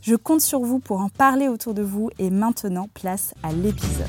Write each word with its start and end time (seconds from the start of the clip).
Je 0.00 0.14
compte 0.14 0.40
sur 0.40 0.60
vous 0.60 0.78
pour 0.78 1.00
en 1.00 1.08
parler 1.08 1.48
autour 1.48 1.74
de 1.74 1.82
vous 1.82 2.08
et 2.18 2.30
maintenant 2.30 2.88
place 2.94 3.34
à 3.42 3.52
l'épisode. 3.52 4.06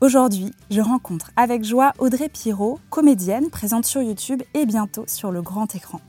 Aujourd'hui, 0.00 0.52
je 0.70 0.80
rencontre 0.80 1.30
avec 1.36 1.64
joie 1.64 1.92
Audrey 1.98 2.28
Pirot, 2.28 2.78
comédienne 2.88 3.50
présente 3.50 3.84
sur 3.84 4.00
YouTube 4.00 4.42
et 4.54 4.64
bientôt 4.64 5.04
sur 5.06 5.30
le 5.30 5.42
grand 5.42 5.74
écran. 5.74 6.00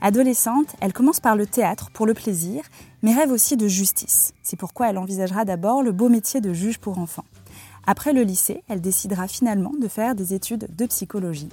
Adolescente, 0.00 0.74
elle 0.80 0.92
commence 0.92 1.20
par 1.20 1.36
le 1.36 1.46
théâtre 1.46 1.90
pour 1.92 2.06
le 2.06 2.14
plaisir, 2.14 2.64
mais 3.02 3.14
rêve 3.14 3.30
aussi 3.30 3.56
de 3.56 3.68
justice. 3.68 4.32
C'est 4.42 4.56
pourquoi 4.58 4.90
elle 4.90 4.98
envisagera 4.98 5.44
d'abord 5.44 5.82
le 5.82 5.92
beau 5.92 6.08
métier 6.08 6.40
de 6.40 6.52
juge 6.52 6.78
pour 6.78 6.98
enfants. 6.98 7.24
Après 7.86 8.12
le 8.12 8.22
lycée, 8.22 8.62
elle 8.68 8.80
décidera 8.80 9.28
finalement 9.28 9.72
de 9.80 9.88
faire 9.88 10.14
des 10.14 10.34
études 10.34 10.68
de 10.74 10.86
psychologie. 10.86 11.50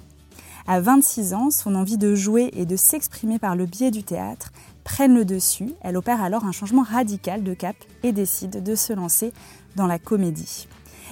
À 0.68 0.80
26 0.80 1.34
ans, 1.34 1.50
son 1.50 1.76
envie 1.76 1.98
de 1.98 2.14
jouer 2.14 2.52
et 2.54 2.66
de 2.66 2.76
s'exprimer 2.76 3.40
par 3.40 3.56
le 3.56 3.66
biais 3.66 3.92
du 3.92 4.04
théâtre 4.04 4.52
prennent 4.84 5.16
le 5.16 5.26
dessus. 5.26 5.74
Elle 5.82 5.98
opère 5.98 6.22
alors 6.22 6.46
un 6.46 6.52
changement 6.52 6.84
radical 6.84 7.44
de 7.44 7.54
cap 7.54 7.76
et 8.04 8.12
décide 8.12 8.64
de 8.64 8.76
se 8.76 8.94
lancer 8.94 9.34
dans 9.76 9.88
la 9.88 10.00
comédie. 10.00 10.68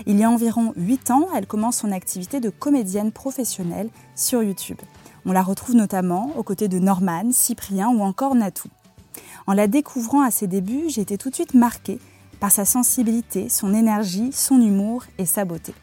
Il 0.06 0.18
y 0.18 0.24
a 0.24 0.30
environ 0.30 0.74
8 0.78 1.12
ans, 1.12 1.28
elle 1.36 1.48
commence 1.48 1.78
son 1.78 1.92
activité 1.92 2.40
de 2.40 2.50
comédienne 2.50 3.12
professionnelle 3.12 3.90
sur 4.16 4.44
YouTube. 4.44 4.78
On 5.30 5.32
la 5.32 5.44
retrouve 5.44 5.76
notamment 5.76 6.32
aux 6.38 6.42
côtés 6.42 6.68
de 6.68 6.80
Norman, 6.80 7.32
Cyprien 7.32 7.90
ou 7.90 8.02
encore 8.02 8.34
Natou. 8.34 8.68
En 9.46 9.54
la 9.54 9.68
découvrant 9.68 10.24
à 10.24 10.32
ses 10.32 10.48
débuts, 10.48 10.86
j'ai 10.88 11.02
été 11.02 11.20
tout 11.20 11.30
de 11.30 11.36
suite 11.36 11.54
marquée 11.54 12.00
par 12.40 12.52
sa 12.52 12.66
sensibilité, 12.66 13.48
son 13.48 13.76
énergie, 13.76 14.32
son 14.32 14.60
humour 14.60 15.04
et 15.20 15.28
sa 15.28 15.46
beauté. 15.46 15.76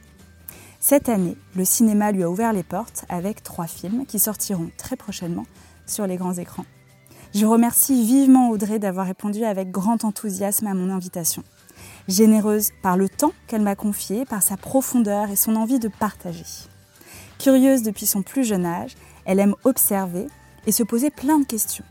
Cette 0.81 1.09
année, 1.09 1.37
le 1.55 1.65
cinéma 1.65 2.11
lui 2.11 2.25
a 2.25 2.29
ouvert 2.29 2.53
les 2.53 2.65
portes 2.65 3.05
avec 3.09 3.45
trois 3.45 3.69
films 3.69 4.05
qui 4.05 4.19
sortiront 4.19 4.73
très 4.77 4.97
prochainement 4.97 5.47
sur 5.87 6.09
les 6.09 6.17
grands 6.17 6.35
écrans. 6.35 6.67
Je 7.33 7.47
remercie 7.47 8.05
vivement 8.05 8.51
Audrey 8.51 8.81
d'avoir 8.81 9.07
répondu 9.07 9.45
avec 9.45 9.71
grand 9.71 10.05
enthousiasme 10.05 10.67
à 10.67 10.75
mon 10.75 10.91
invitation. 10.91 11.45
Généreuse 12.09 12.71
par 12.83 12.97
le 12.97 13.09
temps 13.09 13.33
qu'elle 13.47 13.63
m'a 13.63 13.77
confié, 13.77 14.25
par 14.25 14.43
sa 14.43 14.57
profondeur 14.57 15.31
et 15.31 15.37
son 15.37 15.55
envie 15.55 15.79
de 15.79 15.87
partager. 15.87 16.43
Curieuse 17.39 17.83
depuis 17.83 18.07
son 18.07 18.23
plus 18.23 18.45
jeune 18.45 18.67
âge, 18.67 18.97
elle 19.27 19.41
aime 19.41 19.55
observer 19.65 20.27
et 20.67 20.73
se 20.73 20.83
poser 20.83 21.11
plein 21.11 21.39
de 21.39 21.45
questions. 21.45 21.85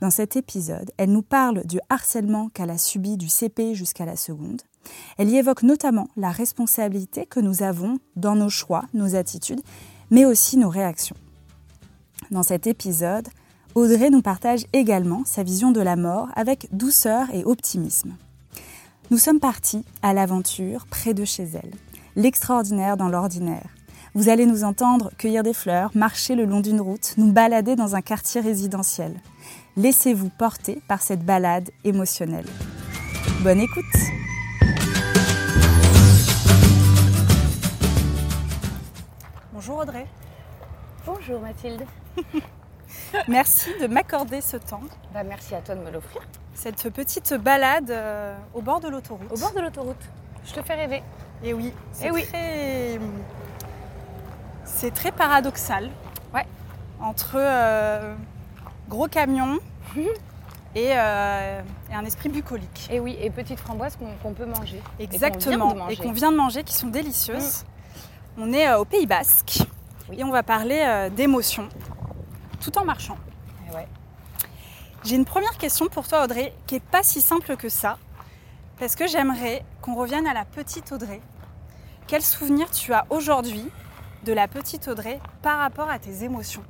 Dans 0.00 0.10
cet 0.10 0.36
épisode, 0.36 0.90
elle 0.96 1.12
nous 1.12 1.22
parle 1.22 1.66
du 1.66 1.78
harcèlement 1.88 2.48
qu'elle 2.48 2.70
a 2.70 2.78
subi 2.78 3.16
du 3.16 3.28
CP 3.28 3.74
jusqu'à 3.74 4.06
la 4.06 4.16
seconde. 4.16 4.62
Elle 5.18 5.28
y 5.28 5.36
évoque 5.36 5.62
notamment 5.62 6.08
la 6.16 6.30
responsabilité 6.30 7.26
que 7.26 7.40
nous 7.40 7.62
avons 7.62 7.98
dans 8.16 8.34
nos 8.34 8.48
choix, 8.48 8.84
nos 8.94 9.14
attitudes, 9.14 9.60
mais 10.10 10.24
aussi 10.24 10.56
nos 10.56 10.70
réactions. 10.70 11.16
Dans 12.30 12.42
cet 12.42 12.66
épisode, 12.66 13.28
Audrey 13.74 14.10
nous 14.10 14.22
partage 14.22 14.64
également 14.72 15.22
sa 15.24 15.42
vision 15.42 15.70
de 15.70 15.80
la 15.80 15.96
mort 15.96 16.28
avec 16.34 16.68
douceur 16.72 17.28
et 17.34 17.44
optimisme. 17.44 18.16
Nous 19.10 19.18
sommes 19.18 19.40
partis 19.40 19.84
à 20.02 20.14
l'aventure 20.14 20.86
près 20.86 21.14
de 21.14 21.24
chez 21.24 21.44
elle, 21.44 21.72
l'extraordinaire 22.16 22.96
dans 22.96 23.08
l'ordinaire, 23.08 23.68
vous 24.14 24.28
allez 24.28 24.46
nous 24.46 24.64
entendre 24.64 25.10
cueillir 25.18 25.42
des 25.42 25.54
fleurs, 25.54 25.90
marcher 25.94 26.34
le 26.34 26.44
long 26.44 26.60
d'une 26.60 26.80
route, 26.80 27.14
nous 27.16 27.32
balader 27.32 27.76
dans 27.76 27.94
un 27.94 28.00
quartier 28.02 28.40
résidentiel. 28.40 29.14
Laissez-vous 29.76 30.30
porter 30.30 30.82
par 30.88 31.00
cette 31.02 31.24
balade 31.24 31.70
émotionnelle. 31.84 32.46
Bonne 33.42 33.60
écoute 33.60 33.84
Bonjour 39.52 39.78
Audrey. 39.78 40.06
Bonjour 41.06 41.40
Mathilde. 41.40 41.84
merci 43.28 43.70
de 43.80 43.86
m'accorder 43.86 44.40
ce 44.40 44.56
temps. 44.56 44.82
Bah, 45.12 45.22
merci 45.22 45.54
à 45.54 45.60
toi 45.60 45.74
de 45.74 45.80
me 45.80 45.90
l'offrir. 45.90 46.22
Cette 46.54 46.90
petite 46.90 47.34
balade 47.34 47.90
euh, 47.90 48.36
au 48.54 48.62
bord 48.62 48.80
de 48.80 48.88
l'autoroute. 48.88 49.30
Au 49.32 49.38
bord 49.38 49.52
de 49.52 49.60
l'autoroute. 49.60 50.10
Je 50.44 50.52
te 50.52 50.62
fais 50.62 50.74
rêver. 50.74 51.02
Et 51.42 51.52
oui, 51.54 51.72
c'est 51.92 52.06
Eh 52.06 52.10
oui. 52.10 52.24
très 52.26 52.98
c'est 54.74 54.92
très 54.92 55.12
paradoxal. 55.12 55.90
Ouais. 56.32 56.46
Entre 57.00 57.34
euh, 57.36 58.14
gros 58.88 59.08
camion 59.08 59.58
et, 60.74 60.92
euh, 60.92 61.62
et 61.90 61.94
un 61.94 62.04
esprit 62.04 62.28
bucolique. 62.28 62.88
Et 62.90 63.00
oui, 63.00 63.16
et 63.20 63.30
petites 63.30 63.60
framboises 63.60 63.98
qu'on 64.22 64.32
peut 64.32 64.46
manger. 64.46 64.80
Exactement. 64.98 65.88
Et 65.88 65.96
qu'on 65.96 66.04
vient 66.04 66.12
vient 66.12 66.32
de 66.32 66.36
manger, 66.36 66.64
qui 66.64 66.74
sont 66.74 66.88
délicieuses. 66.88 67.64
On 68.38 68.52
est 68.52 68.68
euh, 68.68 68.78
au 68.78 68.84
Pays 68.84 69.06
Basque 69.06 69.64
Oui. 70.08 70.20
et 70.20 70.24
on 70.24 70.30
va 70.30 70.42
parler 70.42 71.08
d'émotions 71.14 71.68
tout 72.60 72.76
en 72.78 72.84
marchant. 72.84 73.16
Ouais. 73.74 73.88
J'ai 75.04 75.16
une 75.16 75.24
première 75.24 75.56
question 75.56 75.88
pour 75.88 76.06
toi, 76.06 76.24
Audrey, 76.24 76.54
qui 76.66 76.74
n'est 76.74 76.80
pas 76.80 77.02
si 77.02 77.20
simple 77.20 77.56
que 77.56 77.68
ça. 77.68 77.98
Parce 78.78 78.96
que 78.96 79.06
j'aimerais 79.06 79.64
qu'on 79.82 79.94
revienne 79.94 80.26
à 80.26 80.34
la 80.34 80.44
petite 80.44 80.92
Audrey. 80.92 81.20
Quel 82.06 82.22
souvenir 82.22 82.70
tu 82.70 82.92
as 82.92 83.06
aujourd'hui 83.10 83.70
de 84.24 84.32
la 84.32 84.48
petite 84.48 84.86
Audrey 84.88 85.18
par 85.42 85.58
rapport 85.58 85.88
à 85.90 85.98
tes 85.98 86.24
émotions 86.24 86.62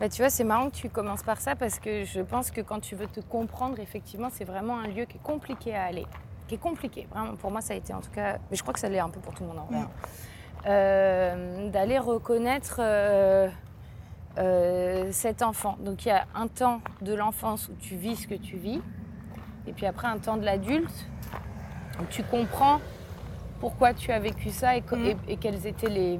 Bah, 0.00 0.08
tu 0.08 0.22
vois, 0.22 0.30
c'est 0.30 0.44
marrant 0.44 0.70
que 0.70 0.74
tu 0.76 0.88
commences 0.88 1.22
par 1.22 1.40
ça 1.40 1.54
parce 1.56 1.78
que 1.78 2.04
je 2.04 2.20
pense 2.20 2.50
que 2.50 2.60
quand 2.60 2.80
tu 2.80 2.94
veux 2.96 3.06
te 3.06 3.20
comprendre, 3.20 3.78
effectivement, 3.80 4.28
c'est 4.32 4.44
vraiment 4.44 4.78
un 4.78 4.88
lieu 4.88 5.04
qui 5.04 5.16
est 5.16 5.22
compliqué 5.22 5.74
à 5.74 5.84
aller. 5.84 6.06
Qui 6.48 6.56
est 6.56 6.58
compliqué. 6.58 7.06
Vraiment, 7.10 7.36
pour 7.36 7.50
moi, 7.50 7.60
ça 7.60 7.72
a 7.74 7.76
été 7.76 7.94
en 7.94 8.00
tout 8.00 8.10
cas. 8.10 8.38
Mais 8.50 8.56
je 8.56 8.62
crois 8.62 8.74
que 8.74 8.80
ça 8.80 8.88
l'est 8.88 8.98
un 8.98 9.08
peu 9.08 9.20
pour 9.20 9.32
tout 9.34 9.44
le 9.44 9.48
monde 9.50 9.60
en 9.60 9.64
vrai. 9.66 9.78
Hein. 9.78 9.90
Euh, 10.66 11.70
D'aller 11.70 11.98
reconnaître 11.98 12.76
euh, 12.80 13.48
euh, 14.38 15.08
cet 15.12 15.42
enfant. 15.42 15.76
Donc 15.80 16.04
il 16.04 16.08
y 16.08 16.12
a 16.12 16.26
un 16.34 16.48
temps 16.48 16.80
de 17.02 17.14
l'enfance 17.14 17.68
où 17.68 17.74
tu 17.80 17.96
vis 17.96 18.16
ce 18.16 18.26
que 18.26 18.34
tu 18.34 18.56
vis. 18.56 18.80
Et 19.66 19.72
puis 19.72 19.86
après, 19.86 20.08
un 20.08 20.18
temps 20.18 20.36
de 20.36 20.44
l'adulte 20.44 21.06
où 22.00 22.04
tu 22.10 22.22
comprends 22.24 22.80
pourquoi 23.60 23.94
tu 23.94 24.10
as 24.10 24.18
vécu 24.18 24.50
ça 24.50 24.76
et, 24.76 24.80
Mm. 24.82 25.04
et- 25.06 25.16
et 25.28 25.36
quels 25.36 25.66
étaient 25.66 25.88
les, 25.88 26.18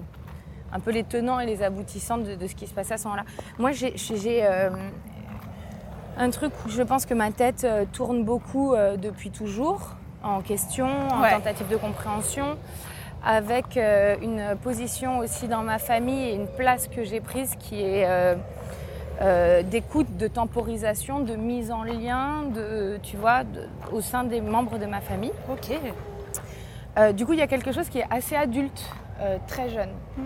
un 0.74 0.80
peu 0.80 0.90
les 0.90 1.04
tenants 1.04 1.40
et 1.40 1.46
les 1.46 1.62
aboutissants 1.62 2.18
de, 2.18 2.34
de 2.34 2.46
ce 2.46 2.54
qui 2.54 2.66
se 2.66 2.74
passait 2.74 2.94
à 2.94 2.98
ce 2.98 3.04
moment-là. 3.04 3.24
Moi, 3.58 3.70
j'ai 3.72 3.94
euh, 4.44 4.70
un 6.18 6.30
truc 6.30 6.52
où 6.66 6.68
je 6.68 6.82
pense 6.82 7.06
que 7.06 7.14
ma 7.14 7.30
tête 7.30 7.64
euh, 7.64 7.84
tourne 7.92 8.24
beaucoup 8.24 8.74
euh, 8.74 8.96
depuis 8.96 9.30
toujours, 9.30 9.90
en 10.22 10.40
question, 10.40 10.88
en 11.12 11.22
Ouais. 11.22 11.30
tentative 11.30 11.68
de 11.68 11.76
compréhension. 11.76 12.56
avec 13.26 13.78
une 14.22 14.54
position 14.62 15.18
aussi 15.20 15.48
dans 15.48 15.62
ma 15.62 15.78
famille 15.78 16.28
et 16.28 16.34
une 16.34 16.46
place 16.46 16.88
que 16.88 17.04
j'ai 17.04 17.20
prise 17.20 17.54
qui 17.58 17.80
est 17.80 18.04
euh, 18.06 19.62
d'écoute, 19.62 20.18
de 20.18 20.28
temporisation, 20.28 21.20
de 21.20 21.34
mise 21.34 21.70
en 21.70 21.84
lien, 21.84 22.42
de, 22.54 22.98
tu 23.02 23.16
vois, 23.16 23.44
de- 23.44 23.66
au 23.92 24.02
sein 24.02 24.24
des 24.24 24.42
membres 24.42 24.76
de 24.78 24.84
ma 24.86 25.00
famille. 25.00 25.32
Ok. 25.50 25.70
Euh, 26.98 27.12
du 27.12 27.24
coup, 27.24 27.32
il 27.32 27.38
y 27.38 27.42
a 27.42 27.46
quelque 27.46 27.72
chose 27.72 27.88
qui 27.88 28.00
est 28.00 28.06
assez 28.10 28.36
adulte, 28.36 28.82
euh, 29.20 29.38
très 29.46 29.70
jeune, 29.70 29.88
euh, 30.18 30.22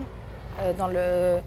dans, 0.77 0.87
le, 0.87 1.39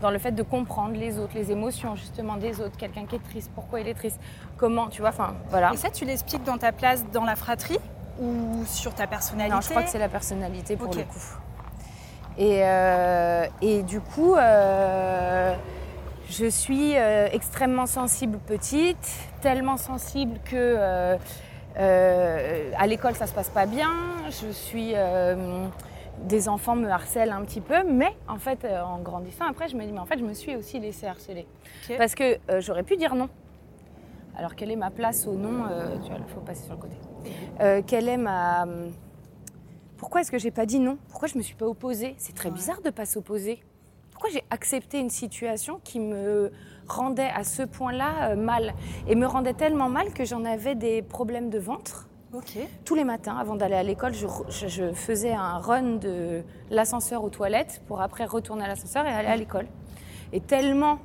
dans 0.00 0.10
le 0.10 0.18
fait 0.18 0.32
de 0.32 0.42
comprendre 0.42 0.94
les 0.94 1.18
autres, 1.18 1.34
les 1.34 1.50
émotions 1.50 1.96
justement 1.96 2.36
des 2.36 2.60
autres, 2.60 2.76
quelqu'un 2.76 3.06
qui 3.06 3.16
est 3.16 3.24
triste, 3.30 3.50
pourquoi 3.54 3.80
il 3.80 3.88
est 3.88 3.94
triste, 3.94 4.20
comment, 4.56 4.88
tu 4.88 5.00
vois, 5.00 5.10
enfin 5.10 5.34
voilà. 5.50 5.72
Et 5.72 5.76
ça, 5.76 5.90
tu 5.90 6.04
l'expliques 6.04 6.44
dans 6.44 6.58
ta 6.58 6.72
place 6.72 7.04
dans 7.12 7.24
la 7.24 7.36
fratrie 7.36 7.78
ou 8.20 8.64
sur 8.66 8.94
ta 8.94 9.06
personnalité? 9.06 9.54
Non, 9.54 9.60
je 9.60 9.70
crois 9.70 9.82
que 9.82 9.90
c'est 9.90 9.98
la 9.98 10.08
personnalité 10.08 10.76
pour 10.76 10.94
le 10.94 11.02
coup. 11.04 11.18
Et, 12.38 12.60
euh, 12.62 13.46
et 13.60 13.82
du 13.82 14.00
coup, 14.00 14.34
euh, 14.34 15.54
je 16.28 16.46
suis 16.46 16.96
euh, 16.96 17.28
extrêmement 17.32 17.86
sensible 17.86 18.38
petite, 18.38 19.10
tellement 19.40 19.76
sensible 19.76 20.38
que 20.44 20.56
euh, 20.56 21.16
euh, 21.76 22.70
à 22.78 22.86
l'école 22.86 23.14
ça 23.14 23.26
se 23.26 23.34
passe 23.34 23.48
pas 23.48 23.66
bien. 23.66 23.90
Je 24.30 24.50
suis 24.52 24.92
euh, 24.94 25.66
des 26.24 26.48
enfants 26.48 26.76
me 26.76 26.88
harcèlent 26.88 27.32
un 27.32 27.44
petit 27.44 27.60
peu, 27.60 27.82
mais 27.84 28.14
en 28.28 28.38
fait, 28.38 28.64
euh, 28.64 28.82
en 28.82 28.98
grandissant 28.98 29.46
après, 29.46 29.68
je 29.68 29.76
me 29.76 29.84
dis 29.84 29.92
mais 29.92 29.98
en 30.00 30.06
fait, 30.06 30.18
je 30.18 30.24
me 30.24 30.34
suis 30.34 30.56
aussi 30.56 30.78
laissée 30.78 31.06
harceler 31.06 31.46
parce 31.98 32.14
que 32.14 32.38
euh, 32.50 32.60
j'aurais 32.60 32.82
pu 32.82 32.96
dire 32.96 33.14
non. 33.14 33.28
Alors 34.36 34.54
quelle 34.54 34.70
est 34.70 34.76
ma 34.76 34.90
place 34.90 35.26
au 35.26 35.34
non 35.34 35.64
euh, 35.70 35.96
Tu 36.02 36.10
vois, 36.10 36.18
il 36.18 36.32
faut 36.32 36.40
passer 36.40 36.64
sur 36.64 36.74
le 36.74 36.80
côté. 36.80 36.96
Quelle 37.86 38.08
est 38.08 38.16
ma 38.16 38.66
pourquoi 39.98 40.22
est-ce 40.22 40.30
que 40.30 40.38
j'ai 40.38 40.50
pas 40.50 40.64
dit 40.64 40.78
non? 40.78 40.96
Pourquoi 41.10 41.28
je 41.28 41.36
me 41.36 41.42
suis 41.42 41.54
pas 41.54 41.66
opposée? 41.66 42.14
C'est 42.16 42.34
très 42.34 42.48
Ouais. 42.48 42.54
bizarre 42.54 42.80
de 42.80 42.88
pas 42.88 43.04
s'opposer. 43.04 43.62
Pourquoi 44.12 44.30
j'ai 44.30 44.42
accepté 44.48 44.98
une 44.98 45.10
situation 45.10 45.78
qui 45.84 46.00
me 46.00 46.50
rendait 46.88 47.28
à 47.34 47.44
ce 47.44 47.62
point-là 47.62 48.34
mal? 48.34 48.72
Et 49.08 49.14
me 49.14 49.26
rendait 49.26 49.52
tellement 49.52 49.90
mal 49.90 50.14
que 50.14 50.24
j'en 50.24 50.46
avais 50.46 50.74
des 50.74 51.02
problèmes 51.02 51.50
de 51.50 51.58
ventre. 51.58 52.08
Tous 52.84 52.94
les 52.94 53.02
matins, 53.02 53.36
avant 53.36 53.56
d'aller 53.56 53.74
à 53.74 53.82
l'école, 53.82 54.14
je, 54.14 54.92
faisais 54.94 55.32
un 55.32 55.58
run 55.58 55.96
de 55.96 56.42
l'ascenseur 56.70 57.24
aux 57.24 57.30
toilettes 57.30 57.82
pour 57.88 58.00
après 58.00 58.24
retourner 58.24 58.64
à 58.64 58.68
l'ascenseur 58.68 59.04
et 59.04 59.10
aller 59.10 59.28
à 59.28 59.36
l'école. 59.36 59.66
Et 60.32 60.40
tellement 60.40 61.00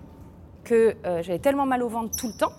que 0.63 0.95
euh, 1.05 1.23
j'avais 1.23 1.39
tellement 1.39 1.65
mal 1.65 1.81
au 1.81 1.89
ventre 1.89 2.15
tout 2.15 2.27
le 2.27 2.37
temps 2.37 2.51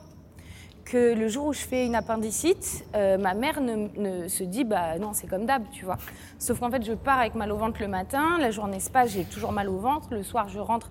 que 0.84 1.14
le 1.14 1.28
jour 1.28 1.46
où 1.46 1.52
je 1.52 1.60
fais 1.60 1.84
une 1.84 1.96
appendicite, 1.96 2.86
euh, 2.94 3.18
ma 3.18 3.34
mère 3.34 3.60
ne 3.60 4.28
se 4.28 4.44
dit 4.44 4.64
bah 4.64 4.98
non 4.98 5.12
c'est 5.12 5.26
comme 5.26 5.44
d'hab, 5.44 5.64
tu 5.72 5.84
vois. 5.84 5.98
Sauf 6.38 6.60
qu'en 6.60 6.70
fait 6.70 6.84
je 6.84 6.92
pars 6.92 7.18
avec 7.18 7.34
mal 7.34 7.50
au 7.50 7.56
ventre 7.56 7.80
le 7.80 7.88
matin, 7.88 8.38
la 8.38 8.52
journée 8.52 8.78
se 8.78 8.90
passe, 8.90 9.10
j'ai 9.10 9.24
toujours 9.24 9.50
mal 9.50 9.68
au 9.68 9.78
ventre, 9.78 10.08
le 10.12 10.22
soir 10.22 10.48
je 10.48 10.60
rentre. 10.60 10.90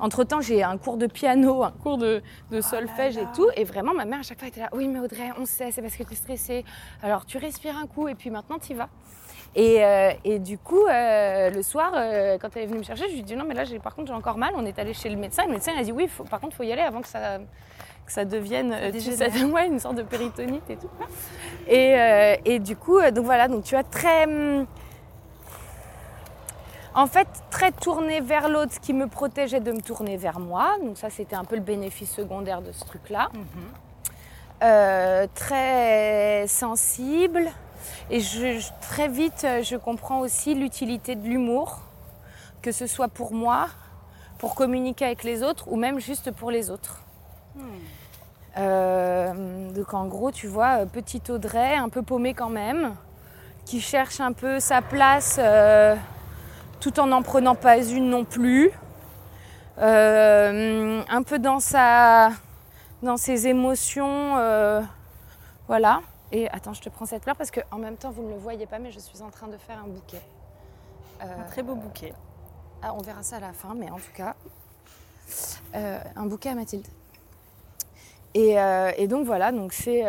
Entre 0.00 0.24
temps 0.24 0.40
j'ai 0.40 0.62
un 0.62 0.78
cours 0.78 0.96
de 0.96 1.06
piano, 1.06 1.62
un 1.62 1.70
cours 1.72 1.98
de, 1.98 2.22
de 2.50 2.60
solfège 2.60 3.16
là. 3.16 3.22
et 3.22 3.26
tout, 3.36 3.48
et 3.56 3.64
vraiment 3.64 3.92
ma 3.94 4.04
mère 4.04 4.20
à 4.20 4.22
chaque 4.22 4.38
fois 4.38 4.48
était 4.48 4.60
là, 4.60 4.68
oui 4.72 4.88
mais 4.88 4.98
Audrey 4.98 5.30
on 5.38 5.44
sait, 5.46 5.70
c'est 5.70 5.82
parce 5.82 5.94
que 5.96 6.02
tu 6.04 6.12
es 6.12 6.16
stressée, 6.16 6.64
alors 7.02 7.26
tu 7.26 7.38
respires 7.38 7.76
un 7.76 7.86
coup 7.86 8.08
et 8.08 8.14
puis 8.14 8.30
maintenant 8.30 8.58
tu 8.58 8.72
y 8.72 8.74
vas. 8.74 8.88
Et, 9.56 9.84
euh, 9.84 10.12
et 10.24 10.38
du 10.38 10.58
coup, 10.58 10.84
euh, 10.86 11.50
le 11.50 11.60
soir, 11.62 11.92
euh, 11.96 12.38
quand 12.40 12.50
elle 12.54 12.62
est 12.62 12.66
venue 12.66 12.78
me 12.78 12.84
chercher, 12.84 13.06
je 13.08 13.14
lui 13.14 13.18
ai 13.18 13.22
dit 13.24 13.34
non, 13.34 13.44
mais 13.44 13.54
là, 13.54 13.64
par 13.82 13.96
contre, 13.96 14.06
j'ai 14.06 14.14
encore 14.14 14.38
mal. 14.38 14.52
On 14.56 14.64
est 14.64 14.78
allé 14.78 14.94
chez 14.94 15.08
le 15.08 15.16
médecin. 15.16 15.42
Et 15.42 15.46
le 15.46 15.52
médecin 15.54 15.72
il 15.74 15.80
a 15.80 15.82
dit 15.82 15.90
oui, 15.90 16.06
faut- 16.06 16.22
par 16.22 16.38
contre, 16.38 16.54
il 16.54 16.56
faut 16.58 16.62
y 16.62 16.70
aller 16.72 16.82
avant 16.82 17.00
que 17.00 17.08
ça, 17.08 17.38
que 18.06 18.12
ça 18.12 18.24
devienne 18.24 18.72
euh, 18.72 18.92
tu 18.92 19.00
sais, 19.00 19.44
ouais, 19.44 19.66
une 19.66 19.80
sorte 19.80 19.96
de 19.96 20.04
péritonite 20.04 20.70
et 20.70 20.76
tout. 20.76 20.88
Et, 21.66 21.96
et 22.44 22.60
du 22.60 22.76
coup, 22.76 23.00
donc 23.10 23.24
voilà, 23.24 23.48
donc 23.48 23.64
tu 23.64 23.74
vois, 23.74 23.82
très. 23.82 24.24
hum, 24.24 24.66
En 26.94 27.06
fait, 27.06 27.28
très 27.50 27.70
tournée 27.72 28.20
vers 28.20 28.48
l'autre, 28.48 28.72
ce 28.74 28.80
qui 28.80 28.92
me 28.92 29.06
protégeait 29.06 29.60
de 29.60 29.70
me 29.72 29.80
tourner 29.80 30.16
vers 30.16 30.40
moi. 30.40 30.76
Donc 30.82 30.98
ça, 30.98 31.08
c'était 31.08 31.36
un 31.36 31.44
peu 31.44 31.54
le 31.56 31.62
bénéfice 31.62 32.10
secondaire 32.12 32.62
de 32.62 32.72
ce 32.72 32.84
truc-là. 32.84 33.28
Euh, 34.62 35.26
très 35.34 36.46
sensible. 36.48 37.48
Et 38.10 38.20
je, 38.20 38.58
je- 38.58 38.70
très 38.80 39.08
vite, 39.08 39.46
je 39.62 39.76
comprends 39.76 40.20
aussi 40.20 40.54
l'utilité 40.54 41.14
de 41.14 41.26
l'humour, 41.26 41.78
que 42.60 42.72
ce 42.72 42.86
soit 42.86 43.08
pour 43.08 43.32
moi, 43.32 43.68
pour 44.38 44.54
communiquer 44.54 45.06
avec 45.06 45.22
les 45.22 45.42
autres, 45.42 45.68
ou 45.68 45.76
même 45.76 46.00
juste 46.00 46.30
pour 46.32 46.50
les 46.50 46.70
autres. 46.70 47.00
Euh, 48.58 49.70
donc 49.70 49.94
en 49.94 50.06
gros, 50.06 50.30
tu 50.32 50.46
vois, 50.48 50.80
euh, 50.80 50.86
petite 50.86 51.30
Audrey, 51.30 51.76
un 51.76 51.88
peu 51.88 52.02
paumée 52.02 52.34
quand 52.34 52.48
même, 52.50 52.94
qui 53.64 53.80
cherche 53.80 54.20
un 54.20 54.32
peu 54.32 54.58
sa 54.60 54.82
place 54.82 55.36
euh, 55.38 55.94
tout 56.80 56.98
en 56.98 57.06
n'en 57.06 57.22
prenant 57.22 57.54
pas 57.54 57.78
une 57.78 58.08
non 58.10 58.24
plus. 58.24 58.70
Euh, 59.78 61.02
un 61.08 61.22
peu 61.22 61.38
dans 61.38 61.60
sa, 61.60 62.30
dans 63.02 63.16
ses 63.16 63.46
émotions, 63.46 64.36
euh, 64.36 64.82
voilà. 65.68 66.00
Et 66.32 66.48
attends, 66.50 66.74
je 66.74 66.80
te 66.82 66.88
prends 66.88 67.06
cette 67.06 67.22
fleur 67.22 67.36
parce 67.36 67.50
que 67.50 67.60
en 67.70 67.78
même 67.78 67.96
temps, 67.96 68.10
vous 68.10 68.22
ne 68.22 68.30
le 68.30 68.36
voyez 68.36 68.66
pas, 68.66 68.78
mais 68.78 68.90
je 68.90 68.98
suis 68.98 69.22
en 69.22 69.30
train 69.30 69.48
de 69.48 69.56
faire 69.56 69.78
un 69.78 69.88
bouquet. 69.88 70.20
Euh, 71.22 71.24
Un 71.38 71.44
très 71.44 71.62
beau 71.62 71.74
bouquet. 71.74 72.12
ah, 72.82 72.94
on 72.94 73.02
verra 73.02 73.22
ça 73.22 73.36
à 73.36 73.40
la 73.40 73.52
fin, 73.52 73.74
mais 73.74 73.90
en 73.90 73.96
tout 73.96 74.12
cas, 74.14 74.34
un 75.74 76.26
bouquet 76.26 76.50
à 76.50 76.54
Mathilde. 76.54 76.86
Et, 78.34 78.56
et 78.96 79.08
donc 79.08 79.26
voilà, 79.26 79.50
donc 79.50 79.72
c'est 79.72 80.04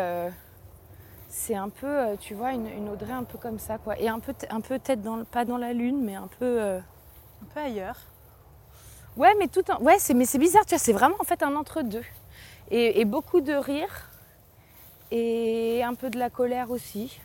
c'est 1.33 1.55
un 1.55 1.69
peu, 1.69 1.87
euh, 1.87 2.15
tu 2.19 2.33
vois, 2.33 2.51
une, 2.51 2.67
une 2.67 2.89
Audrey 2.89 3.13
un 3.13 3.23
peu 3.23 3.37
comme 3.37 3.57
ça, 3.57 3.77
quoi. 3.77 3.97
Et 3.99 4.09
un 4.09 4.19
peu, 4.19 4.33
un 4.49 4.61
peu 4.61 4.77
tête 4.79 5.01
dans, 5.01 5.15
le- 5.15 5.23
pas 5.23 5.45
dans 5.45 5.57
la 5.57 5.71
lune, 5.73 6.01
mais 6.03 6.15
un 6.15 6.27
peu. 6.27 6.61
euh, 6.61 6.79
Un 7.41 7.45
peu 7.53 7.59
ailleurs. 7.61 7.97
Ouais, 9.17 9.33
mais 9.39 9.47
tout 9.47 9.63
en... 9.71 9.81
ouais, 9.81 9.97
c'est 9.99 10.13
mais 10.13 10.25
c'est 10.25 10.37
bizarre, 10.39 10.65
tu 10.65 10.71
vois, 10.75 10.79
c'est 10.79 10.93
vraiment 10.93 11.15
en 11.19 11.23
fait 11.23 11.41
un 11.43 11.55
entre 11.55 11.81
deux. 11.81 12.03
Et, 12.69 13.01
et 13.01 13.05
beaucoup 13.05 13.41
de 13.41 13.53
rire 13.53 14.09
et 15.11 15.83
un 15.83 15.93
peu 15.93 16.09
de 16.09 16.17
la 16.17 16.29
colère 16.29 16.71
aussi, 16.71 17.19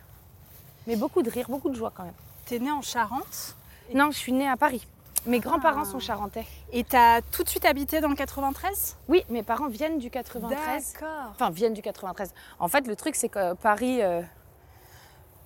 mais 0.87 0.97
beaucoup 0.97 1.23
de 1.23 1.31
rire, 1.31 1.47
beaucoup 1.49 1.69
de 1.70 1.76
joie 1.76 1.93
quand 1.94 2.03
même. 2.05 2.14
T'es 2.47 2.58
née 2.58 2.73
en 2.73 2.82
Charente? 2.82 3.56
Non, 3.94 4.11
je 4.11 4.19
suis 4.19 4.32
née 4.32 4.49
à 4.49 4.56
Paris. 4.56 4.87
Mes 5.26 5.40
grands-parents 5.40 5.82
Ah. 5.82 5.90
sont 5.90 5.99
charentais. 5.99 6.46
et 6.73 6.84
t'as 6.84 7.20
tout 7.20 7.43
de 7.43 7.49
suite 7.49 7.64
habité 7.64 8.00
dans 8.00 8.08
le 8.08 8.14
93 8.14 8.96
Oui, 9.08 9.25
mes 9.28 9.43
parents 9.43 9.69
viennent 9.69 9.99
du 9.99 10.11
93. 10.11 10.93
D'accord. 10.94 11.31
Enfin, 11.31 11.50
viennent 11.50 11.75
du 11.75 11.82
93. 11.82 12.32
En 12.58 12.69
fait, 12.69 12.87
le 12.87 12.94
truc, 12.96 13.14
c'est 13.17 13.28
que 13.28 13.55
Paris, 13.55 14.02
euh, 14.02 14.23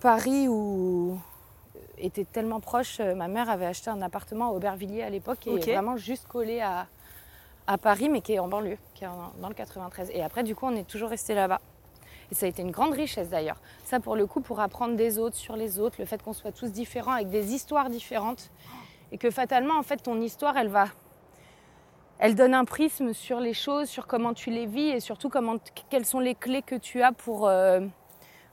Paris 0.00 0.48
où 0.48 1.18
était 1.98 2.24
tellement 2.24 2.60
proche, 2.60 2.98
euh, 3.00 3.14
ma 3.14 3.28
mère 3.28 3.50
avait 3.50 3.66
acheté 3.66 3.90
un 3.90 4.00
appartement 4.02 4.48
à 4.48 4.50
Aubervilliers 4.52 5.02
à 5.02 5.10
l'époque, 5.10 5.38
qui 5.40 5.50
Ok. 5.50 5.68
est 5.68 5.72
vraiment 5.74 5.96
juste 5.96 6.26
collé 6.28 6.60
à, 6.60 6.86
à 7.66 7.76
Paris, 7.78 8.08
mais 8.08 8.20
qui 8.22 8.32
est 8.34 8.38
en 8.38 8.48
banlieue, 8.48 8.78
qui 8.94 9.04
est 9.04 9.06
en- 9.06 9.32
dans 9.40 9.48
le 9.48 9.54
93. 9.54 10.10
Et 10.14 10.22
après, 10.22 10.42
du 10.42 10.54
coup, 10.54 10.66
on 10.66 10.74
est 10.76 10.86
toujours 10.88 11.10
resté 11.10 11.34
là-bas. 11.34 11.60
Et 12.32 12.34
ça 12.34 12.46
a 12.46 12.48
été 12.48 12.62
une 12.62 12.70
grande 12.70 12.92
richesse 12.92 13.28
d'ailleurs. 13.28 13.56
Ça, 13.84 13.98
pour 14.00 14.14
le 14.16 14.26
coup, 14.26 14.40
pour 14.40 14.60
apprendre 14.60 14.94
des 14.96 15.18
autres 15.18 15.36
sur 15.36 15.56
les 15.56 15.78
autres, 15.78 15.96
le 15.98 16.04
fait 16.06 16.22
qu'on 16.22 16.32
soit 16.32 16.52
tous 16.52 16.70
différents, 16.70 17.12
avec 17.12 17.28
des 17.28 17.52
histoires 17.54 17.90
différentes, 17.90 18.50
et 19.12 19.18
que 19.18 19.30
fatalement, 19.30 19.74
en 19.78 19.82
fait, 19.82 19.98
ton 19.98 20.20
histoire, 20.20 20.56
elle 20.56 20.68
va 20.68 20.86
elle 22.22 22.34
donne 22.34 22.52
un 22.52 22.66
prisme 22.66 23.14
sur 23.14 23.40
les 23.40 23.54
choses, 23.54 23.88
sur 23.88 24.06
comment 24.06 24.34
tu 24.34 24.50
les 24.50 24.66
vis 24.66 24.90
et 24.90 25.00
surtout 25.00 25.30
comment, 25.30 25.56
quelles 25.88 26.04
sont 26.04 26.20
les 26.20 26.34
clés 26.34 26.60
que 26.60 26.74
tu 26.74 27.02
as 27.02 27.12
pour, 27.12 27.48
euh, 27.48 27.80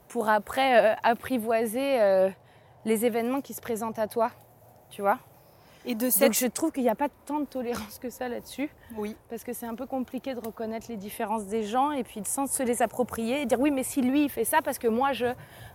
pour 0.08 0.30
après 0.30 0.92
euh, 0.92 0.94
apprivoiser 1.02 2.00
euh, 2.00 2.30
les 2.86 3.04
événements 3.04 3.42
qui 3.42 3.52
se 3.52 3.60
présentent 3.60 3.98
à 3.98 4.08
toi. 4.08 4.30
Tu 4.88 5.02
vois 5.02 5.18
Et 5.84 5.94
de 5.94 6.04
Donc 6.06 6.12
cette. 6.12 6.32
je 6.32 6.46
trouve 6.46 6.72
qu'il 6.72 6.82
n'y 6.82 6.88
a 6.88 6.94
pas 6.94 7.10
tant 7.26 7.40
de 7.40 7.44
tolérance 7.44 7.98
que 7.98 8.08
ça 8.08 8.26
là-dessus 8.30 8.70
Oui. 8.96 9.14
parce 9.28 9.44
que 9.44 9.52
c'est 9.52 9.66
un 9.66 9.74
peu 9.74 9.84
compliqué 9.84 10.34
de 10.34 10.40
reconnaître 10.40 10.86
les 10.88 10.96
différences 10.96 11.44
des 11.44 11.64
gens 11.64 11.90
et 11.90 12.04
puis 12.04 12.22
sans 12.24 12.46
se 12.46 12.62
les 12.62 12.80
approprier 12.80 13.42
et 13.42 13.46
dire 13.46 13.60
oui 13.60 13.70
mais 13.70 13.82
si 13.82 14.00
lui 14.00 14.24
il 14.24 14.30
fait 14.30 14.46
ça 14.46 14.62
parce 14.62 14.78
que 14.78 14.88
moi 14.88 15.12
je... 15.12 15.26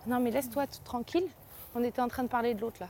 Non 0.08 0.18
mais 0.18 0.32
laisse-toi 0.32 0.66
tranquille, 0.84 1.28
on 1.76 1.84
était 1.84 2.02
en 2.02 2.08
train 2.08 2.24
de 2.24 2.28
parler 2.28 2.54
de 2.54 2.60
l'autre 2.60 2.78
là, 2.80 2.88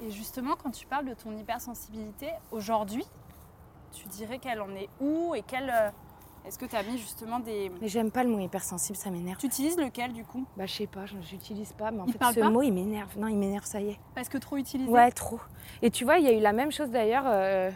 Et 0.00 0.10
justement, 0.10 0.54
quand 0.62 0.70
tu 0.70 0.86
parles 0.86 1.06
de 1.06 1.14
ton 1.14 1.36
hypersensibilité, 1.36 2.28
aujourd'hui, 2.52 3.04
tu 3.92 4.06
dirais 4.08 4.38
qu'elle 4.38 4.60
en 4.60 4.70
est 4.76 4.88
où 5.00 5.34
et 5.34 5.42
quelle. 5.42 5.70
euh, 5.70 5.90
Est-ce 6.46 6.58
que 6.58 6.66
tu 6.66 6.76
as 6.76 6.82
mis 6.84 6.98
justement 6.98 7.40
des. 7.40 7.70
Mais 7.80 7.88
j'aime 7.88 8.10
pas 8.12 8.22
le 8.22 8.30
mot 8.30 8.38
hypersensible, 8.38 8.96
ça 8.96 9.10
m'énerve. 9.10 9.38
Tu 9.38 9.46
utilises 9.46 9.76
lequel 9.76 10.12
du 10.12 10.24
coup? 10.24 10.46
Bah 10.56 10.66
je 10.66 10.72
sais 10.74 10.86
pas, 10.86 11.04
j'utilise 11.06 11.72
pas 11.72 11.90
mais 11.90 12.00
en 12.00 12.06
Il 12.06 12.12
fait 12.12 12.24
ce 12.34 12.40
mot 12.40 12.62
il 12.62 12.72
m'énerve. 12.72 13.18
Non 13.18 13.26
il 13.28 13.36
m'énerve, 13.36 13.64
ça 13.64 13.80
y 13.80 13.90
est. 13.90 13.98
Parce 14.14 14.28
que 14.28 14.38
trop 14.38 14.56
utilisé? 14.56 14.90
Ouais, 14.90 15.10
trop. 15.10 15.40
Et 15.82 15.90
tu 15.90 16.04
vois, 16.04 16.18
il 16.18 16.24
y 16.24 16.28
a 16.28 16.32
eu 16.32 16.40
la 16.40 16.52
même 16.52 16.70
chose 16.70 16.90
d'ailleurs, 16.90 17.24
euh, 17.26 17.70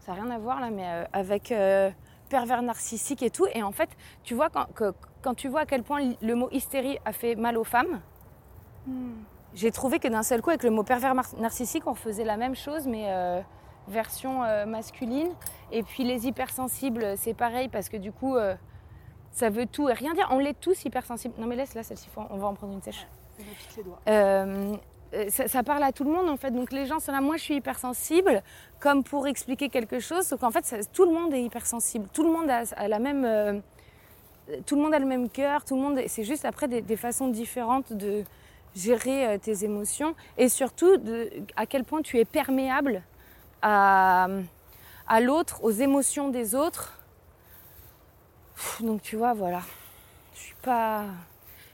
ça 0.00 0.14
n'a 0.14 0.22
rien 0.22 0.30
à 0.30 0.38
voir 0.38 0.60
là, 0.60 0.70
mais 0.70 0.86
euh, 0.86 1.04
avec 1.12 1.52
euh, 1.52 1.90
pervers 2.30 2.62
narcissique 2.62 3.22
et 3.22 3.30
tout. 3.30 3.46
Et 3.54 3.62
en 3.62 3.72
fait, 3.72 3.90
tu 4.24 4.34
vois, 4.34 4.48
quand, 4.50 4.66
que- 4.74 4.94
quand 5.22 5.34
tu 5.34 5.48
vois 5.48 5.60
à 5.60 5.66
quel 5.66 5.82
point 5.82 6.14
le 6.22 6.34
mot 6.34 6.48
hystérie 6.52 6.98
a 7.04 7.12
fait 7.12 7.34
mal 7.34 7.58
aux 7.58 7.64
femmes, 7.64 8.00
Hmm. 8.86 9.14
J'ai 9.56 9.72
trouvé 9.72 9.98
que 9.98 10.06
d'un 10.06 10.22
seul 10.22 10.40
coup, 10.42 10.50
avec 10.50 10.62
le 10.62 10.70
mot 10.70 10.84
pervers 10.84 11.14
narcissique, 11.38 11.86
on 11.86 11.94
faisait 11.94 12.24
la 12.24 12.36
même 12.36 12.54
chose, 12.54 12.86
mais 12.86 13.06
euh, 13.08 13.40
version 13.88 14.44
euh, 14.44 14.66
masculine. 14.66 15.30
Et 15.72 15.82
puis 15.82 16.04
les 16.04 16.28
hypersensibles, 16.28 17.14
c'est 17.16 17.34
pareil, 17.34 17.68
parce 17.68 17.88
que 17.88 17.96
du 17.96 18.12
coup, 18.12 18.36
euh, 18.36 18.54
ça 19.32 19.50
veut 19.50 19.66
tout 19.66 19.88
et 19.88 19.94
rien 19.94 20.14
dire. 20.14 20.28
On 20.30 20.38
l'est 20.38 20.58
tous 20.60 20.84
hypersensibles. 20.84 21.34
Non 21.38 21.46
mais 21.46 21.56
laisse 21.56 21.74
là, 21.74 21.82
celle-ci, 21.82 22.08
on 22.16 22.36
va 22.36 22.46
en 22.46 22.54
prendre 22.54 22.74
une 22.74 22.82
sèche. 22.82 23.06
Euh, 24.08 24.76
ça, 25.28 25.48
ça, 25.48 25.62
parle 25.62 25.82
à 25.82 25.92
tout 25.92 26.04
le 26.04 26.10
monde 26.10 26.28
en 26.28 26.36
fait. 26.36 26.50
Donc 26.50 26.72
les 26.72 26.86
gens 26.86 27.00
sont 27.00 27.12
là, 27.12 27.20
moi 27.20 27.36
je 27.36 27.42
suis 27.42 27.54
hypersensible, 27.56 28.42
comme 28.80 29.04
pour 29.04 29.26
expliquer 29.26 29.68
quelque 29.68 30.00
chose. 30.00 30.26
Sauf 30.26 30.40
qu'en 30.40 30.50
fait, 30.50 30.64
ça, 30.64 30.78
tout 30.84 31.04
le 31.04 31.12
monde 31.12 31.32
est 31.32 31.42
hypersensible. 31.42 32.08
Tout 32.12 32.24
le 32.24 32.30
monde 32.30 32.50
a, 32.50 32.62
a 32.76 32.88
la 32.88 32.98
même. 32.98 33.24
Euh, 33.24 33.60
tout 34.64 34.76
le 34.76 34.82
monde 34.82 34.94
a 34.94 34.98
le 34.98 35.06
même 35.06 35.28
cœur, 35.28 35.64
tout 35.64 35.74
le 35.74 35.82
monde. 35.82 36.00
C'est 36.06 36.24
juste 36.24 36.44
après 36.44 36.68
des, 36.68 36.80
des, 36.80 36.96
façons 36.96 37.28
différentes 37.28 37.92
de 37.92 38.22
gérer 38.76 39.26
euh, 39.26 39.38
tes 39.38 39.64
émotions 39.64 40.14
et 40.36 40.48
surtout 40.48 40.98
de, 40.98 41.30
à 41.56 41.66
quel 41.66 41.82
point 41.84 42.02
tu 42.02 42.18
es 42.18 42.24
perméable 42.24 43.02
à, 43.62 44.28
à 45.08 45.20
l'autre, 45.20 45.64
aux 45.64 45.70
émotions 45.70 46.28
des 46.28 46.54
autres. 46.54 46.92
Donc 48.80 49.02
tu 49.02 49.16
vois, 49.16 49.34
voilà. 49.34 49.62
Je 50.34 50.40
suis 50.40 50.54
pas. 50.62 51.04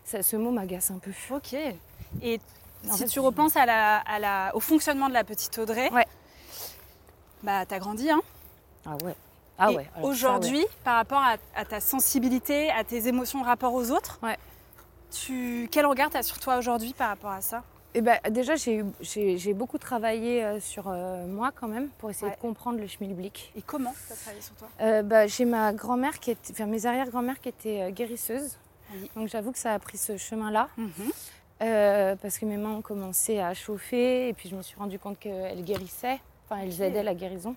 Ça, 0.04 0.22
ce 0.22 0.36
mot 0.36 0.50
m'agace 0.50 0.90
un 0.90 0.98
peu. 0.98 1.10
Ok. 1.30 1.54
Et 2.22 2.40
en 2.88 2.92
si 2.92 2.98
fait, 3.00 3.06
tu 3.06 3.20
repenses 3.20 3.56
à 3.56 3.66
la, 3.66 3.98
à 3.98 4.18
la, 4.18 4.50
au 4.54 4.60
fonctionnement 4.60 5.08
de 5.08 5.14
la 5.14 5.24
petite 5.24 5.56
Audrey, 5.58 5.90
ouais. 5.92 6.06
bah 7.42 7.64
t'as 7.66 7.78
grandi, 7.78 8.10
hein 8.10 8.20
Ah 8.86 8.96
ouais. 9.04 9.14
Ah 9.58 9.70
ouais. 9.70 9.88
Aujourd'hui, 10.02 10.58
ouais. 10.58 10.68
par 10.82 10.96
rapport 10.96 11.20
à, 11.20 11.36
à, 11.54 11.64
ta 11.64 11.80
sensibilité, 11.80 12.70
à 12.70 12.84
tes 12.84 13.06
émotions, 13.06 13.42
rapport 13.42 13.74
aux 13.74 13.90
autres, 13.90 14.18
ouais. 14.22 14.36
Tu, 15.12 15.68
quel 15.70 15.86
regard 15.86 16.10
t'as 16.10 16.22
sur 16.22 16.38
toi 16.40 16.56
aujourd'hui 16.56 16.92
par 16.94 17.08
rapport 17.08 17.30
à 17.30 17.40
ça? 17.40 17.62
Eh 17.94 18.00
ben, 18.00 18.18
déjà, 18.30 18.54
j'ai 18.56 19.52
beaucoup 19.54 19.76
travaillé 19.76 20.42
euh, 20.42 20.60
sur 20.60 20.84
euh, 20.88 21.26
moi 21.26 21.50
quand 21.54 21.68
même 21.68 21.88
pour 21.98 22.08
essayer 22.08 22.28
Ouais. 22.28 22.34
de 22.36 22.40
comprendre 22.40 22.78
le 22.80 22.86
schmilblick. 22.86 23.52
Et 23.54 23.60
comment 23.60 23.92
tu 24.06 24.12
as 24.12 24.16
travaillé 24.16 24.40
sur 24.42 24.54
toi? 24.54 24.68
Euh, 24.80 25.02
bah, 25.02 25.26
j'ai 25.26 25.44
ma 25.44 25.74
grand-mère 25.74 26.18
qui 26.18 26.30
était, 26.30 26.52
enfin 26.52 26.64
mes 26.64 26.86
arrière-grand-mères 26.86 27.38
qui 27.40 27.50
étaient 27.50 27.82
euh, 27.82 27.90
guérisseuses. 27.90 28.56
Oui. 28.94 29.10
Donc 29.14 29.28
j'avoue 29.28 29.52
que 29.52 29.58
ça 29.58 29.74
a 29.74 29.78
pris 29.78 29.98
ce 29.98 30.16
chemin-là. 30.16 30.68
Mhm. 30.78 31.12
Parce 32.20 32.38
que 32.38 32.46
mes 32.46 32.56
mains 32.56 32.70
ont 32.78 32.82
commencé 32.82 33.38
à 33.38 33.54
chauffer 33.54 34.28
et 34.28 34.32
puis 34.32 34.48
je 34.48 34.56
me 34.56 34.62
suis 34.62 34.76
rendu 34.76 34.98
compte 34.98 35.18
qu'elles 35.20 35.62
guérissaient, 35.62 36.18
enfin 36.48 36.60
elles 36.62 36.82
aidaient 36.82 37.04
la 37.04 37.14
guérison. 37.14 37.54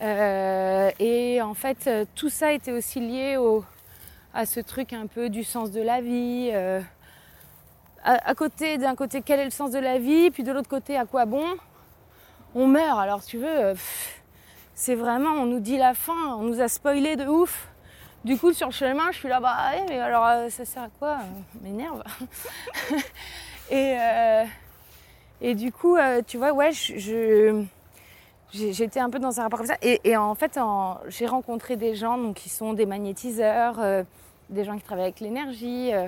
Et 0.00 1.40
en 1.42 1.54
fait, 1.54 1.90
tout 2.14 2.28
ça 2.28 2.52
était 2.52 2.70
aussi 2.70 3.00
lié 3.00 3.36
au, 3.38 3.64
à 4.34 4.46
ce 4.46 4.60
truc 4.60 4.92
un 4.92 5.06
peu 5.06 5.28
du 5.28 5.44
sens 5.44 5.70
de 5.70 5.80
la 5.80 6.00
vie. 6.00 6.50
euh, 6.52 6.80
à, 8.04 8.34
côté, 8.34 8.78
d'un 8.78 8.96
côté, 8.96 9.22
quel 9.22 9.38
est 9.38 9.44
le 9.44 9.50
sens 9.50 9.70
de 9.70 9.78
la 9.78 9.98
vie, 9.98 10.30
puis 10.30 10.42
de 10.42 10.50
l'autre 10.50 10.68
côté, 10.68 10.96
à 10.96 11.04
quoi 11.04 11.24
bon? 11.24 11.44
On 12.54 12.66
meurt, 12.66 12.98
alors 12.98 13.24
tu 13.24 13.38
veux, 13.38 13.46
euh, 13.46 13.74
c'est 14.74 14.96
vraiment, 14.96 15.30
on 15.30 15.46
nous 15.46 15.60
dit 15.60 15.78
la 15.78 15.94
fin, 15.94 16.34
on 16.36 16.42
nous 16.42 16.60
a 16.60 16.68
spoilé 16.68 17.14
de 17.16 17.26
ouf. 17.26 17.68
Du 18.24 18.36
coup, 18.38 18.52
sur 18.52 18.68
le 18.68 18.72
chemin, 18.72 19.12
je 19.12 19.18
suis 19.18 19.28
là, 19.28 19.40
bah, 19.40 19.56
ouais, 19.72 19.84
mais 19.88 19.98
alors, 19.98 20.26
euh, 20.26 20.48
ça 20.48 20.64
sert 20.64 20.82
à 20.82 20.88
quoi? 20.98 21.18
M'énerve. 21.60 22.02
et, 23.70 23.96
et 25.40 25.54
du 25.54 25.72
coup, 25.72 25.96
tu 26.26 26.38
vois, 26.38 26.52
ouais, 26.52 26.72
je, 26.72 27.64
j'étais 28.52 29.00
un 29.00 29.10
peu 29.10 29.18
dans 29.18 29.40
un 29.40 29.44
rapport 29.44 29.58
comme 29.58 29.68
ça. 29.68 29.76
Et, 29.82 30.16
en 30.16 30.34
fait, 30.34 30.58
j'ai 31.08 31.26
rencontré 31.26 31.76
des 31.76 31.94
gens 31.94 32.32
qui 32.32 32.48
sont 32.48 32.74
des 32.74 32.86
magnétiseurs, 32.86 33.80
des 34.52 34.64
gens 34.64 34.76
qui 34.76 34.82
travaillent 34.84 35.04
avec 35.06 35.20
l'énergie, 35.20 35.92
euh, 35.92 36.06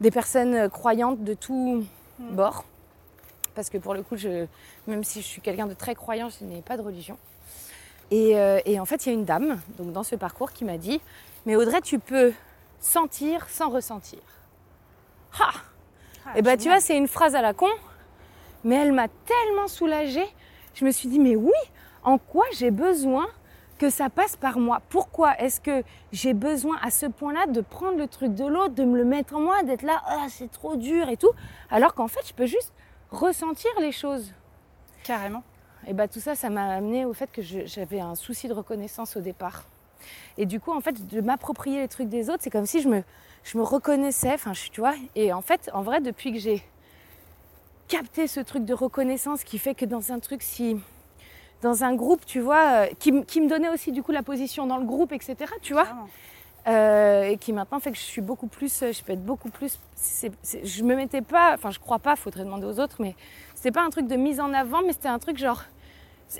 des 0.00 0.10
personnes 0.10 0.54
euh, 0.54 0.68
croyantes 0.68 1.22
de 1.24 1.34
tout 1.34 1.84
bord. 2.18 2.64
Parce 3.54 3.68
que 3.70 3.78
pour 3.78 3.94
le 3.94 4.02
coup, 4.02 4.16
je, 4.16 4.46
même 4.86 5.02
si 5.04 5.20
je 5.20 5.26
suis 5.26 5.40
quelqu'un 5.40 5.66
de 5.66 5.74
très 5.74 5.94
croyant, 5.94 6.28
je 6.28 6.44
n'ai 6.44 6.62
pas 6.62 6.76
de 6.76 6.82
religion. 6.82 7.18
Et, 8.10 8.38
euh, 8.38 8.60
et 8.66 8.78
en 8.78 8.84
fait, 8.84 9.06
il 9.06 9.08
y 9.08 9.12
a 9.12 9.14
une 9.14 9.24
dame, 9.24 9.58
donc 9.78 9.92
dans 9.92 10.02
ce 10.02 10.14
parcours, 10.16 10.52
qui 10.52 10.64
m'a 10.64 10.76
dit 10.78 11.00
Mais 11.46 11.56
Audrey, 11.56 11.80
tu 11.80 11.98
peux 11.98 12.32
sentir 12.80 13.48
sans 13.48 13.70
ressentir. 13.70 14.18
Ha 15.40 15.50
Ah, 16.26 16.38
Et 16.38 16.42
bah, 16.42 16.56
tu 16.56 16.64
génial. 16.64 16.78
vois, 16.78 16.86
c'est 16.86 16.96
une 16.96 17.08
phrase 17.08 17.34
à 17.34 17.40
la 17.42 17.54
con, 17.54 17.68
mais 18.64 18.76
elle 18.76 18.92
m'a 18.92 19.08
tellement 19.08 19.68
soulagée. 19.68 20.26
Je 20.74 20.84
me 20.84 20.90
suis 20.90 21.08
dit 21.08 21.18
Mais 21.18 21.36
oui, 21.36 21.52
en 22.04 22.18
quoi 22.18 22.44
j'ai 22.52 22.70
besoin 22.70 23.26
que 23.82 23.90
ça 23.90 24.08
passe 24.08 24.36
par 24.36 24.60
moi 24.60 24.80
Pourquoi 24.90 25.36
est-ce 25.40 25.60
que 25.60 25.82
j'ai 26.12 26.34
besoin 26.34 26.76
à 26.82 26.92
ce 26.92 27.06
point-là 27.06 27.46
de 27.46 27.60
prendre 27.60 27.98
le 27.98 28.06
truc 28.06 28.32
de 28.32 28.44
l'autre, 28.44 28.74
de 28.74 28.84
me 28.84 28.96
le 28.96 29.04
mettre 29.04 29.34
en 29.34 29.40
moi, 29.40 29.64
d'être 29.64 29.82
là 29.82 30.00
Ah, 30.06 30.26
c'est 30.28 30.48
trop 30.48 30.76
dur 30.76 31.08
et 31.08 31.16
tout, 31.16 31.32
alors 31.68 31.92
qu'en 31.92 32.06
fait, 32.06 32.20
je 32.24 32.32
peux 32.32 32.46
juste 32.46 32.72
ressentir 33.10 33.72
les 33.80 33.90
choses. 33.90 34.34
Carrément. 35.02 35.42
Et 35.88 35.94
bah 35.94 36.06
tout 36.06 36.20
ça, 36.20 36.36
ça 36.36 36.48
m'a 36.48 36.76
amené 36.76 37.04
au 37.04 37.12
fait 37.12 37.32
que 37.32 37.42
j'avais 37.42 37.98
un 37.98 38.14
souci 38.14 38.46
de 38.46 38.52
reconnaissance 38.52 39.16
au 39.16 39.20
départ. 39.20 39.64
Et 40.38 40.46
du 40.46 40.60
coup, 40.60 40.70
en 40.70 40.80
fait, 40.80 41.08
de 41.08 41.20
m'approprier 41.20 41.80
les 41.80 41.88
trucs 41.88 42.08
des 42.08 42.30
autres, 42.30 42.44
c'est 42.44 42.50
comme 42.50 42.66
si 42.66 42.82
je 42.82 42.88
me, 42.88 43.02
je 43.42 43.58
me 43.58 43.64
reconnaissais, 43.64 44.34
enfin, 44.34 44.52
tu 44.52 44.80
vois. 44.80 44.94
Et 45.16 45.32
en 45.32 45.42
fait, 45.42 45.70
en 45.74 45.82
vrai, 45.82 46.00
depuis 46.00 46.30
que 46.30 46.38
j'ai 46.38 46.62
capté 47.88 48.28
ce 48.28 48.38
truc 48.38 48.64
de 48.64 48.74
reconnaissance 48.74 49.42
qui 49.42 49.58
fait 49.58 49.74
que 49.74 49.86
dans 49.86 50.12
un 50.12 50.20
truc, 50.20 50.40
si. 50.40 50.76
Dans 51.62 51.84
un 51.84 51.94
groupe, 51.94 52.26
tu 52.26 52.40
vois, 52.40 52.86
euh, 52.86 52.86
qui, 52.98 53.12
me 53.12 53.48
donnait 53.48 53.68
aussi 53.70 53.92
du 53.92 54.02
coup 54.02 54.12
la 54.12 54.22
position 54.22 54.66
dans 54.66 54.78
le 54.78 54.84
groupe, 54.84 55.12
etc., 55.12 55.36
tu 55.62 55.72
vois. 55.72 55.86
Euh, 56.68 57.24
et 57.24 57.38
qui 57.38 57.52
maintenant 57.52 57.80
fait 57.80 57.90
que 57.90 57.96
je 57.96 58.02
suis 58.02 58.20
beaucoup 58.20 58.46
plus, 58.46 58.82
euh, 58.82 58.92
je 58.92 59.02
peux 59.02 59.12
être 59.12 59.24
beaucoup 59.24 59.48
plus. 59.48 59.80
je 60.62 60.82
me 60.84 60.94
mettais 60.94 61.20
pas, 61.20 61.54
enfin 61.54 61.72
je 61.72 61.80
crois 61.80 61.98
pas, 61.98 62.14
faudrait 62.14 62.44
demander 62.44 62.66
aux 62.66 62.78
autres, 62.78 62.96
mais 63.00 63.16
c'était 63.56 63.72
pas 63.72 63.82
un 63.82 63.90
truc 63.90 64.06
de 64.06 64.14
mise 64.14 64.38
en 64.38 64.52
avant, 64.52 64.80
mais 64.86 64.92
c'était 64.92 65.08
un 65.08 65.18
truc 65.18 65.38
genre, 65.38 65.64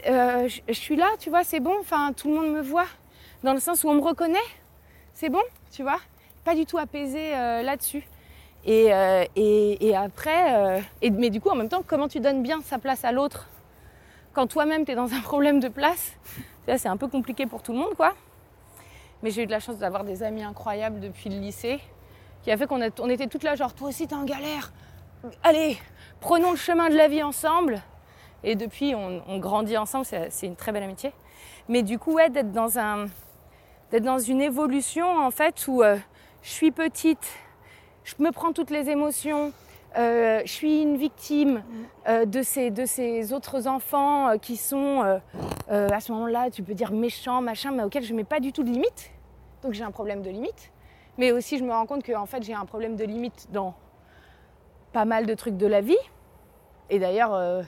euh, 0.07 0.47
je, 0.47 0.61
je 0.69 0.79
suis 0.79 0.95
là, 0.95 1.09
tu 1.19 1.29
vois, 1.29 1.43
c'est 1.43 1.59
bon, 1.59 1.75
enfin 1.81 2.13
tout 2.13 2.29
le 2.29 2.35
monde 2.35 2.53
me 2.53 2.63
voit, 2.63 2.87
dans 3.43 3.53
le 3.53 3.59
sens 3.59 3.83
où 3.83 3.89
on 3.89 3.95
me 3.95 4.01
reconnaît, 4.01 4.39
c'est 5.13 5.29
bon, 5.29 5.43
tu 5.73 5.83
vois, 5.83 5.99
pas 6.45 6.55
du 6.55 6.67
tout 6.67 6.79
apaisé 6.79 7.35
euh, 7.35 7.63
là-dessus. 7.63 8.07
Et, 8.65 8.93
et, 9.35 9.89
et 9.89 9.97
après, 9.97 10.81
et, 11.01 11.11
mais 11.11 11.31
du 11.31 11.41
coup 11.41 11.49
en 11.49 11.57
même 11.57 11.69
temps, 11.69 11.83
comment 11.85 12.07
tu 12.07 12.21
donnes 12.21 12.45
bien 12.45 12.61
sa 12.63 12.79
place 12.79 13.05
à 13.05 13.11
l'autre? 13.11 13.49
Quand 14.33 14.47
toi-même 14.47 14.85
tu 14.85 14.93
es 14.93 14.95
dans 14.95 15.13
un 15.13 15.21
problème 15.25 15.61
de 15.61 15.69
place 15.69 16.13
Ça, 16.67 16.79
C'est 16.79 16.89
un 16.89 16.97
peu 16.97 17.09
compliqué 17.09 17.47
pour 17.47 17.63
tout 17.63 17.73
le 17.73 17.79
monde, 17.79 17.95
quoi. 17.95 18.15
Mais 19.23 19.31
j'ai 19.31 19.43
eu 19.43 19.47
de 19.47 19.53
la 19.53 19.61
chance 19.61 19.79
d'avoir 19.79 20.05
des 20.05 20.23
amis 20.23 20.43
incroyables 20.43 21.01
depuis 21.01 21.31
le 21.31 21.39
lycée, 21.39 21.81
qui 22.43 22.51
a 22.51 22.57
fait 22.57 22.67
qu'on 22.67 22.81
était 22.81 23.29
toutes 23.29 23.45
là, 23.45 23.55
genre, 23.55 23.73
toi 23.73 23.89
aussi 23.89 24.09
t'es 24.09 24.15
en 24.15 24.25
galère. 24.25 24.73
Allez, 25.45 25.79
prenons 26.21 26.51
le 26.51 26.57
chemin 26.57 26.89
de 26.89 26.97
la 26.97 27.07
vie 27.07 27.23
ensemble. 27.23 27.81
Et 28.45 28.57
depuis, 28.57 28.95
on, 28.97 29.39
grandit 29.39 29.77
ensemble, 29.77 30.05
c'est 30.05 30.47
une 30.47 30.57
très 30.57 30.73
belle 30.73 30.83
amitié. 30.83 31.13
Mais 31.69 31.85
du 31.85 31.99
coup, 31.99 32.15
ouais, 32.15 32.29
d'être 32.29 32.51
dans, 32.51 32.77
un, 32.77 33.07
d'être 33.93 34.03
dans 34.03 34.19
une 34.19 34.41
évolution, 34.41 35.07
en 35.07 35.31
fait, 35.31 35.65
où 35.69 35.85
euh, 35.85 35.97
je 36.43 36.51
suis 36.51 36.73
petite, 36.73 37.33
je 38.03 38.15
me 38.19 38.33
prends 38.33 38.53
toutes 38.53 38.71
les 38.71 38.91
émotions, 38.91 39.53
euh, 39.97 40.41
je 40.45 40.51
suis 40.51 40.83
une 40.83 40.97
victime 40.97 41.63
euh, 42.09 42.25
de, 42.25 42.43
ces, 42.43 42.71
de 42.71 42.85
ces 42.85 43.33
autres 43.33 43.67
enfants 43.67 44.29
euh, 44.29 44.37
qui 44.37 44.57
sont, 44.57 45.21
à 45.69 46.01
ce 46.01 46.13
moment-là, 46.13 46.51
tu 46.51 46.63
peux 46.63 46.75
dire 46.75 46.93
méchants, 46.93 47.41
machin, 47.41 47.73
mais 47.73 47.83
auxquels 47.83 48.05
je 48.05 48.15
mets 48.15 48.25
pas 48.25 48.41
du 48.41 48.53
tout 48.53 48.63
de 48.63 48.71
limite. 48.71 49.11
Donc 49.63 49.73
j'ai 49.73 49.85
un 49.85 49.91
problème 49.91 50.23
de 50.23 50.31
limite. 50.31 50.73
Mais 51.19 51.33
aussi, 51.33 51.59
je 51.59 51.65
me 51.65 51.73
rends 51.73 51.87
compte 51.87 52.05
qu'en 52.05 52.27
fait, 52.27 52.43
j'ai 52.43 52.55
un 52.55 52.65
problème 52.65 52.97
de 52.97 53.05
limite 53.05 53.49
dans 53.53 53.75
pas 54.93 55.05
mal 55.05 55.27
de 55.27 55.35
trucs 55.35 55.57
de 55.57 55.67
la 55.67 55.81
vie. 55.81 55.97
Et 56.91 56.99
d'ailleurs, 56.99 57.65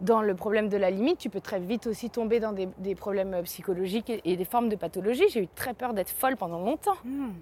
dans 0.00 0.22
le 0.22 0.34
problème 0.34 0.68
de 0.68 0.76
la 0.76 0.90
limite, 0.90 1.18
tu 1.18 1.30
peux 1.30 1.40
très 1.40 1.60
vite 1.60 1.86
aussi 1.86 2.10
tomber 2.10 2.40
dans 2.40 2.52
des, 2.52 2.68
des 2.78 2.94
problèmes 2.94 3.42
psychologiques 3.44 4.10
et, 4.10 4.20
et 4.24 4.36
des 4.36 4.44
formes 4.44 4.68
de 4.68 4.76
pathologie. 4.76 5.24
J'ai 5.30 5.42
eu 5.42 5.48
très 5.48 5.74
peur 5.74 5.92
d'être 5.94 6.10
folle 6.10 6.36
pendant 6.36 6.58
longtemps, 6.58 6.96
Hmm, 7.04 7.32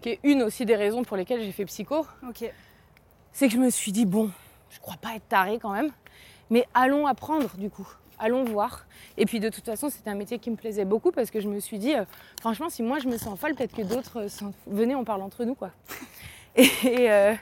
qui 0.00 0.10
est 0.10 0.20
une 0.22 0.42
aussi 0.42 0.64
des 0.64 0.76
raisons 0.76 1.04
pour 1.04 1.16
lesquelles 1.16 1.42
j'ai 1.42 1.52
fait 1.52 1.64
psycho. 1.64 2.06
C'est 3.32 3.48
que 3.48 3.54
je 3.54 3.58
me 3.58 3.70
suis 3.70 3.92
dit, 3.92 4.06
bon, 4.06 4.30
je 4.70 4.80
crois 4.80 4.96
pas 4.96 5.14
être 5.14 5.28
tarée 5.28 5.58
quand 5.60 5.72
même, 5.72 5.90
mais 6.50 6.66
allons 6.74 7.06
apprendre 7.06 7.50
du 7.56 7.70
coup, 7.70 7.88
allons 8.18 8.44
voir. 8.44 8.86
Et 9.16 9.26
puis 9.26 9.40
de 9.40 9.48
toute 9.48 9.64
façon, 9.64 9.88
c'était 9.88 10.10
un 10.10 10.14
métier 10.14 10.38
qui 10.38 10.50
me 10.50 10.56
plaisait 10.56 10.84
beaucoup 10.84 11.12
parce 11.12 11.30
que 11.30 11.40
je 11.40 11.48
me 11.48 11.60
suis 11.60 11.78
dit, 11.78 11.94
euh, 11.94 12.04
franchement, 12.40 12.68
si 12.68 12.82
moi 12.82 12.98
je 12.98 13.08
me 13.08 13.16
sens 13.18 13.38
folle, 13.38 13.54
peut-être 13.54 13.76
que 13.76 13.82
d'autres 13.82 14.18
euh, 14.20 14.50
Venez, 14.66 14.94
on 14.94 15.04
parle 15.04 15.22
entre 15.22 15.44
nous, 15.44 15.54
quoi. 15.54 15.70
Et, 16.56 16.64
et, 16.82 17.12
euh, 17.12 17.32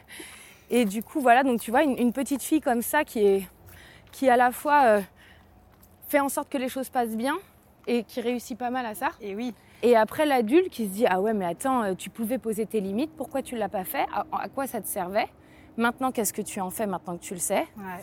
et 0.69 0.85
du 0.85 1.03
coup, 1.03 1.23
voilà, 1.23 1.43
donc 1.43 1.62
tu 1.62 1.71
vois, 1.71 1.83
une, 1.83 1.99
une 1.99 2.12
petite 2.12 2.43
fille 2.43 2.61
comme 2.61 2.83
ça 2.83 3.05
qui 3.05 3.21
est 3.21 3.49
qui 4.12 4.29
à 4.29 4.37
la 4.37 4.50
fois 4.53 4.85
euh, 4.85 5.00
fait 6.09 6.21
en 6.21 6.29
sorte 6.29 6.49
que 6.49 6.59
les 6.59 6.69
choses 6.69 6.88
passent 6.88 7.17
bien 7.17 7.38
et 7.87 8.05
qui 8.05 8.21
réussit 8.21 8.59
pas 8.59 8.71
mal 8.71 8.85
à 8.87 8.95
ça. 8.95 9.11
Et 9.21 9.35
oui. 9.35 9.55
Et 9.83 9.97
après 9.97 10.27
l'adulte 10.27 10.71
qui 10.71 10.87
se 10.87 10.91
dit 10.93 11.07
ah 11.07 11.21
ouais 11.21 11.35
mais 11.35 11.45
attends 11.45 11.83
euh, 11.83 11.95
tu 11.95 12.11
pouvais 12.11 12.39
poser 12.39 12.67
tes 12.67 12.81
limites 12.81 13.13
pourquoi 13.17 13.43
tu 13.43 13.57
l'as 13.57 13.69
pas 13.69 13.85
fait? 13.85 14.07
À, 14.13 14.27
à 14.33 14.49
quoi 14.49 14.67
ça 14.67 14.81
te 14.81 14.87
servait? 14.89 15.29
Maintenant 15.77 16.11
qu'est-ce 16.11 16.33
que 16.33 16.43
tu 16.43 16.61
en 16.61 16.71
fais 16.71 16.87
maintenant 16.87 17.17
que 17.17 17.23
tu 17.23 17.35
le 17.35 17.41
sais? 17.41 17.67
Ouais. 17.77 18.03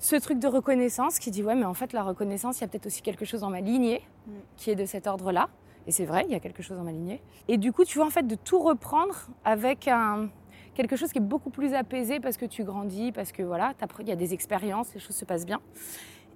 ce 0.00 0.16
truc 0.16 0.38
de 0.38 0.46
reconnaissance 0.46 1.18
qui 1.18 1.30
dit 1.30 1.42
ouais 1.42 1.54
mais 1.54 1.64
en 1.64 1.74
fait 1.74 1.92
la 1.94 2.02
reconnaissance 2.02 2.58
il 2.58 2.60
y 2.60 2.64
a 2.64 2.68
peut-être 2.68 2.86
aussi 2.86 3.00
quelque 3.02 3.24
chose 3.24 3.40
dans 3.40 3.50
ma 3.50 3.60
lignée 3.60 4.02
Mm. 4.26 4.30
qui 4.58 4.70
est 4.70 4.74
de 4.76 4.84
cet 4.84 5.06
ordre 5.06 5.32
là 5.32 5.48
et 5.86 5.92
c'est 5.92 6.04
vrai 6.04 6.24
il 6.28 6.32
y 6.32 6.34
a 6.34 6.40
quelque 6.40 6.62
chose 6.62 6.76
dans 6.76 6.84
ma 6.84 6.92
lignée. 6.92 7.22
Et 7.48 7.56
du 7.56 7.72
coup 7.72 7.86
tu 7.86 7.96
vois 7.96 8.06
en 8.06 8.10
fait 8.10 8.26
de 8.26 8.34
tout 8.34 8.58
reprendre 8.58 9.14
avec 9.46 9.88
un 9.88 10.28
quelque 10.74 10.94
chose 10.96 11.10
qui 11.12 11.18
est 11.18 11.22
beaucoup 11.22 11.48
plus 11.48 11.72
apaisé 11.72 12.20
parce 12.20 12.36
que 12.36 12.44
tu 12.44 12.62
grandis 12.64 13.10
parce 13.12 13.32
que 13.32 13.42
voilà 13.42 13.72
il 14.00 14.08
y 14.08 14.12
a 14.12 14.16
des 14.16 14.34
expériences 14.34 14.92
les 14.92 15.00
choses 15.00 15.16
se 15.16 15.24
passent 15.24 15.46
bien. 15.46 15.60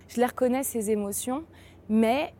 Je 0.08 0.16
les 0.18 0.24
reconnais 0.26 0.62
ces 0.62 0.90
émotions 0.90 1.44
mais 1.90 2.32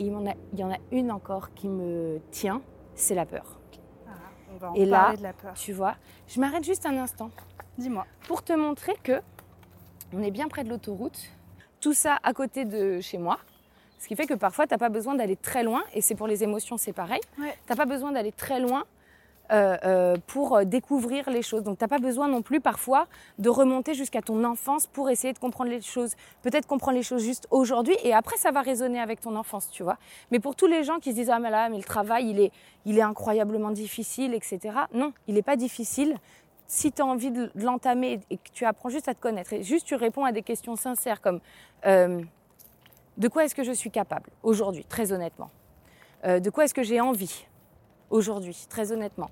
il 0.00 0.06
y 0.06 0.14
en 0.14 0.26
a, 0.26 0.32
il 0.52 0.58
y 0.58 0.64
en 0.64 0.72
a 0.72 0.78
une 0.90 1.12
encore 1.12 1.52
qui 1.54 1.68
me 1.68 2.20
tient 2.30 2.62
c'est 2.94 3.14
la 3.14 3.26
peur 3.26 3.58
On 4.52 4.56
va 4.56 4.70
en 4.72 4.74
Et 4.74 4.84
là, 4.84 5.02
parler 5.02 5.18
de 5.18 5.22
la 5.22 5.32
peur. 5.32 5.54
Tu 5.54 5.72
vois, 5.72 5.94
je 6.26 6.40
m'arrête 6.40 6.64
juste 6.64 6.86
un 6.86 6.96
instant 6.98 7.30
Dis-moi. 7.78 8.06
pour 8.26 8.42
te 8.42 8.52
montrer 8.52 8.94
que 9.02 9.20
on 10.12 10.22
est 10.22 10.30
bien 10.30 10.48
près 10.48 10.64
de 10.64 10.68
l'autoroute. 10.70 11.30
Tout 11.80 11.92
ça 11.92 12.18
à 12.22 12.32
côté 12.32 12.64
de 12.64 13.00
chez 13.00 13.18
moi. 13.18 13.38
Ce 13.98 14.08
qui 14.08 14.16
fait 14.16 14.26
que 14.26 14.34
parfois, 14.34 14.66
tu 14.66 14.74
n'as 14.74 14.78
pas 14.78 14.88
besoin 14.88 15.14
d'aller 15.14 15.36
très 15.36 15.62
loin. 15.62 15.82
Et 15.94 16.00
c'est 16.00 16.14
pour 16.14 16.26
les 16.26 16.42
émotions, 16.42 16.76
c'est 16.76 16.92
pareil. 16.92 17.20
Ouais. 17.38 17.56
Tu 17.66 17.70
n'as 17.72 17.76
pas 17.76 17.86
besoin 17.86 18.12
d'aller 18.12 18.32
très 18.32 18.58
loin 18.58 18.84
euh, 19.52 19.76
euh, 19.84 20.16
pour 20.28 20.64
découvrir 20.64 21.28
les 21.28 21.42
choses. 21.42 21.64
Donc, 21.64 21.78
tu 21.78 21.82
n'as 21.82 21.88
pas 21.88 21.98
besoin 21.98 22.28
non 22.28 22.40
plus 22.40 22.60
parfois 22.60 23.08
de 23.38 23.48
remonter 23.48 23.94
jusqu'à 23.94 24.22
ton 24.22 24.44
enfance 24.44 24.86
pour 24.86 25.10
essayer 25.10 25.32
de 25.32 25.40
comprendre 25.40 25.70
les 25.70 25.80
choses. 25.80 26.14
Peut-être 26.42 26.68
comprendre 26.68 26.96
les 26.96 27.02
choses 27.02 27.24
juste 27.24 27.48
aujourd'hui 27.50 27.96
et 28.04 28.14
après, 28.14 28.36
ça 28.36 28.52
va 28.52 28.62
résonner 28.62 29.00
avec 29.00 29.20
ton 29.20 29.34
enfance, 29.34 29.68
tu 29.72 29.82
vois. 29.82 29.96
Mais 30.30 30.38
pour 30.38 30.54
tous 30.54 30.68
les 30.68 30.84
gens 30.84 31.00
qui 31.00 31.10
se 31.10 31.16
disent 31.16 31.30
Ah, 31.30 31.40
mais 31.40 31.50
là, 31.50 31.68
mais 31.68 31.78
le 31.78 31.82
travail, 31.82 32.30
il 32.30 32.38
est, 32.38 32.52
il 32.84 32.96
est 32.96 33.02
incroyablement 33.02 33.72
difficile, 33.72 34.34
etc. 34.34 34.60
Non, 34.94 35.12
il 35.26 35.34
n'est 35.34 35.42
pas 35.42 35.56
difficile 35.56 36.16
si 36.68 36.92
tu 36.92 37.02
as 37.02 37.06
envie 37.06 37.32
de 37.32 37.50
l'entamer 37.56 38.20
et 38.30 38.36
que 38.36 38.50
tu 38.52 38.64
apprends 38.64 38.88
juste 38.88 39.08
à 39.08 39.14
te 39.14 39.20
connaître 39.20 39.52
et 39.52 39.64
juste 39.64 39.84
tu 39.84 39.96
réponds 39.96 40.24
à 40.24 40.30
des 40.30 40.42
questions 40.42 40.76
sincères 40.76 41.20
comme 41.20 41.40
euh, 41.86 42.22
de 43.16 43.26
quoi 43.26 43.44
est-ce 43.44 43.56
que 43.56 43.64
je 43.64 43.72
suis 43.72 43.90
capable 43.90 44.30
aujourd'hui, 44.44 44.84
très 44.84 45.10
honnêtement? 45.12 45.50
De 46.22 46.50
quoi 46.50 46.64
est-ce 46.64 46.74
que 46.74 46.82
j'ai 46.82 47.00
envie? 47.00 47.46
Aujourd'hui, 48.10 48.56
très 48.68 48.92
honnêtement 48.92 49.30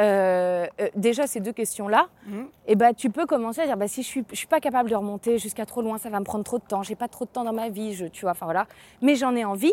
Euh, 0.00 0.66
euh, 0.80 0.88
Déjà, 0.96 1.28
ces 1.28 1.38
deux 1.38 1.52
questions-là, 1.52 2.08
Mhm. 2.26 2.48
eh 2.66 2.74
ben, 2.74 2.92
tu 2.94 3.10
peux 3.10 3.26
commencer 3.26 3.60
à 3.60 3.66
dire 3.66 3.76
bah, 3.76 3.86
si 3.86 4.02
je 4.02 4.08
suis, 4.08 4.24
je 4.30 4.36
suis 4.36 4.48
pas 4.48 4.58
capable 4.58 4.90
de 4.90 4.96
remonter 4.96 5.38
jusqu'à 5.38 5.66
trop 5.66 5.82
loin, 5.82 5.98
ça 5.98 6.10
va 6.10 6.18
me 6.18 6.24
prendre 6.24 6.42
trop 6.42 6.58
de 6.58 6.64
temps, 6.64 6.82
j'ai 6.82 6.96
pas 6.96 7.06
trop 7.06 7.26
de 7.26 7.30
temps 7.30 7.44
dans 7.44 7.52
ma 7.52 7.68
vie, 7.68 7.94
je, 7.94 8.06
tu 8.06 8.22
vois, 8.22 8.32
enfin 8.32 8.46
voilà, 8.46 8.66
mais 9.02 9.14
j'en 9.14 9.36
ai 9.36 9.44
envie. 9.44 9.72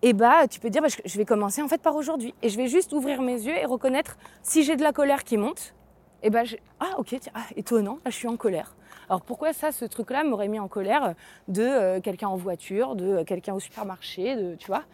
Et 0.00 0.14
bah, 0.14 0.48
tu 0.48 0.60
peux 0.60 0.70
dire 0.70 0.80
bah, 0.80 0.88
je, 0.88 0.96
je 1.04 1.18
vais 1.18 1.26
commencer 1.26 1.60
en 1.60 1.68
fait 1.68 1.82
par 1.82 1.94
aujourd'hui 1.94 2.34
et 2.42 2.48
je 2.48 2.56
vais 2.56 2.68
juste 2.68 2.92
ouvrir 2.94 3.20
mes 3.20 3.34
yeux 3.34 3.54
et 3.56 3.66
reconnaître 3.66 4.16
si 4.42 4.62
j'ai 4.64 4.76
de 4.76 4.82
la 4.82 4.92
colère 4.92 5.24
qui 5.24 5.36
monte. 5.36 5.74
Et 6.22 6.30
ben 6.30 6.44
je... 6.44 6.56
ah 6.80 6.94
ok 6.98 7.16
tiens, 7.20 7.32
ah, 7.34 7.42
étonnant, 7.56 7.98
là 8.04 8.10
je 8.10 8.16
suis 8.16 8.28
en 8.28 8.36
colère. 8.38 8.74
Alors 9.08 9.20
pourquoi 9.22 9.52
ça, 9.52 9.72
ce 9.72 9.84
truc-là 9.84 10.24
m'aurait 10.24 10.48
mis 10.48 10.58
en 10.58 10.68
colère 10.68 11.14
de 11.48 11.62
euh, 11.62 12.00
quelqu'un 12.00 12.28
en 12.28 12.36
voiture, 12.36 12.96
de 12.96 13.22
quelqu'un 13.24 13.52
au 13.54 13.60
supermarché, 13.60 14.36
de 14.36 14.54
tu 14.54 14.68
vois? 14.68 14.84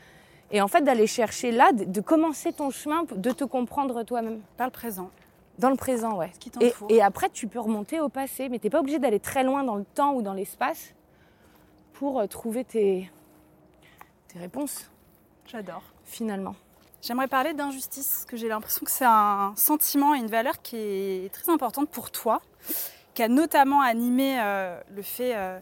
Et 0.50 0.60
en 0.62 0.68
fait 0.68 0.80
d'aller 0.82 1.06
chercher 1.06 1.50
là, 1.52 1.72
de, 1.72 1.84
de 1.84 2.00
commencer 2.00 2.52
ton 2.52 2.70
chemin, 2.70 3.04
de 3.10 3.30
te 3.30 3.44
comprendre 3.44 4.02
toi-même. 4.02 4.40
Pas 4.56 4.64
le 4.64 4.70
présent. 4.70 5.10
Dans 5.58 5.70
le 5.70 5.76
présent, 5.76 6.16
ouais. 6.16 6.30
Ce 6.34 6.38
qui 6.38 6.52
Et, 6.60 6.70
faut. 6.70 6.86
et 6.88 7.02
après, 7.02 7.28
tu 7.30 7.48
peux 7.48 7.58
remonter 7.58 8.00
au 8.00 8.08
passé, 8.08 8.48
mais 8.48 8.58
t'es 8.58 8.70
pas 8.70 8.80
obligé 8.80 8.98
d'aller 8.98 9.18
très 9.20 9.42
loin 9.42 9.64
dans 9.64 9.74
le 9.74 9.84
temps 9.84 10.14
ou 10.14 10.22
dans 10.22 10.32
l'espace 10.34 10.94
pour 11.94 12.20
euh, 12.20 12.26
trouver 12.26 12.64
tes, 12.64 13.10
tes 14.28 14.38
réponses, 14.38 14.88
J'adore. 15.46 15.82
finalement. 16.04 16.54
J'aimerais 17.02 17.26
parler 17.28 17.54
d'injustice, 17.54 18.08
parce 18.08 18.24
que 18.24 18.36
j'ai 18.36 18.48
l'impression 18.48 18.84
que 18.84 18.90
c'est 18.90 19.04
un 19.04 19.52
sentiment 19.56 20.14
et 20.14 20.18
une 20.18 20.26
valeur 20.28 20.62
qui 20.62 20.76
est 20.76 21.32
très 21.32 21.50
importante 21.50 21.88
pour 21.90 22.10
toi, 22.12 22.40
qui 23.14 23.22
a 23.24 23.28
notamment 23.28 23.80
animé 23.80 24.38
euh, 24.40 24.80
le 24.94 25.02
fait 25.02 25.32
euh, 25.36 25.58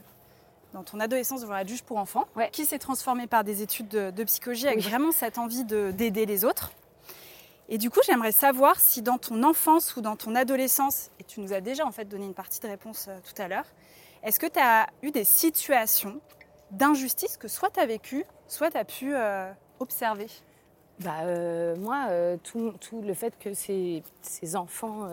dans 0.76 0.82
ton 0.84 1.00
adolescence 1.00 1.40
de 1.40 1.46
voir 1.46 1.58
être 1.60 1.68
juge 1.68 1.82
pour 1.82 1.96
enfants, 1.96 2.26
Ouais. 2.36 2.50
qui 2.52 2.66
s'est 2.66 2.78
transformé 2.78 3.26
par 3.26 3.44
des 3.44 3.62
études 3.62 3.88
de, 3.88 4.10
de 4.10 4.24
psychologie 4.24 4.66
avec 4.66 4.80
Oui. 4.80 4.84
vraiment 4.90 5.10
cette 5.10 5.38
envie 5.38 5.64
de- 5.64 5.90
d'aider 5.90 6.26
les 6.26 6.44
autres. 6.44 6.70
Et 7.70 7.78
du 7.78 7.88
coup, 7.88 8.00
j'aimerais 8.06 8.30
savoir 8.32 8.78
si 8.78 9.00
dans 9.00 9.16
ton 9.16 9.42
enfance 9.42 9.96
ou 9.96 10.02
dans 10.02 10.16
ton 10.16 10.34
adolescence, 10.34 11.10
et 11.18 11.24
tu 11.24 11.40
nous 11.40 11.54
as 11.54 11.60
déjà 11.62 11.86
en 11.86 11.92
fait 11.92 12.04
donné 12.04 12.26
une 12.26 12.34
partie 12.34 12.60
de 12.60 12.68
réponse 12.68 13.06
euh, 13.08 13.18
tout 13.24 13.40
à 13.40 13.48
l'heure, 13.48 13.64
est-ce 14.22 14.38
que 14.38 14.46
tu 14.46 14.58
as 14.60 14.86
eu 15.02 15.10
des 15.10 15.24
situations 15.24 16.20
d'injustice 16.70 17.38
que 17.38 17.48
soit 17.48 17.70
tu 17.70 17.80
as 17.80 17.86
vécu, 17.86 18.24
soit 18.46 18.70
tu 18.70 18.76
as 18.76 18.84
pu 18.84 19.14
euh, 19.14 19.50
observer? 19.80 20.26
Bah, 21.00 21.20
euh, 21.22 21.74
moi, 21.76 22.08
tout, 22.42 22.72
tout 22.80 23.00
le 23.02 23.14
fait 23.14 23.34
que 23.38 23.54
ces, 23.54 24.02
ces 24.22 24.56
enfants 24.56 25.08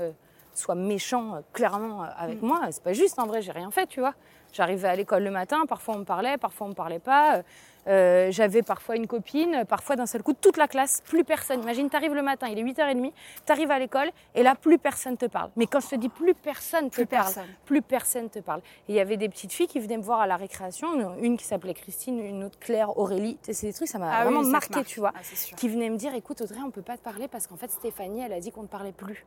soient 0.54 0.76
méchants 0.76 1.42
clairement 1.54 2.04
avec 2.04 2.42
Mm. 2.42 2.46
moi, 2.46 2.62
c'est 2.72 2.84
pas 2.84 2.94
juste 2.94 3.18
en 3.20 3.28
vrai, 3.28 3.42
j'ai 3.42 3.52
rien 3.52 3.72
fait, 3.72 3.88
tu 3.88 4.00
vois. 4.02 4.14
J'arrivais 4.54 4.88
à 4.88 4.96
l'école 4.96 5.24
le 5.24 5.32
matin, 5.32 5.66
parfois 5.68 5.96
on 5.96 6.00
me 6.00 6.04
parlait, 6.06 6.38
parfois 6.38 6.68
on 6.68 6.70
me 6.70 6.76
parlait 6.76 7.00
pas. 7.00 7.38
euh, 7.38 7.42
euh, 7.88 8.28
J'avais 8.32 8.62
parfois 8.62 8.96
une 8.96 9.08
copine, 9.08 9.66
parfois 9.68 9.96
d'un 9.98 10.06
seul 10.06 10.24
coup, 10.24 10.34
toute 10.34 10.56
la 10.58 10.68
classe, 10.70 11.02
plus 11.02 11.24
personne. 11.26 11.62
Imagine, 11.64 11.90
t'arrives 11.90 12.14
le 12.14 12.22
matin, 12.22 12.48
il 12.48 12.58
est 12.60 12.64
8h30, 12.64 13.12
t'arrives 13.46 13.72
à 13.72 13.80
l'école 13.80 14.10
et 14.36 14.44
là, 14.44 14.54
plus 14.56 14.78
personne 14.78 15.18
te 15.18 15.26
parle. 15.26 15.50
Mais 15.58 15.66
quand 15.68 15.80
je 15.82 15.88
te 15.90 15.96
dis 15.96 16.08
plus 16.08 16.34
personne 16.36 16.90
te 16.90 16.96
Plus 16.96 17.06
parle, 17.08 17.26
personne. 17.34 17.50
plus 17.66 17.82
personne 17.82 18.30
te 18.30 18.40
parle. 18.40 18.62
Et 18.88 18.94
il 18.94 18.96
y 18.96 19.00
avait 19.00 19.18
des 19.18 19.28
petites 19.28 19.52
filles 19.52 19.68
qui 19.68 19.80
venaient 19.80 19.98
me 19.98 20.04
voir 20.04 20.22
à 20.22 20.28
la 20.28 20.38
récréation, 20.38 21.18
une, 21.18 21.36
qui 21.36 21.46
s'appelait 21.46 21.74
Christine, 21.74 22.20
une 22.20 22.44
autre 22.46 22.60
Claire, 22.60 22.98
Aurélie. 22.98 23.38
C'est 23.42 23.66
des 23.68 23.74
trucs, 23.74 23.88
ça 23.90 23.98
m'a 23.98 24.12
Ah 24.14 24.20
oui, 24.20 24.32
vraiment 24.34 24.44
te 24.48 24.52
marqué, 24.52 24.76
marque. 24.76 24.86
tu 24.88 25.00
vois 25.00 25.12
Ah, 25.16 25.56
qui 25.58 25.68
venait 25.68 25.90
me 25.90 25.98
dire 25.98 26.14
écoute 26.14 26.40
Audrey 26.42 26.60
on 26.64 26.70
peut 26.72 26.82
pas 26.84 26.96
te 26.98 27.04
parler 27.04 27.28
parce 27.28 27.48
qu'en 27.48 27.58
fait 27.58 27.72
Stéphanie 27.72 28.22
elle 28.22 28.34
a 28.34 28.40
dit 28.40 28.52
qu'on 28.52 28.62
ne 28.64 28.68
parlait 28.68 28.92
plus 28.94 29.26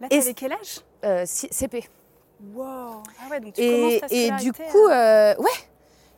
Là, 0.00 0.08
Et 0.10 0.18
t'avais 0.18 0.34
quel 0.34 0.52
âge? 0.52 0.80
Euh, 1.04 1.24
CP 1.24 1.88
Wow. 2.54 3.02
Ah 3.20 3.30
ouais, 3.30 3.40
donc 3.40 3.54
tu 3.54 3.62
commences 3.62 3.92
et, 3.92 4.00
ta 4.00 4.06
et 4.10 4.30
du 4.42 4.52
coup 4.52 4.86
euh, 4.88 4.90
euh, 4.90 5.36
ouais 5.38 5.50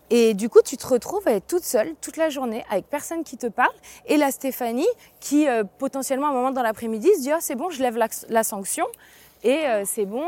et 0.08 0.34
du 0.34 0.48
coup 0.48 0.60
tu 0.64 0.76
te 0.76 0.86
retrouves 0.86 1.24
toute 1.48 1.64
seule 1.64 1.94
toute 2.00 2.16
la 2.16 2.30
journée 2.30 2.64
avec 2.70 2.86
personne 2.86 3.22
qui 3.24 3.36
te 3.36 3.46
parle 3.48 3.72
et 4.06 4.16
la 4.16 4.30
Stéphanie 4.30 4.86
qui 5.20 5.48
euh, 5.48 5.64
potentiellement 5.78 6.28
à 6.28 6.30
un 6.30 6.34
moment 6.34 6.50
dans 6.52 6.62
l'après-midi 6.62 7.08
se 7.16 7.20
dit 7.20 7.32
oh, 7.34 7.38
c'est 7.40 7.54
bon 7.54 7.70
je 7.70 7.82
lève 7.82 7.96
la, 7.96 8.08
la 8.28 8.44
sanction 8.44 8.86
et 9.42 9.66
euh, 9.66 9.82
c'est 9.84 10.06
bon 10.06 10.22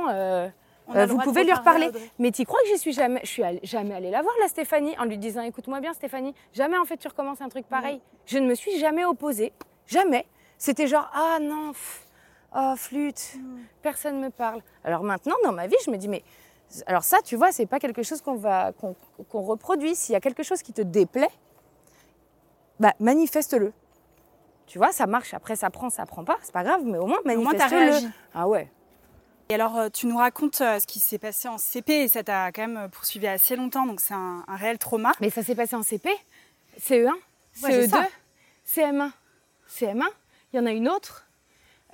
vous 0.89 1.19
pouvez 1.19 1.45
lui 1.45 1.53
reparler. 1.53 1.91
Mais 2.19 2.31
tu 2.31 2.45
crois 2.47 2.59
que 2.63 2.69
j'y 2.69 2.79
suis 2.79 2.93
jamais, 2.93 3.21
je 3.23 3.29
suis 3.29 3.43
allée- 3.43 3.61
jamais 3.63 3.95
allée 3.95 4.11
la 4.11 4.23
voir, 4.23 4.35
la 4.41 4.49
Stéphanie, 4.49 4.97
en 4.99 5.05
lui 5.05 5.19
disant 5.19 5.43
écoute-moi 5.43 5.81
bien, 5.81 5.93
Stéphanie, 5.93 6.35
jamais 6.55 6.79
en 6.79 6.87
fait 6.87 6.97
tu 6.97 7.09
recommences 7.09 7.43
un 7.43 7.49
truc 7.51 7.67
pareil. 7.67 8.01
Je 8.25 8.39
ne 8.39 8.47
me 8.47 8.55
suis 8.55 8.79
jamais 8.79 9.05
opposée, 9.05 9.53
jamais. 9.87 10.25
C'était 10.57 10.87
genre 10.87 11.11
ah 11.15 11.39
non, 11.41 11.73
pff, 11.73 12.07
oh 12.55 12.75
flûte, 12.77 13.37
personne 13.83 14.21
me 14.21 14.31
parle. 14.31 14.63
Alors 14.85 15.03
maintenant 15.03 15.37
dans 15.45 15.53
ma 15.53 15.67
vie, 15.67 15.77
je 15.85 15.91
me 15.91 15.97
dis 15.97 16.09
mais 16.09 16.23
alors 16.87 17.03
ça, 17.03 17.19
tu 17.25 17.37
vois, 17.37 17.51
c'est 17.53 17.67
pas 17.67 17.79
quelque 17.79 18.03
chose 18.03 18.21
qu'on 18.21 18.37
va 18.37 18.73
qu'on 18.73 18.95
qu'on 19.29 19.43
reproduit. 19.43 19.95
S'il 19.95 20.13
y 20.13 20.17
a 20.17 20.21
quelque 20.21 20.43
chose 20.43 20.63
qui 20.63 20.73
te 20.73 20.83
déplaît, 20.83 21.31
bah 22.81 22.95
manifeste-le. 23.01 23.73
Tu 24.67 24.77
vois, 24.77 24.93
ça 24.93 25.07
marche. 25.07 25.33
Après, 25.33 25.57
ça 25.57 25.71
prend, 25.71 25.89
ça 25.89 26.05
prend 26.05 26.25
pas, 26.25 26.37
c'est 26.43 26.53
pas 26.53 26.63
grave, 26.63 26.83
mais 26.85 26.99
au 26.99 27.07
moins 27.07 27.21
manifeste-le. 27.25 28.09
Ah 28.35 28.47
ouais. 28.49 28.71
Et 29.49 29.55
alors, 29.55 29.79
euh, 29.79 29.89
tu 29.89 30.07
nous 30.07 30.19
racontes 30.19 30.61
euh, 30.61 30.79
ce 30.79 30.87
qui 30.87 31.01
s'est 31.01 31.17
passé 31.17 31.49
en 31.49 31.57
CP 31.57 32.03
et 32.03 32.09
ça 32.09 32.23
t'a 32.23 32.53
quand 32.53 32.61
même 32.61 32.77
euh, 32.77 32.89
poursuivi 32.89 33.27
assez 33.27 33.57
longtemps, 33.57 33.87
donc 33.87 33.99
c'est 33.99 34.13
un, 34.13 34.45
un 34.47 34.57
réel 34.57 34.77
trauma. 34.77 35.13
Mais 35.23 35.31
ça 35.31 35.43
s'est 35.43 35.55
passé 35.55 35.75
en 35.75 35.83
CP, 35.83 36.11
CE1, 36.79 37.07
Ouais, 37.63 37.73
j'ai 37.73 37.87
CE2, 37.87 37.89
ça. 37.89 38.09
CM1. 38.67 39.11
CM1, 39.71 40.05
il 40.53 40.57
y 40.59 40.61
en 40.61 40.67
a 40.67 40.71
une 40.73 40.87
autre? 40.87 41.28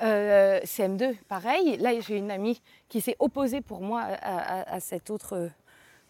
Euh, 0.03 0.61
CM2, 0.63 1.17
pareil. 1.29 1.77
Là, 1.77 1.99
j'ai 2.01 2.17
une 2.17 2.31
amie 2.31 2.61
qui 2.89 3.01
s'est 3.01 3.17
opposée 3.21 3.61
pour 3.61 3.81
moi 3.81 4.01
à, 4.03 4.61
à- 4.61 4.75
à 4.75 4.81
cette 4.81 5.09
autre 5.11 5.35
euh, 5.37 5.49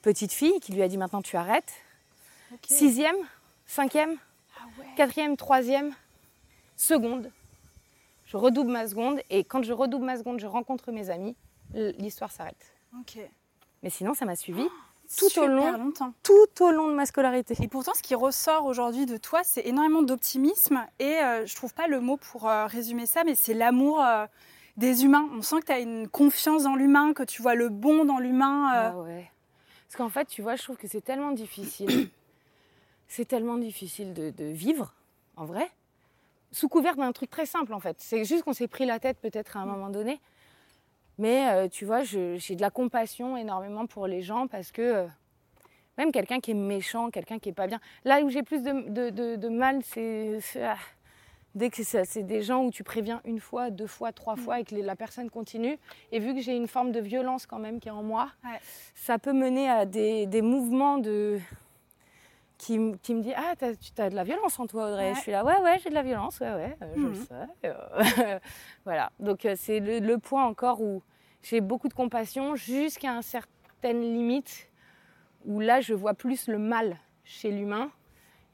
petite 0.02 0.32
fille 0.32 0.58
qui 0.60 0.72
lui 0.72 0.82
a 0.82 0.88
dit 0.88 0.96
maintenant 0.96 1.20
tu 1.22 1.36
arrêtes. 1.36 1.72
Sixième, 2.66 3.16
cinquième, 3.66 4.16
Ah 4.58 4.62
ouais. 4.78 4.86
quatrième, 4.96 5.36
troisième, 5.36 5.94
seconde. 6.76 7.30
Je 8.26 8.36
redouble 8.36 8.70
ma 8.70 8.86
seconde 8.88 9.20
et 9.30 9.44
quand 9.44 9.62
je 9.62 9.72
redouble 9.72 10.04
ma 10.06 10.16
seconde, 10.16 10.40
je 10.40 10.46
rencontre 10.46 10.90
mes 10.92 11.10
amis. 11.10 11.36
L'histoire 11.74 12.30
s'arrête. 12.32 12.72
Ok. 13.00 13.18
Mais 13.82 13.90
sinon, 13.90 14.14
ça 14.14 14.24
m'a 14.24 14.36
suivi 14.36 14.66
tout 15.16 15.38
au 15.40 15.46
long, 15.46 15.72
longtemps. 15.72 16.12
tout 16.22 16.64
au 16.64 16.70
long 16.70 16.88
de 16.88 16.94
ma 16.94 17.06
scolarité. 17.06 17.54
Et 17.62 17.68
pourtant, 17.68 17.92
ce 17.94 18.02
qui 18.02 18.14
ressort 18.14 18.66
aujourd'hui 18.66 19.06
de 19.06 19.16
toi, 19.16 19.42
c'est 19.44 19.66
énormément 19.66 20.02
d'optimisme. 20.02 20.84
Et 20.98 21.14
euh, 21.16 21.46
je 21.46 21.54
trouve 21.54 21.74
pas 21.74 21.86
le 21.86 22.00
mot 22.00 22.16
pour 22.16 22.48
euh, 22.48 22.66
résumer 22.66 23.06
ça, 23.06 23.24
mais 23.24 23.34
c'est 23.34 23.54
l'amour 23.54 24.02
euh, 24.02 24.26
des 24.76 25.04
humains. 25.04 25.28
On 25.36 25.42
sent 25.42 25.60
que 25.60 25.66
tu 25.66 25.72
as 25.72 25.80
une 25.80 26.08
confiance 26.08 26.64
dans 26.64 26.74
l'humain, 26.74 27.12
que 27.12 27.22
tu 27.22 27.42
vois 27.42 27.54
le 27.54 27.68
bon 27.68 28.04
dans 28.04 28.18
l'humain. 28.18 28.74
euh. 28.74 28.90
Ah 28.92 28.98
ouais. 28.98 29.30
Parce 29.88 29.96
qu'en 29.96 30.08
fait, 30.08 30.26
tu 30.26 30.42
vois, 30.42 30.56
je 30.56 30.62
trouve 30.62 30.76
que 30.76 30.88
c'est 30.88 31.02
tellement 31.02 31.32
difficile. 31.32 32.08
c'est 33.08 33.26
tellement 33.26 33.56
difficile 33.58 34.12
de, 34.14 34.30
de 34.30 34.44
vivre, 34.46 34.92
en 35.36 35.44
vrai, 35.44 35.70
sous 36.50 36.68
couvert 36.68 36.96
d'un 36.96 37.12
truc 37.12 37.30
très 37.30 37.46
simple, 37.46 37.72
en 37.74 37.80
fait. 37.80 37.96
C'est 38.00 38.24
juste 38.24 38.42
qu'on 38.42 38.52
s'est 38.52 38.68
pris 38.68 38.86
la 38.86 38.98
tête 38.98 39.18
peut-être 39.20 39.56
à 39.56 39.60
un 39.60 39.66
moment 39.66 39.90
donné. 39.90 40.20
Mais 41.18 41.48
euh, 41.52 41.68
tu 41.68 41.84
vois, 41.84 42.02
j'ai 42.02 42.38
de 42.56 42.60
la 42.60 42.70
compassion 42.70 43.36
énormément 43.36 43.86
pour 43.86 44.06
les 44.06 44.22
gens 44.22 44.46
parce 44.48 44.72
que 44.72 44.82
euh, 44.82 45.06
même 45.96 46.10
quelqu'un 46.10 46.40
qui 46.40 46.50
est 46.50 46.54
méchant, 46.54 47.10
quelqu'un 47.10 47.38
qui 47.38 47.50
est 47.50 47.52
pas 47.52 47.66
bien. 47.68 47.80
Là 48.04 48.20
où 48.22 48.30
j'ai 48.30 48.42
plus 48.42 48.62
de, 48.62 48.88
de- 48.90 49.10
de- 49.10 49.36
de 49.36 49.48
mal, 49.48 49.80
c'est 49.84 50.40
ah, 50.60 50.76
dès 51.54 51.70
que 51.70 51.84
c'est 51.84 52.04
c'est 52.04 52.24
des 52.24 52.42
gens 52.42 52.64
où 52.64 52.70
tu 52.72 52.82
préviens 52.82 53.20
une 53.24 53.38
fois, 53.38 53.70
deux 53.70 53.86
fois, 53.86 54.10
trois 54.12 54.34
fois 54.34 54.58
et 54.58 54.64
que 54.64 54.74
les- 54.74 54.82
la 54.82 54.96
personne 54.96 55.30
continue. 55.30 55.78
Et 56.10 56.18
vu 56.18 56.34
que 56.34 56.40
j'ai 56.40 56.56
une 56.56 56.66
forme 56.66 56.90
de 56.90 56.98
violence 57.00 57.46
quand 57.46 57.60
même 57.60 57.78
qui 57.78 57.88
est 57.88 57.92
en 57.92 58.02
moi, 58.02 58.30
Ouais. 58.44 58.58
ça 58.96 59.20
peut 59.20 59.32
mener 59.32 59.70
à 59.70 59.86
des, 59.86 60.26
des 60.26 60.42
mouvements 60.42 60.98
de 60.98 61.38
qui, 62.64 62.78
me 62.78 63.20
dit 63.20 63.32
ah 63.36 63.54
tu 63.56 64.00
as 64.00 64.10
de 64.10 64.14
la 64.14 64.24
violence 64.24 64.58
en 64.58 64.66
toi 64.66 64.86
Audrey 64.88 65.08
Ouais. 65.10 65.14
je 65.14 65.20
suis 65.20 65.32
là 65.32 65.44
ouais 65.44 65.58
ouais 65.62 65.78
j'ai 65.82 65.90
de 65.90 65.94
la 65.94 66.02
violence 66.02 66.40
ouais 66.40 66.52
ouais 66.54 66.76
euh, 66.82 66.92
je 66.96 67.00
le 67.02 67.08
Mhm. 67.08 67.14
sais 67.14 67.68
euh, 67.68 68.38
voilà 68.84 69.10
donc 69.20 69.44
euh, 69.44 69.54
c'est 69.58 69.80
le, 69.80 69.98
le 69.98 70.18
point 70.18 70.44
encore 70.46 70.80
où 70.80 71.02
j'ai 71.42 71.60
beaucoup 71.60 71.88
de 71.88 71.94
compassion 71.94 72.56
jusqu'à 72.56 73.10
une 73.10 73.22
certaine 73.22 74.00
limite 74.00 74.68
où 75.44 75.60
là 75.60 75.80
je 75.80 75.92
vois 75.92 76.14
plus 76.14 76.48
le 76.48 76.58
mal 76.58 76.96
chez 77.24 77.50
l'humain 77.50 77.90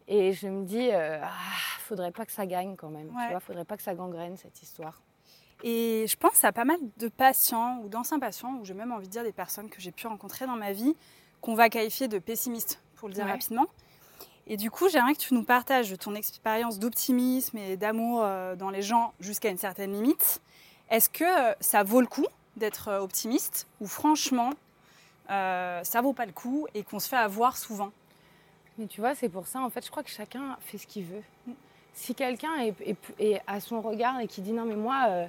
et 0.09 0.33
je 0.33 0.49
me 0.49 0.65
dis 0.65 0.91
euh, 0.91 1.21
ah 1.23 1.29
faudrait 1.79 2.11
pas 2.13 2.25
que 2.27 2.33
ça 2.33 2.47
gagne 2.47 2.75
quand 2.77 2.89
même. 2.91 3.09
Ouais. 3.09 3.25
Tu 3.27 3.31
vois, 3.31 3.41
faudrait 3.41 3.65
pas 3.65 3.77
que 3.77 3.83
ça 3.83 3.95
gangrène 3.95 4.37
cette 4.37 4.61
histoire. 4.63 5.01
Et 5.63 6.07
je 6.09 6.17
pense 6.17 6.43
à 6.45 6.53
pas 6.53 6.65
mal 6.65 6.79
de 6.99 7.09
patients 7.09 7.79
ou 7.83 7.89
d'anciens 7.89 8.19
patients, 8.19 8.55
ou 8.61 8.65
j'ai 8.65 8.75
même 8.75 8.93
envie 8.93 9.07
de 9.07 9.13
dire 9.13 9.23
des 9.25 9.33
personnes 9.33 9.69
que 9.69 9.81
j'ai 9.81 9.91
pu 9.93 10.07
rencontrer 10.07 10.47
dans 10.47 10.57
ma 10.57 10.73
vie, 10.73 10.97
qu'on 11.41 11.55
va 11.55 11.69
qualifier 11.69 12.07
de 12.09 12.19
pessimistes, 12.19 12.81
pour 12.97 13.09
le 13.09 13.15
dire 13.15 13.25
Ouais. 13.25 13.33
rapidement. 13.33 13.67
Et 14.47 14.57
du 14.57 14.71
coup, 14.71 14.89
j'aimerais 14.89 15.15
que 15.15 15.21
tu 15.21 15.35
nous 15.35 15.45
partages 15.45 15.97
ton 15.99 16.15
expérience 16.15 16.79
d'optimisme 16.79 17.57
et 17.59 17.77
d'amour 17.77 18.23
euh, 18.25 18.57
dans 18.57 18.71
les 18.71 18.83
gens 18.83 19.13
jusqu'à 19.21 19.49
une 19.51 19.59
certaine 19.59 19.93
limite. 19.93 20.41
Est-ce 20.91 21.09
que 21.09 21.25
euh, 21.25 21.55
ça 21.61 21.83
vaut 21.85 22.01
le 22.01 22.07
coup 22.09 22.27
d'être 22.57 22.89
euh, 22.89 23.01
optimiste 23.01 23.69
ou 23.81 23.87
franchement, 23.87 24.51
euh, 25.31 25.81
ça 25.85 26.01
vaut 26.01 26.13
pas 26.13 26.27
le 26.27 26.33
coup 26.33 26.67
et 26.75 26.83
qu'on 26.83 26.99
se 26.99 27.09
fait 27.09 27.17
avoir 27.17 27.57
souvent? 27.57 27.93
Mais 28.79 28.87
tu 28.87 29.01
vois, 29.01 29.15
c'est 29.15 29.29
pour 29.29 29.47
ça, 29.47 29.61
en 29.61 29.71
fait, 29.71 29.85
je 29.85 29.91
crois 29.91 30.03
que 30.03 30.11
chacun 30.11 30.57
fait 30.61 30.79
ce 30.79 30.87
qu'il 30.87 31.05
veut. 31.05 31.23
Si 31.93 32.15
quelqu'un 32.15 32.57
est, 32.57 32.75
est- 32.81 32.97
est 33.19 33.43
à 33.47 33.61
son 33.61 33.81
regard 33.81 34.19
et 34.21 34.27
qui 34.27 34.41
dit 34.41 34.53
non, 34.53 34.65
mais 34.65 34.77
moi, 34.77 35.05
euh, 35.09 35.27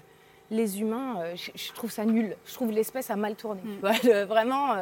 les 0.50 0.80
humains, 0.80 1.20
euh, 1.20 1.36
je, 1.36 1.52
je 1.54 1.72
trouve 1.74 1.92
ça 1.92 2.06
nul. 2.06 2.36
Je 2.46 2.54
trouve 2.54 2.72
l'espèce 2.72 3.10
a 3.12 3.16
mal 3.16 3.36
tourné. 3.36 3.62
Mm. 3.62 3.88
Le- 4.04 4.24
vraiment, 4.24 4.76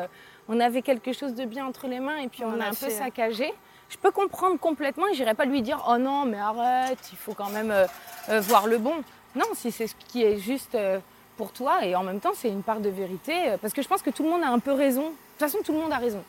on 0.47 0.59
avait 0.59 0.81
quelque 0.81 1.11
chose 1.13 1.33
de 1.35 1.45
bien 1.45 1.65
entre 1.65 1.87
les 1.87 1.99
mains 1.99 2.17
et 2.17 2.27
puis 2.29 2.43
On 2.45 2.49
on, 2.53 2.59
a 2.61 2.65
a 2.65 2.67
un 2.67 2.73
peu 2.73 2.89
saccagé. 2.89 3.51
Je 3.89 3.97
peux 3.97 4.11
comprendre 4.11 4.59
complètement 4.59 5.07
et 5.07 5.15
j'irai 5.15 5.33
pas 5.33 5.45
lui 5.45 5.61
dire 5.61 5.83
oh 5.89 5.97
non, 5.97 6.25
mais 6.25 6.37
arrête, 6.37 6.99
il 7.11 7.17
faut 7.17 7.33
quand 7.33 7.49
même 7.49 7.71
euh, 7.71 7.87
euh, 8.29 8.39
voir 8.39 8.67
le 8.67 8.77
bon. 8.77 8.93
Non, 9.35 9.45
si 9.55 9.71
c'est 9.71 9.87
ce 9.87 9.95
qui 10.07 10.23
est 10.23 10.37
juste 10.37 10.75
euh, 10.75 10.99
pour 11.37 11.51
toi 11.51 11.83
et 11.83 11.95
en 11.95 12.03
même 12.03 12.19
temps, 12.19 12.33
c'est 12.35 12.49
une 12.49 12.61
part 12.61 12.79
de 12.79 12.89
vérité 12.89 13.33
parce 13.61 13.73
que 13.73 13.81
je 13.81 13.87
pense 13.87 14.03
que 14.03 14.11
tout 14.11 14.23
le 14.23 14.29
monde 14.29 14.43
a 14.43 14.49
un 14.49 14.59
peu 14.59 14.73
raison. 14.73 15.01
De 15.01 15.07
toute 15.07 15.39
façon, 15.39 15.57
tout 15.63 15.73
le 15.73 15.79
monde 15.79 15.91
a 15.91 15.97
raison. 15.97 16.23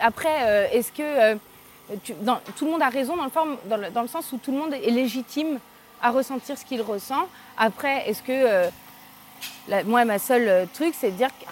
Après, 0.00 0.70
est-ce 0.72 0.92
que 0.92 1.34
tout 2.54 2.64
le 2.64 2.70
monde 2.70 2.82
a 2.82 2.88
raison 2.88 3.14
dans 3.16 4.02
le, 4.02 4.08
sens 4.08 4.32
où 4.32 4.38
tout 4.38 4.52
le 4.52 4.58
monde 4.58 4.72
est 4.72 4.90
légitime 4.90 5.58
à 6.00 6.10
ressentir 6.10 6.56
ce 6.56 6.64
qu'il 6.64 6.80
ressent. 6.80 7.28
Après, 7.58 8.08
est-ce 8.08 8.22
que 8.22 8.70
moi, 9.84 10.04
ma 10.04 10.20
seule 10.20 10.68
truc, 10.74 10.94
c'est 10.96 11.10
de 11.10 11.16
dire 11.16 11.28
que 11.28 11.46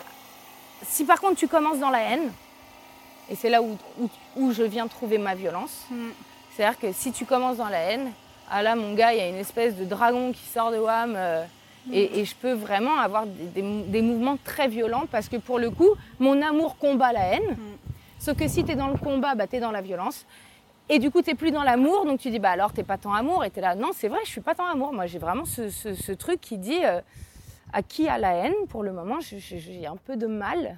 si 0.86 1.04
par 1.04 1.20
contre 1.20 1.34
tu 1.34 1.48
commences 1.48 1.80
dans 1.80 1.90
la 1.90 2.00
haine, 2.00 2.30
et 3.30 3.34
c'est 3.36 3.48
là 3.50 3.62
où, 3.62 3.76
où, 4.00 4.08
où 4.36 4.52
je 4.52 4.62
viens 4.62 4.86
trouver 4.88 5.18
ma 5.18 5.34
violence, 5.34 5.86
Mm. 5.90 5.94
c'est-à-dire 6.52 6.78
que 6.78 6.92
si 6.92 7.12
tu 7.12 7.24
commences 7.24 7.56
dans 7.58 7.68
la 7.68 7.78
haine, 7.80 8.10
ah 8.50 8.62
là, 8.62 8.74
mon 8.74 8.94
gars, 8.94 9.12
il 9.12 9.18
y 9.18 9.22
a 9.22 9.28
une 9.28 9.36
espèce 9.36 9.76
de 9.76 9.84
dragon 9.84 10.32
qui 10.32 10.44
sort 10.46 10.70
de 10.72 10.78
WAM. 10.78 11.14
euh, 11.16 11.44
et, 11.92 12.20
et 12.20 12.24
je 12.26 12.34
peux 12.34 12.52
vraiment 12.52 12.98
avoir 12.98 13.24
des, 13.26 13.44
des 13.54 13.62
mou- 13.62 13.84
des 13.86 14.02
mouvements 14.02 14.36
très 14.44 14.68
violents 14.68 15.04
parce 15.10 15.28
que 15.30 15.36
pour 15.38 15.58
le 15.58 15.70
coup, 15.70 15.88
mon 16.18 16.42
amour 16.42 16.76
combat 16.76 17.12
la 17.12 17.32
haine. 17.34 17.56
Sauf 18.18 18.36
que 18.36 18.48
si 18.48 18.64
tu 18.64 18.72
es 18.72 18.74
dans 18.76 18.88
le 18.88 18.98
combat, 18.98 19.34
bah, 19.34 19.46
tu 19.46 19.56
es 19.56 19.60
dans 19.60 19.70
la 19.70 19.80
violence. 19.80 20.26
Et 20.90 20.98
du 20.98 21.10
coup, 21.10 21.22
tu 21.22 21.34
plus 21.36 21.52
dans 21.52 21.62
l'amour. 21.62 22.04
Donc 22.04 22.20
tu 22.20 22.28
dis, 22.30 22.38
bah 22.38 22.50
alors, 22.50 22.74
tu 22.74 22.84
pas 22.84 22.98
tant 22.98 23.14
amour. 23.14 23.44
Et 23.46 23.50
tu 23.50 23.60
es 23.60 23.62
là, 23.62 23.74
non, 23.76 23.90
c'est 23.94 24.08
vrai, 24.08 24.18
je 24.24 24.30
suis 24.30 24.42
pas 24.42 24.54
tant 24.54 24.66
amour. 24.66 24.92
Moi, 24.92 25.06
j'ai 25.06 25.18
vraiment 25.18 25.46
ce, 25.46 25.70
ce- 25.70 25.94
ce 25.94 26.12
truc 26.12 26.38
qui 26.40 26.58
dit 26.58 26.80
euh, 26.84 27.00
à 27.72 27.82
qui 27.82 28.08
a 28.08 28.18
la 28.18 28.34
haine. 28.34 28.54
Pour 28.68 28.82
le 28.82 28.92
moment, 28.92 29.18
j'ai 29.20 29.86
un 29.86 29.96
peu 29.96 30.16
de 30.16 30.26
mal. 30.26 30.76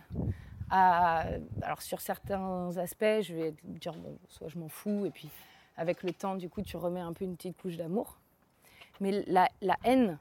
Alors, 0.72 1.82
sur 1.82 2.00
certains 2.00 2.76
aspects, 2.78 3.20
je 3.20 3.34
vais 3.34 3.54
dire, 3.62 3.92
bon, 3.94 4.16
soit 4.28 4.48
je 4.48 4.58
m'en 4.58 4.68
fous. 4.68 5.04
Et 5.04 5.10
puis, 5.10 5.28
avec 5.76 6.02
le 6.02 6.12
temps, 6.12 6.34
du 6.34 6.48
coup, 6.48 6.62
tu 6.62 6.78
remets 6.78 7.00
un 7.00 7.12
peu 7.12 7.26
une 7.26 7.36
petite 7.36 7.60
couche 7.60 7.76
d'amour. 7.76 8.18
Mais 9.00 9.22
la, 9.26 9.48
haine 9.84 10.18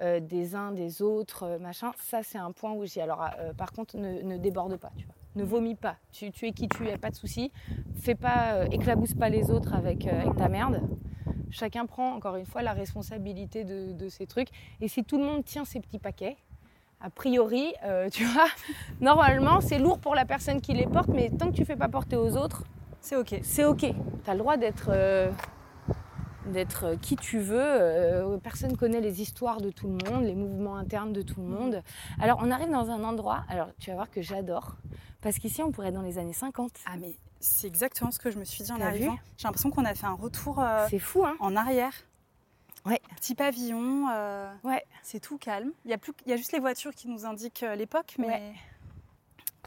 euh, 0.00 0.20
des 0.20 0.54
uns, 0.54 0.70
des 0.70 1.02
autres, 1.02 1.42
euh, 1.44 1.58
machin, 1.58 1.90
ça, 1.98 2.22
c'est 2.22 2.38
un 2.38 2.52
point 2.52 2.72
où 2.72 2.86
j'ai. 2.86 3.00
Alors, 3.00 3.28
euh, 3.40 3.52
par 3.54 3.72
contre, 3.72 3.96
ne, 3.96 4.36
déborde 4.36 4.76
pas, 4.76 4.92
tu 4.96 5.04
vois. 5.04 5.14
Ne 5.34 5.42
vomis 5.42 5.74
pas. 5.74 5.96
Tu, 6.12 6.26
es 6.26 6.52
qui 6.52 6.68
tu 6.68 6.86
es, 6.86 6.96
pas 6.96 7.10
de 7.10 7.16
souci. 7.16 7.50
Fais 7.96 8.14
pas, 8.14 8.66
éclabousse 8.66 9.14
pas 9.14 9.28
les 9.28 9.50
autres 9.50 9.74
avec, 9.74 10.08
ta 10.38 10.48
merde. 10.48 10.80
Chacun 11.50 11.86
prend, 11.86 12.14
encore 12.14 12.36
une 12.36 12.46
fois, 12.46 12.62
la 12.62 12.72
responsabilité 12.72 13.64
de, 13.64 13.92
de 13.92 14.08
ses 14.08 14.26
trucs. 14.26 14.48
Et 14.80 14.88
si 14.88 15.04
tout 15.04 15.18
le 15.18 15.24
monde 15.24 15.44
tient 15.44 15.64
ses 15.64 15.80
petits 15.80 15.98
paquets, 15.98 16.36
a 17.06 17.10
priori, 17.10 17.72
euh, 17.84 18.10
tu 18.10 18.24
vois, 18.24 18.48
normalement, 19.00 19.60
c'est 19.60 19.78
lourd 19.78 20.00
pour 20.00 20.16
la 20.16 20.24
personne 20.24 20.60
qui 20.60 20.72
les 20.74 20.86
porte, 20.86 21.08
mais 21.08 21.30
tant 21.30 21.50
que 21.50 21.56
tu 21.56 21.64
fais 21.64 21.76
pas 21.76 21.88
porter 21.88 22.16
aux 22.16 22.36
autres, 22.36 22.64
C'est 23.00 23.14
ok. 23.14 23.38
c'est 23.42 23.64
ok. 23.64 23.78
Tu 24.24 24.30
as 24.30 24.32
le 24.32 24.40
droit 24.40 24.56
d'être 24.56 24.88
euh, 24.88 25.30
d'être 26.46 26.84
euh, 26.84 26.96
qui 26.96 27.14
tu 27.14 27.38
veux. 27.38 27.60
Euh, 27.60 28.38
personne 28.38 28.76
connaît 28.76 29.00
les 29.00 29.22
histoires 29.22 29.60
de 29.60 29.70
tout 29.70 29.86
le 29.86 30.10
monde, 30.10 30.24
les 30.24 30.34
mouvements 30.34 30.76
internes 30.76 31.12
de 31.12 31.22
tout 31.22 31.40
le 31.40 31.46
monde. 31.46 31.80
Alors, 32.20 32.40
on 32.42 32.50
arrive 32.50 32.70
dans 32.70 32.90
un 32.90 33.04
endroit, 33.04 33.44
alors 33.48 33.68
tu 33.78 33.90
vas 33.90 33.96
voir 33.96 34.10
que 34.10 34.20
j'adore, 34.20 34.74
parce 35.20 35.38
qu'ici, 35.38 35.62
on 35.62 35.70
pourrait 35.70 35.88
être 35.88 35.94
dans 35.94 36.02
les 36.02 36.18
années 36.18 36.32
50. 36.32 36.72
Ah 36.86 36.96
mais 37.00 37.14
c'est 37.38 37.68
exactement 37.68 38.10
ce 38.10 38.18
que 38.18 38.32
je 38.32 38.38
me 38.38 38.44
suis 38.44 38.64
dit 38.64 38.72
en 38.72 38.80
arrivant. 38.80 39.16
J'ai 39.36 39.46
l'impression 39.46 39.70
qu'on 39.70 39.84
a 39.84 39.94
fait 39.94 40.06
un 40.06 40.14
retour 40.14 40.60
C'est 40.90 40.98
fou, 40.98 41.24
hein 41.24 41.36
en 41.38 41.54
arrière. 41.54 41.92
Ouais. 42.86 43.00
Petit 43.16 43.34
pavillon, 43.34 44.06
euh, 44.12 44.52
Ouais. 44.64 44.84
c'est 45.02 45.20
tout 45.20 45.38
calme. 45.38 45.72
Il 45.84 45.90
y, 45.90 45.94
a 45.94 45.98
plus, 45.98 46.12
il 46.24 46.30
y 46.30 46.32
a 46.32 46.36
juste 46.36 46.52
les 46.52 46.60
voitures 46.60 46.94
qui 46.94 47.08
nous 47.08 47.26
indiquent 47.26 47.64
euh, 47.64 47.74
l'époque, 47.74 48.14
mais 48.18 48.26
Ouais. 48.28 48.54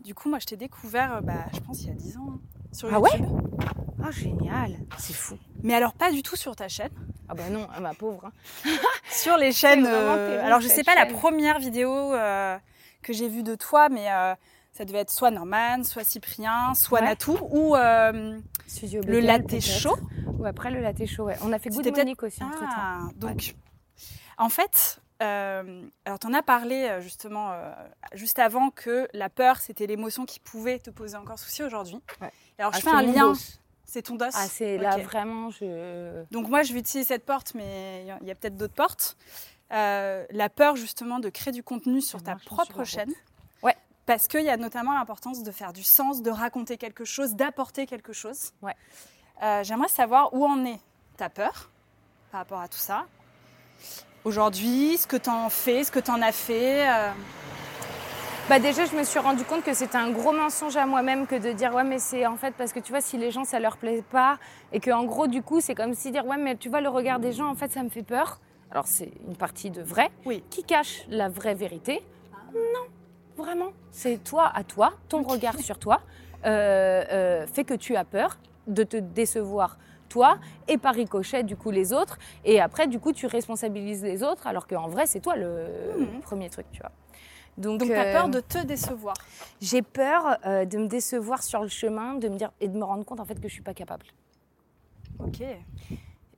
du 0.04 0.16
coup, 0.16 0.30
moi, 0.30 0.40
je 0.40 0.46
t'ai 0.46 0.56
découvert, 0.58 1.16
euh, 1.18 1.22
bah, 1.22 1.46
je 1.54 1.60
pense, 1.60 1.82
il 1.82 1.88
y 1.88 1.92
a 1.92 1.96
10 1.96 2.18
ans, 2.18 2.30
hein, 2.36 2.40
sur 2.72 2.94
Ah 2.94 3.00
ouais 3.00 3.10
YouTube. 3.20 3.42
Oh, 4.02 4.12
génial 4.12 4.78
C'est 4.98 5.14
fou. 5.14 5.38
Mais 5.64 5.74
alors, 5.76 5.94
pas 5.94 6.12
du 6.12 6.24
tout 6.24 6.38
sur 6.38 6.56
ta 6.56 6.70
chaîne. 6.70 6.92
Ah 7.28 7.36
bah 7.36 7.50
non, 7.52 7.68
ah, 7.76 7.80
ma 7.82 7.94
pauvre. 7.94 8.26
hein. 8.26 8.32
Sur 9.12 9.38
les 9.38 9.52
chaînes. 9.52 9.86
euh, 9.86 10.44
alors, 10.44 10.62
je 10.62 10.68
sais 10.68 10.84
pas 10.84 10.96
la 10.96 11.06
première 11.06 11.60
vidéo 11.60 11.92
euh, 12.16 12.58
que 13.04 13.14
j'ai 13.14 13.28
vue 13.28 13.44
de 13.44 13.54
toi, 13.56 13.88
mais 13.90 14.10
euh, 14.12 14.34
ça 14.72 14.86
devait 14.86 15.00
être 15.00 15.12
soit 15.12 15.32
Norman, 15.32 15.84
soit 15.84 16.04
Cyprien, 16.04 16.74
soit 16.76 17.00
Ouais. 17.02 17.06
Natou, 17.08 17.38
ou 17.52 17.76
euh, 17.76 18.38
le 19.06 19.20
latte 19.20 19.60
chaud. 19.60 19.98
Ou 20.38 20.46
après 20.46 20.72
le 20.72 20.80
latte 20.82 21.06
chaud, 21.06 21.26
ouais. 21.26 21.36
On 21.44 21.52
a 21.52 21.60
fait 21.60 21.70
peut-être- 21.70 21.98
Monique 21.98 22.24
aussi, 22.24 22.44
entre 22.44 22.60
temps. 22.60 22.66
Ah, 22.70 23.00
donc, 23.16 23.56
en 24.38 24.48
fait, 24.50 25.00
euh, 25.22 25.84
alors 26.06 26.18
tu 26.20 26.28
en 26.28 26.34
as 26.34 26.42
parlé 26.44 26.76
euh, 26.88 27.02
justement 27.02 27.52
euh, 27.52 27.72
juste 28.14 28.40
avant 28.40 28.70
que 28.70 29.08
la 29.14 29.30
peur, 29.30 29.58
c'était 29.58 29.86
l'émotion 29.86 30.26
qui 30.26 30.40
pouvait 30.40 30.80
te 30.80 30.90
poser 30.92 31.18
encore 31.18 31.38
souci 31.40 31.62
aujourd'hui. 31.64 32.00
Ouais. 32.22 32.32
Alors, 32.58 32.72
je 32.74 32.78
Ah, 32.78 32.82
fais 32.82 32.90
un 32.90 33.02
lien. 33.02 33.34
C'est 33.84 34.04
ton 34.04 34.16
dos 34.16 34.26
Ah, 34.34 34.46
c'est 34.48 34.78
là 34.78 34.98
vraiment, 34.98 35.50
je. 35.50 36.24
Donc, 36.32 36.48
moi, 36.48 36.62
je 36.64 36.74
vais 36.74 36.80
utiliser 36.80 37.08
cette 37.08 37.26
porte, 37.26 37.54
mais 37.56 38.06
il 38.22 38.28
y 38.28 38.32
a- 38.32 38.36
peut-être 38.36 38.56
d'autres 38.56 38.76
portes. 38.76 39.18
La 39.72 40.50
peur, 40.56 40.76
justement, 40.76 41.20
de 41.20 41.30
créer 41.30 41.52
du 41.52 41.64
contenu 41.64 42.00
sur 42.02 42.20
Ça 42.20 42.26
ta 42.26 42.38
sur 42.38 42.46
propre 42.46 42.84
chaîne. 42.84 43.12
Parce 44.10 44.28
qu'il 44.28 44.42
y 44.42 44.50
a 44.50 44.58
notamment 44.58 44.94
l'importance 44.96 45.44
de 45.44 45.52
faire 45.52 45.72
du 45.72 45.84
sens, 45.84 46.24
de 46.24 46.32
raconter 46.32 46.78
quelque 46.78 47.06
chose, 47.06 47.36
d'apporter 47.36 47.86
quelque 47.86 48.12
chose. 48.12 48.54
Ouais. 48.64 48.74
Euh, 49.44 49.64
J'aimerais 49.64 49.88
savoir 49.88 50.34
où 50.34 50.44
en 50.48 50.66
est 50.66 50.80
ta 51.16 51.30
peur 51.30 51.70
par 52.32 52.40
rapport 52.40 52.60
à 52.60 52.68
tout 52.68 52.80
ça. 52.80 53.06
Aujourd'hui, 54.24 54.98
ce 54.98 55.06
que 55.06 55.16
tu 55.16 55.30
en 55.30 55.52
fais, 55.52 55.84
ce 55.84 55.92
que 55.92 56.00
tu 56.00 56.10
en 56.10 56.24
as 56.24 56.32
fait. 56.32 56.90
euh, 56.90 57.12
Bah 58.50 58.58
déjà, 58.58 58.86
je 58.86 58.96
me 58.96 59.04
suis 59.04 59.20
rendu 59.20 59.44
compte 59.44 59.62
que 59.64 59.76
c'était 59.76 60.00
un 60.00 60.10
gros 60.10 60.32
mensonge 60.32 60.76
à 60.76 60.88
moi-même 60.88 61.28
que 61.28 61.36
de 61.36 61.52
dire 61.52 61.72
ouais 61.76 61.84
mais 61.84 62.00
c'est 62.00 62.26
en 62.26 62.36
fait 62.36 62.56
parce 62.56 62.74
que 62.74 62.80
tu 62.80 62.92
vois 62.92 63.02
si 63.02 63.16
les 63.20 63.30
gens 63.30 63.44
ça 63.44 63.60
leur 63.60 63.78
plaît 63.78 64.02
pas 64.02 64.40
et 64.72 64.80
que 64.80 64.90
en 64.90 65.04
gros 65.04 65.28
du 65.28 65.44
coup 65.44 65.62
c'est 65.62 65.76
comme 65.76 65.94
si 65.94 66.10
dire 66.10 66.26
ouais 66.26 66.38
mais 66.38 66.56
tu 66.56 66.68
vois 66.68 66.82
le 66.82 66.90
regard 66.90 67.20
des 67.20 67.32
gens 67.32 67.48
en 67.48 67.54
fait 67.54 67.72
ça 67.72 67.84
me 67.84 67.90
fait 67.90 68.02
peur. 68.02 68.40
Alors 68.72 68.88
c'est 68.88 69.12
une 69.28 69.36
partie 69.38 69.70
de 69.70 69.84
vrai 69.84 70.10
Oui. 70.26 70.44
qui 70.50 70.64
cache 70.64 71.04
la 71.10 71.30
vraie 71.30 71.54
vérité? 71.54 72.04
Non, 72.56 72.88
vraiment, 73.40 73.72
c'est 73.92 74.24
toi 74.24 74.52
à 74.54 74.64
toi, 74.64 74.94
ton 75.10 75.24
regard 75.24 75.58
sur 75.60 75.80
toi 75.80 76.02
euh, 76.46 77.04
euh, 77.12 77.48
fait 77.48 77.64
que 77.64 77.74
tu 77.74 77.96
as 77.96 78.06
peur 78.06 78.38
de 78.68 78.84
te 78.84 78.98
décevoir 78.98 79.78
toi 80.08 80.38
et 80.68 80.78
par 80.78 80.96
ricochet 80.96 81.44
du 81.44 81.56
coup 81.56 81.70
les 81.72 81.92
autres 81.94 82.18
et 82.44 82.60
après 82.62 82.88
du 82.88 83.00
coup 83.00 83.12
tu 83.14 83.26
responsabilises 83.28 84.04
les 84.04 84.24
autres 84.24 84.48
alors 84.48 84.66
qu'en 84.68 84.88
vrai 84.88 85.06
c'est 85.06 85.20
toi 85.20 85.36
le 85.36 85.68
Mhm. 85.98 86.22
premier 86.22 86.50
truc 86.50 86.66
tu 86.72 86.82
vois. 86.82 86.92
Donc, 87.58 87.80
Donc, 87.80 87.90
tu 87.90 87.94
as 87.96 88.06
euh, 88.06 88.12
peur 88.14 88.30
de 88.30 88.40
te 88.40 88.66
décevoir. 88.66 89.16
j'ai 89.60 89.82
peur 89.82 90.38
euh, 90.46 90.64
de 90.66 90.78
me 90.78 90.88
décevoir 90.88 91.44
sur 91.44 91.62
le 91.62 91.68
chemin, 91.68 92.16
de 92.16 92.30
me 92.30 92.38
dire 92.38 92.52
et 92.62 92.68
de 92.70 92.78
me 92.78 92.84
rendre 92.86 93.04
compte 93.04 93.20
en 93.20 93.26
fait 93.26 93.36
que 93.40 93.48
je 93.50 93.54
suis 93.54 93.62
pas 93.64 93.74
capable. 93.74 94.06
Ok. 95.20 95.44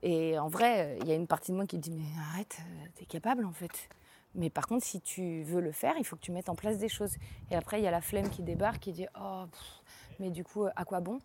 Et 0.02 0.36
en 0.38 0.48
vrai, 0.48 0.80
euh, 0.80 0.98
il 1.02 1.08
y 1.08 1.12
a 1.12 1.14
une 1.14 1.28
partie 1.28 1.52
de 1.52 1.56
moi 1.56 1.66
qui 1.66 1.78
dit 1.78 1.92
mais 1.92 2.02
arrête, 2.32 2.56
euh, 2.60 2.86
t'es 2.96 3.04
capable 3.04 3.44
en 3.44 3.52
fait. 3.52 3.88
Mais 4.34 4.50
par 4.50 4.66
contre, 4.66 4.84
si 4.84 5.00
tu 5.00 5.42
veux 5.42 5.60
le 5.60 5.72
faire, 5.72 5.94
il 5.98 6.04
faut 6.04 6.16
que 6.16 6.22
tu 6.22 6.32
mettes 6.32 6.48
en 6.48 6.54
place 6.54 6.78
des 6.78 6.88
choses. 6.88 7.14
Et 7.50 7.56
après, 7.56 7.80
il 7.80 7.84
y 7.84 7.86
a 7.86 7.90
la 7.90 8.00
flemme 8.00 8.30
qui 8.30 8.42
débarque, 8.42 8.80
qui 8.80 8.92
dit 8.92 9.06
oh, 9.20 9.44
pff, 9.50 9.82
mais 10.20 10.30
du 10.30 10.44
coup, 10.44 10.66
à 10.74 10.84
quoi 10.84 11.00
bon? 11.00 11.18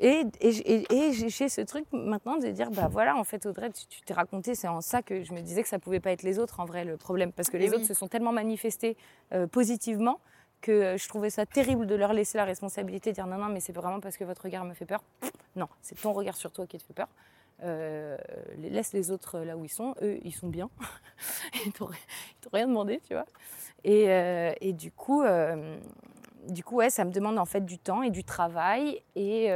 Et, 0.00 0.24
et, 0.40 0.84
et- 0.92 1.12
j'ai 1.12 1.48
ce 1.48 1.60
truc 1.60 1.84
maintenant 1.92 2.36
de 2.36 2.48
dire 2.48 2.70
bah 2.70 2.88
voilà, 2.88 3.16
en 3.16 3.24
fait, 3.24 3.46
Audrey, 3.46 3.70
tu 3.70 4.00
t'es 4.00 4.14
raconté, 4.14 4.54
c'est 4.54 4.66
en 4.66 4.80
ça 4.80 5.00
que 5.02 5.22
je 5.22 5.32
me 5.32 5.40
disais 5.40 5.62
que 5.62 5.68
ça 5.68 5.78
pouvait 5.78 6.00
pas 6.00 6.10
être 6.10 6.22
les 6.24 6.38
autres 6.40 6.58
en 6.60 6.64
vrai 6.64 6.84
le 6.84 6.96
problème, 6.96 7.30
parce 7.30 7.50
que 7.50 7.56
les 7.56 7.68
oui. 7.70 7.76
autres 7.76 7.86
se 7.86 7.94
sont 7.94 8.08
tellement 8.08 8.32
manifestés 8.32 8.96
euh, 9.32 9.46
positivement 9.46 10.18
que 10.60 10.72
euh, 10.72 10.96
je 10.96 11.08
trouvais 11.08 11.30
ça 11.30 11.46
terrible 11.46 11.86
de 11.86 11.94
leur 11.94 12.14
laisser 12.14 12.36
la 12.38 12.44
responsabilité, 12.44 13.10
de 13.10 13.14
dire 13.14 13.26
non, 13.28 13.36
non, 13.36 13.48
mais 13.48 13.60
c'est 13.60 13.72
vraiment 13.72 14.00
parce 14.00 14.16
que 14.16 14.24
votre 14.24 14.42
regard 14.42 14.64
me 14.64 14.74
fait 14.74 14.86
peur. 14.86 15.04
Non, 15.54 15.68
c'est 15.82 16.00
ton 16.00 16.12
regard 16.12 16.36
sur 16.36 16.50
toi 16.50 16.66
qui 16.66 16.78
te 16.78 16.82
fait 16.82 16.94
peur. 16.94 17.08
Euh, 17.62 18.16
laisse 18.58 18.92
les 18.92 19.10
autres 19.10 19.38
là 19.40 19.56
où 19.56 19.64
ils 19.64 19.68
sont. 19.70 19.94
Eux, 20.02 20.18
ils 20.24 20.32
sont 20.34 20.48
bien. 20.48 20.68
ils 21.66 21.72
t'ont 21.72 21.88
rien 22.52 22.66
demandé, 22.66 23.00
tu 23.06 23.14
vois. 23.14 23.26
Et, 23.84 24.10
euh, 24.10 24.52
et 24.60 24.72
du 24.72 24.90
coup, 24.90 25.22
euh, 25.22 25.78
du 26.48 26.64
coup, 26.64 26.76
ouais, 26.76 26.90
ça 26.90 27.04
me 27.04 27.12
demande 27.12 27.38
en 27.38 27.44
fait 27.44 27.64
du 27.64 27.78
temps 27.78 28.02
et 28.02 28.10
du 28.10 28.24
travail. 28.24 29.00
Et, 29.14 29.48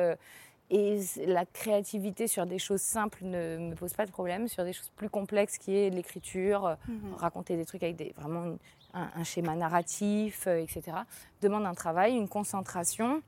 et 0.70 1.00
la 1.26 1.46
créativité 1.46 2.26
sur 2.26 2.44
des 2.46 2.58
choses 2.58 2.80
simples 2.80 3.24
ne 3.24 3.56
me 3.58 3.74
pose 3.74 3.92
pas 3.92 4.06
de 4.06 4.10
problème. 4.12 4.46
Sur 4.48 4.64
des 4.64 4.72
choses 4.72 4.90
plus 4.96 5.10
complexes, 5.10 5.58
qui 5.58 5.76
est 5.76 5.90
l'écriture, 5.90 6.76
Mhm. 6.88 7.14
raconter 7.14 7.56
des 7.56 7.64
trucs 7.64 7.82
avec 7.82 7.96
des, 7.96 8.12
vraiment 8.16 8.56
un, 8.94 9.10
un 9.14 9.24
schéma 9.24 9.54
narratif, 9.56 10.46
etc., 10.46 10.98
demande 11.42 11.66
un 11.66 11.74
travail, 11.74 12.14
une 12.16 12.28
concentration, 12.28 13.20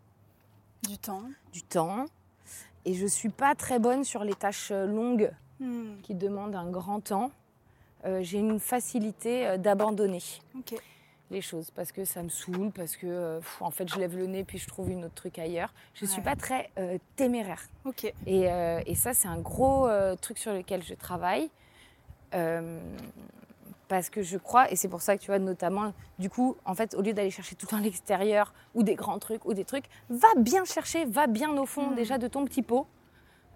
Du 0.82 0.98
temps. 0.98 1.22
du 1.52 1.62
temps. 1.62 2.06
Et 2.88 2.94
je 2.94 3.06
suis 3.06 3.28
pas 3.28 3.54
très 3.54 3.78
bonne 3.78 4.02
sur 4.02 4.24
les 4.24 4.34
tâches 4.34 4.70
euh, 4.72 4.86
longues 4.86 5.30
Hmm. 5.60 5.96
qui 6.04 6.14
demandent 6.14 6.54
un 6.54 6.70
grand 6.70 7.00
temps. 7.00 7.32
Euh, 8.06 8.20
J'ai 8.22 8.38
une 8.38 8.60
facilité 8.60 9.44
euh, 9.44 9.56
d'abandonner 9.58 10.22
les 11.32 11.40
choses 11.40 11.72
parce 11.72 11.90
que 11.90 12.04
ça 12.04 12.22
me 12.22 12.28
saoule, 12.28 12.70
parce 12.70 12.94
que 12.96 13.38
pff, 13.40 13.60
en 13.60 13.72
fait 13.72 13.88
je 13.92 13.98
lève 13.98 14.16
le 14.16 14.26
nez 14.26 14.44
puis 14.44 14.58
je 14.58 14.68
trouve 14.68 14.88
une 14.88 15.04
autre 15.04 15.16
truc 15.16 15.36
ailleurs. 15.40 15.74
Je 15.94 16.06
suis 16.06 16.18
Ouais. 16.18 16.22
pas 16.24 16.36
très 16.36 16.70
euh, 16.78 16.96
téméraire. 17.16 17.60
Et, 18.24 18.48
euh, 18.50 18.80
et 18.86 18.94
ça, 18.94 19.12
c'est 19.14 19.26
un 19.26 19.40
gros 19.40 19.88
truc 20.22 20.38
sur 20.38 20.52
lequel 20.54 20.82
je 20.84 20.94
travaille. 20.94 21.50
Parce 23.88 24.10
que 24.10 24.22
je 24.22 24.36
crois, 24.36 24.70
et 24.70 24.76
c'est 24.76 24.88
pour 24.88 25.00
ça 25.00 25.16
que 25.16 25.22
tu 25.22 25.28
vois, 25.28 25.38
notamment, 25.38 25.92
du 26.18 26.28
coup, 26.28 26.56
en 26.66 26.74
fait, 26.74 26.94
au 26.94 27.00
lieu 27.00 27.14
d'aller 27.14 27.30
chercher 27.30 27.56
tout 27.56 27.74
à 27.74 27.80
l'extérieur, 27.80 28.52
ou 28.74 28.82
des 28.82 28.94
grands 28.94 29.18
trucs, 29.18 29.44
ou 29.46 29.54
des 29.54 29.64
trucs, 29.64 29.86
va 30.10 30.28
bien 30.36 30.64
chercher, 30.66 31.06
va 31.06 31.26
bien 31.26 31.56
au 31.56 31.64
fond 31.64 31.88
Mhm. 31.90 31.94
déjà 31.96 32.18
de 32.18 32.28
ton 32.28 32.44
petit 32.44 32.62
pot. 32.62 32.86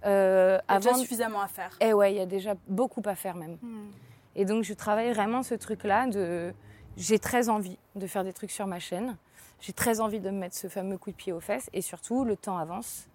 Euh, 0.04 0.58
Il 0.68 0.72
y 0.72 0.76
a 0.76 0.80
déjà 0.80 0.94
suffisamment 0.94 1.42
à 1.42 1.48
faire. 1.48 1.76
Eh 1.80 1.92
ouais, 1.92 2.12
il 2.12 2.16
y 2.16 2.20
a 2.20 2.26
déjà 2.26 2.54
beaucoup 2.66 3.02
à 3.04 3.14
faire 3.14 3.36
même. 3.36 3.58
Hmm. 3.62 3.90
Et 4.34 4.44
donc, 4.46 4.64
je 4.64 4.72
travaille 4.74 5.12
vraiment 5.12 5.42
ce 5.42 5.54
truc-là 5.54 6.06
de. 6.08 6.52
J'ai 6.96 7.18
très 7.18 7.48
envie 7.48 7.78
de 7.94 8.06
faire 8.06 8.24
des 8.24 8.32
trucs 8.32 8.50
sur 8.50 8.66
ma 8.66 8.78
chaîne. 8.80 9.16
J'ai 9.60 9.72
très 9.72 10.00
envie 10.00 10.18
de 10.18 10.30
me 10.30 10.38
mettre 10.38 10.56
ce 10.56 10.66
fameux 10.68 10.98
coup 10.98 11.10
de 11.10 11.16
pied 11.16 11.32
aux 11.32 11.40
fesses. 11.40 11.70
Et 11.72 11.82
surtout, 11.82 12.24
le 12.24 12.36
temps 12.36 12.56
avance. 12.58 13.06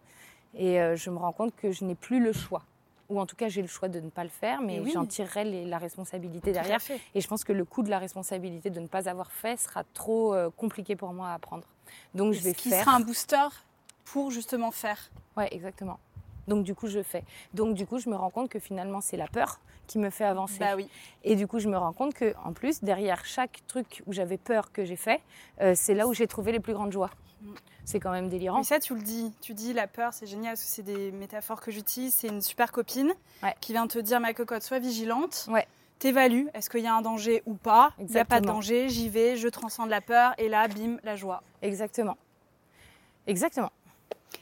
Et 0.55 0.79
euh, 0.79 0.95
je 0.95 1.09
me 1.09 1.17
rends 1.17 1.33
compte 1.33 1.53
que 1.55 1.71
je 1.71 1.83
n'ai 1.83 1.95
plus 1.95 2.19
le 2.23 2.31
choix. 2.31 2.63
Ou 3.09 3.19
en 3.21 3.25
tout 3.25 3.35
cas, 3.37 3.47
j'ai 3.47 3.61
le 3.61 3.67
choix 3.67 3.87
de 3.87 3.99
ne 4.01 4.09
pas 4.09 4.23
le 4.23 4.29
faire, 4.29 4.61
mais 4.61 4.79
oui. 4.81 4.91
j'en 4.93 5.05
tirerai 5.05 5.45
les- 5.45 5.65
la 5.65 5.77
responsabilité 5.77 6.51
derrière. 6.51 6.79
Et 7.15 7.21
je 7.21 7.27
pense 7.27 7.43
que 7.45 7.53
le 7.53 7.63
coût 7.63 7.81
de 7.83 7.89
la 7.89 7.99
responsabilité 7.99 8.69
de 8.69 8.79
ne 8.81 8.87
pas 8.87 9.07
avoir 9.07 9.31
fait 9.31 9.57
sera 9.57 9.83
trop 9.93 10.33
euh, 10.33 10.49
compliqué 10.49 10.95
pour 10.97 11.13
moi 11.13 11.31
à 11.31 11.39
prendre. 11.39 11.63
Donc, 12.13 12.33
je 12.33 12.41
vais 12.41 12.51
Ce 12.53 12.57
qui 12.57 12.69
faire. 12.69 12.83
sera 12.83 12.95
un 12.95 12.99
booster 12.99 13.47
pour 14.05 14.31
justement 14.31 14.71
faire. 14.71 15.09
Ouais, 15.37 15.47
exactement. 15.51 15.99
Donc, 16.49 16.63
du 16.65 16.75
coup, 16.75 16.87
je 16.87 17.01
fais. 17.01 17.23
Donc, 17.53 17.75
du 17.75 17.85
coup, 17.85 17.97
je 17.99 18.09
me 18.09 18.15
rends 18.15 18.29
compte 18.29 18.49
que 18.49 18.59
finalement, 18.59 18.99
c'est 19.01 19.17
la 19.17 19.27
peur 19.27 19.59
qui 19.85 19.99
me 19.99 20.09
fait 20.09 20.25
avancer. 20.25 20.59
Bah 20.59 20.75
oui. 20.75 20.89
Et 21.23 21.35
du 21.37 21.47
coup, 21.47 21.59
je 21.59 21.69
me 21.69 21.77
rends 21.77 21.93
compte 21.93 22.13
que, 22.13 22.33
en 22.43 22.51
plus, 22.51 22.83
derrière 22.83 23.23
chaque 23.23 23.61
truc 23.67 24.03
où 24.05 24.11
j'avais 24.11 24.37
peur 24.37 24.73
que 24.73 24.83
j'ai 24.83 24.97
fait, 24.97 25.21
euh, 25.61 25.73
c'est 25.75 25.93
là 25.93 26.07
où 26.07 26.13
j'ai 26.13 26.27
trouvé 26.27 26.51
les 26.51 26.59
plus 26.59 26.73
grandes 26.73 26.91
joies. 26.91 27.09
C'est 27.85 27.99
quand 27.99 28.11
même 28.11 28.27
délirant. 28.29 28.57
Mais 28.57 28.63
ça, 28.63 28.79
tu 28.79 28.93
le 28.95 29.01
dis. 29.01 29.31
Tu 29.41 29.53
dis 29.53 29.71
la 29.73 29.87
peur, 29.87 30.13
c'est 30.13 30.27
génial 30.27 30.53
parce 30.53 30.63
que 30.63 30.69
c'est 30.69 30.83
des 30.83 31.11
métaphores 31.11 31.61
que 31.61 31.71
j'utilise. 31.71 32.13
C'est 32.13 32.27
une 32.27 32.41
super 32.41 32.71
copine 32.71 33.13
Ouais. 33.43 33.55
qui 33.61 33.71
vient 33.73 33.87
te 33.87 33.99
dire 33.99 34.19
ma 34.19 34.33
cocotte, 34.33 34.63
sois 34.63 34.79
vigilante. 34.79 35.47
Ouais. 35.49 35.65
T'évalues, 35.99 36.47
est-ce 36.53 36.69
qu'il 36.69 36.81
y 36.81 36.87
a 36.87 36.93
un 36.93 37.01
danger 37.01 37.41
ou 37.45 37.53
pas? 37.55 37.91
Il 37.97 38.05
n'y 38.05 38.17
a 38.19 38.25
pas 38.25 38.39
de 38.39 38.45
danger, 38.45 38.87
j'y 38.89 39.09
vais, 39.09 39.35
je 39.35 39.47
transcende 39.47 39.89
la 39.89 39.99
peur 40.01 40.33
et 40.37 40.47
là, 40.47 40.67
bim, 40.67 40.97
la 41.03 41.15
joie. 41.15 41.41
Exactement. 41.63 42.17
Exactement. 43.25 43.71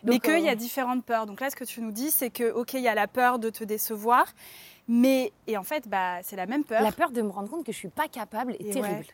mais 0.03 0.13
Donc, 0.13 0.23
qu'il 0.23 0.39
y 0.43 0.47
euh, 0.47 0.51
a 0.51 0.55
différentes 0.55 1.05
peurs. 1.05 1.25
Donc 1.25 1.39
là, 1.39 1.49
ce 1.49 1.55
que 1.55 1.63
tu 1.63 1.81
nous 1.81 1.91
dis, 1.91 2.11
c'est 2.11 2.29
que, 2.29 2.51
ok, 2.51 2.73
il 2.73 2.81
y 2.81 2.87
a 2.87 2.95
la 2.95 3.07
peur 3.07 3.39
de 3.39 3.49
te 3.49 3.63
décevoir, 3.63 4.25
mais, 4.87 5.31
et 5.47 5.57
en 5.57 5.63
fait, 5.63 5.87
bah, 5.87 6.17
c'est 6.23 6.35
la 6.35 6.45
même 6.45 6.63
peur. 6.65 6.81
La 6.81 6.91
peur 6.91 7.11
de 7.11 7.21
me 7.21 7.29
rendre 7.29 7.49
compte 7.49 7.65
que 7.65 7.71
je 7.71 7.77
suis 7.77 7.87
pas 7.89 8.07
capable 8.07 8.53
est 8.53 8.61
Et 8.61 8.69
terrible. 8.71 8.87
ouais. 8.99 9.07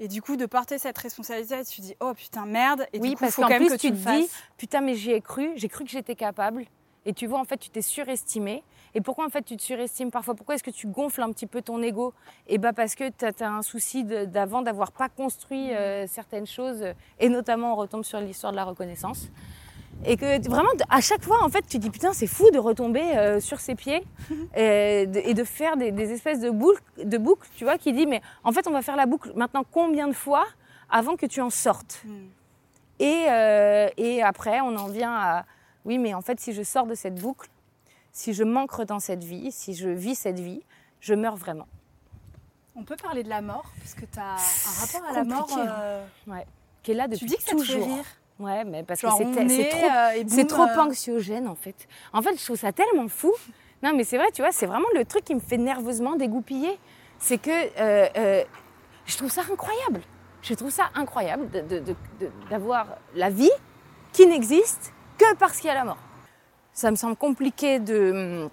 Et 0.00 0.08
du 0.08 0.22
coup, 0.22 0.36
de 0.36 0.46
porter 0.46 0.78
cette 0.78 0.98
responsabilité, 0.98 1.64
tu 1.64 1.80
dis, 1.80 1.96
oh 2.00 2.12
putain, 2.14 2.46
merde. 2.46 2.86
Et 2.92 3.00
Oui, 3.00 3.10
du 3.10 3.14
coup, 3.16 3.20
parce 3.20 3.34
faut 3.34 3.42
qu'en 3.42 3.48
quand 3.48 3.54
même 3.54 3.66
plus, 3.66 3.76
que 3.76 3.80
tu 3.80 3.92
tu 3.92 3.98
te 3.98 4.10
dis, 4.10 4.28
putain, 4.56 4.80
mais 4.80 4.94
j'y 4.94 5.10
ai 5.10 5.20
cru, 5.20 5.50
j'ai 5.56 5.68
cru 5.68 5.84
que 5.84 5.90
j'étais 5.90 6.14
capable. 6.14 6.64
Et 7.04 7.12
tu 7.12 7.26
vois, 7.26 7.40
en 7.40 7.44
fait, 7.44 7.56
tu 7.56 7.70
t'es 7.70 7.82
surestimé. 7.82 8.62
Et 8.94 9.00
pourquoi, 9.00 9.24
en 9.24 9.28
fait, 9.28 9.42
tu 9.42 9.56
te 9.56 9.62
surestimes 9.62 10.10
parfois? 10.10 10.34
Pourquoi 10.34 10.54
est-ce 10.54 10.62
que 10.62 10.70
tu 10.70 10.86
gonfles 10.86 11.22
un 11.22 11.32
petit 11.32 11.46
peu 11.46 11.62
ton 11.62 11.82
ego? 11.82 12.12
Et 12.46 12.58
bah 12.58 12.72
parce 12.72 12.94
que 12.94 13.08
tu 13.08 13.24
as, 13.24 13.48
un 13.48 13.62
souci 13.62 14.04
d'avant 14.04 14.62
d'avoir 14.62 14.92
pas 14.92 15.08
construit 15.08 15.72
euh, 15.72 16.06
certaines 16.06 16.46
choses. 16.46 16.84
Et 17.18 17.28
notamment, 17.28 17.72
on 17.72 17.76
retombe 17.76 18.04
sur 18.04 18.20
l'histoire 18.20 18.52
de 18.52 18.56
la 18.56 18.64
reconnaissance. 18.64 19.28
Et 20.04 20.16
que 20.16 20.48
vraiment, 20.48 20.68
à 20.88 21.00
chaque 21.00 21.22
fois, 21.22 21.42
en 21.42 21.48
fait, 21.48 21.66
tu 21.68 21.78
dis, 21.78 21.90
putain, 21.90 22.12
c'est 22.12 22.26
fou 22.28 22.50
de 22.50 22.58
retomber 22.58 23.02
euh, 23.16 23.40
sur 23.40 23.58
ses 23.60 23.74
pieds 23.74 24.04
et 24.56 25.06
de, 25.06 25.18
et 25.18 25.34
de 25.34 25.44
faire 25.44 25.76
des, 25.76 25.90
des 25.90 26.12
espèces 26.12 26.40
de 26.40 26.50
boucles, 26.50 26.82
de 27.02 27.18
boucles, 27.18 27.48
tu 27.56 27.64
vois, 27.64 27.78
qui 27.78 27.92
dit, 27.92 28.06
mais 28.06 28.22
en 28.44 28.52
fait, 28.52 28.66
on 28.68 28.70
va 28.70 28.80
faire 28.82 28.96
la 28.96 29.06
boucle 29.06 29.32
maintenant 29.34 29.64
combien 29.70 30.06
de 30.08 30.12
fois 30.12 30.46
avant 30.88 31.16
que 31.16 31.26
tu 31.26 31.40
en 31.40 31.50
sortes? 31.50 32.02
Hmm. 32.06 32.28
et, 33.00 33.26
euh, 33.28 33.88
et 33.96 34.22
après, 34.22 34.60
on 34.60 34.76
en 34.76 34.88
vient 34.88 35.14
à 35.14 35.44
oui, 35.84 35.98
mais 35.98 36.12
en 36.14 36.20
fait, 36.22 36.38
si 36.38 36.52
je 36.52 36.62
sors 36.62 36.86
de 36.86 36.94
cette 36.94 37.14
boucle, 37.16 37.48
si 38.12 38.34
je 38.34 38.44
manque 38.44 38.80
dans 38.82 39.00
cette 39.00 39.24
vie, 39.24 39.50
si 39.52 39.74
je 39.74 39.88
vis 39.88 40.14
cette 40.16 40.38
vie, 40.40 40.62
je 41.00 41.14
meurs 41.14 41.36
vraiment. 41.36 41.66
On 42.76 42.84
peut 42.84 42.96
parler 42.96 43.22
de 43.24 43.28
la 43.28 43.40
mort, 43.42 43.64
parce 43.80 43.94
que 43.94 44.04
tu 44.04 44.18
as 44.18 44.34
un 44.34 44.80
rapport 44.80 45.08
à 45.08 45.12
la 45.12 45.24
mort. 45.24 45.48
hein. 45.58 45.66
euh, 45.80 46.04
Ouais. 46.26 46.46
Qui 46.82 46.92
est 46.92 46.94
là 46.94 47.08
depuis 47.08 47.20
Tu 47.20 47.26
dis 47.26 47.36
que 47.36 47.42
ça 47.42 47.52
te 47.56 47.62
fait 47.62 47.72
toujours. 47.74 47.86
rire. 47.96 48.04
Ouais, 48.38 48.64
mais 48.64 48.82
parce 48.84 49.00
Genre, 49.00 49.18
que 49.18 49.24
c'est- 49.24 49.48
c'est 49.48 49.60
est, 49.62 49.68
trop, 49.68 49.86
euh, 49.86 50.24
boum, 50.24 50.46
trop 50.46 50.62
euh, 50.62 50.78
anxiogène 50.86 51.48
en 51.48 51.54
fait. 51.56 51.74
En 52.12 52.22
fait, 52.22 52.38
je 52.38 52.44
trouve 52.44 52.56
ça 52.56 52.72
tellement 52.72 53.08
fou. 53.08 53.32
Non, 53.82 53.92
mais 53.94 54.04
c'est 54.04 54.16
vrai, 54.16 54.30
tu 54.32 54.42
vois, 54.42 54.52
c'est 54.52 54.66
vraiment 54.66 54.86
le 54.94 55.04
truc 55.04 55.24
qui 55.24 55.34
me 55.34 55.40
fait 55.40 55.56
nerveusement 55.58 56.14
dégoupiller. 56.16 56.78
C'est 57.18 57.38
que 57.38 57.50
euh, 57.80 58.44
je 59.06 59.16
trouve 59.16 59.30
ça 59.30 59.42
incroyable. 59.50 60.00
Je 60.42 60.54
trouve 60.54 60.70
ça 60.70 60.84
incroyable 60.94 61.48
d'avoir 62.50 62.86
la 63.14 63.28
vie 63.30 63.50
qui 64.12 64.26
n'existe 64.26 64.92
que 65.18 65.34
parce 65.36 65.58
qu'il 65.58 65.66
y 65.66 65.70
a 65.70 65.74
la 65.74 65.84
mort. 65.84 65.98
Ça 66.72 66.90
me 66.92 66.96
semble 66.96 67.16
compliqué 67.16 67.80
de, 67.80 68.48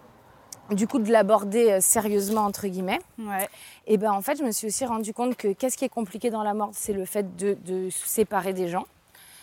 du 0.72 0.88
coup, 0.88 0.98
de 0.98 1.12
l'aborder 1.12 1.80
sérieusement 1.80 2.42
entre 2.42 2.66
guillemets. 2.68 3.00
Ouais. 3.20 3.48
Et 3.86 3.98
ben 3.98 4.12
en 4.12 4.22
fait, 4.22 4.36
je 4.38 4.44
me 4.44 4.52
suis 4.52 4.68
aussi 4.68 4.84
rendu 4.86 5.14
compte 5.14 5.36
que 5.36 5.54
qu'est-ce 5.54 5.78
qui 5.78 5.86
est 5.86 5.90
compliqué 5.90 6.32
dans 6.32 6.42
la 6.44 6.56
mort, 6.56 6.70
c'est 6.74 6.94
le 6.94 7.06
fait 7.06 7.36
de, 7.36 7.54
de 7.66 7.90
se 7.92 8.08
séparer 8.08 8.54
des 8.54 8.68
gens, 8.68 8.86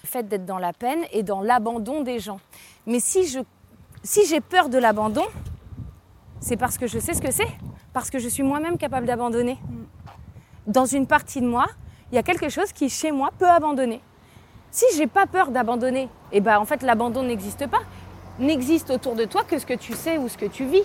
fait 0.04 0.28
d'être 0.28 0.44
dans 0.44 0.58
la 0.58 0.72
peine 0.72 1.00
et 1.12 1.22
dans 1.22 1.40
l'abandon 1.40 2.02
des 2.02 2.18
gens. 2.18 2.40
Mais 2.86 3.00
si 3.00 3.26
je 3.26 3.40
si 4.04 4.26
j'ai 4.26 4.40
peur 4.40 4.68
de 4.68 4.78
l'abandon, 4.78 5.24
c'est 6.40 6.56
parce 6.56 6.76
que 6.76 6.86
je 6.88 6.98
sais 6.98 7.14
ce 7.14 7.22
que 7.22 7.30
c'est, 7.30 7.46
parce 7.92 8.10
que 8.10 8.18
je 8.18 8.28
suis 8.28 8.42
moi-même 8.42 8.76
capable 8.76 9.06
d'abandonner. 9.06 9.58
Dans 10.66 10.86
une 10.86 11.06
partie 11.06 11.40
de 11.40 11.46
moi, 11.46 11.66
il 12.10 12.16
y 12.16 12.18
a 12.18 12.22
quelque 12.22 12.48
chose 12.48 12.72
qui 12.72 12.88
chez 12.88 13.12
moi 13.12 13.30
peut 13.38 13.48
abandonner. 13.48 14.00
Si 14.70 14.84
j'ai 14.96 15.06
pas 15.06 15.26
peur 15.26 15.50
d'abandonner, 15.50 16.08
et 16.32 16.40
ben 16.40 16.58
en 16.58 16.64
fait 16.64 16.82
l'abandon 16.82 17.22
n'existe 17.22 17.66
pas. 17.68 17.82
N'existe 18.38 18.90
autour 18.90 19.14
de 19.14 19.24
toi 19.24 19.44
que 19.44 19.58
ce 19.58 19.66
que 19.66 19.74
tu 19.74 19.92
sais 19.92 20.18
ou 20.18 20.28
ce 20.28 20.38
que 20.38 20.46
tu 20.46 20.64
vis. 20.64 20.82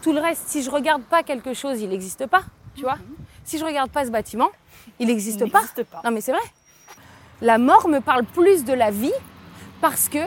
Tout 0.00 0.12
le 0.12 0.20
reste, 0.20 0.48
si 0.48 0.62
je 0.62 0.70
regarde 0.70 1.02
pas 1.02 1.22
quelque 1.22 1.52
chose, 1.54 1.80
il 1.80 1.88
n'existe 1.88 2.26
pas, 2.26 2.44
tu 2.74 2.82
vois. 2.82 2.98
Si 3.44 3.58
je 3.58 3.64
regarde 3.64 3.90
pas 3.90 4.04
ce 4.06 4.10
bâtiment, 4.10 4.48
il 4.98 5.08
n'existe 5.08 5.40
Il 5.40 5.50
pas. 5.50 5.60
n'existe 5.60 5.84
pas. 5.84 6.00
Non 6.04 6.10
mais 6.10 6.20
c'est 6.20 6.32
vrai. 6.32 6.42
La 7.44 7.58
mort 7.58 7.88
me 7.88 8.00
parle 8.00 8.24
plus 8.24 8.64
de 8.64 8.72
la 8.72 8.90
vie 8.90 9.12
parce 9.82 10.08
que, 10.08 10.18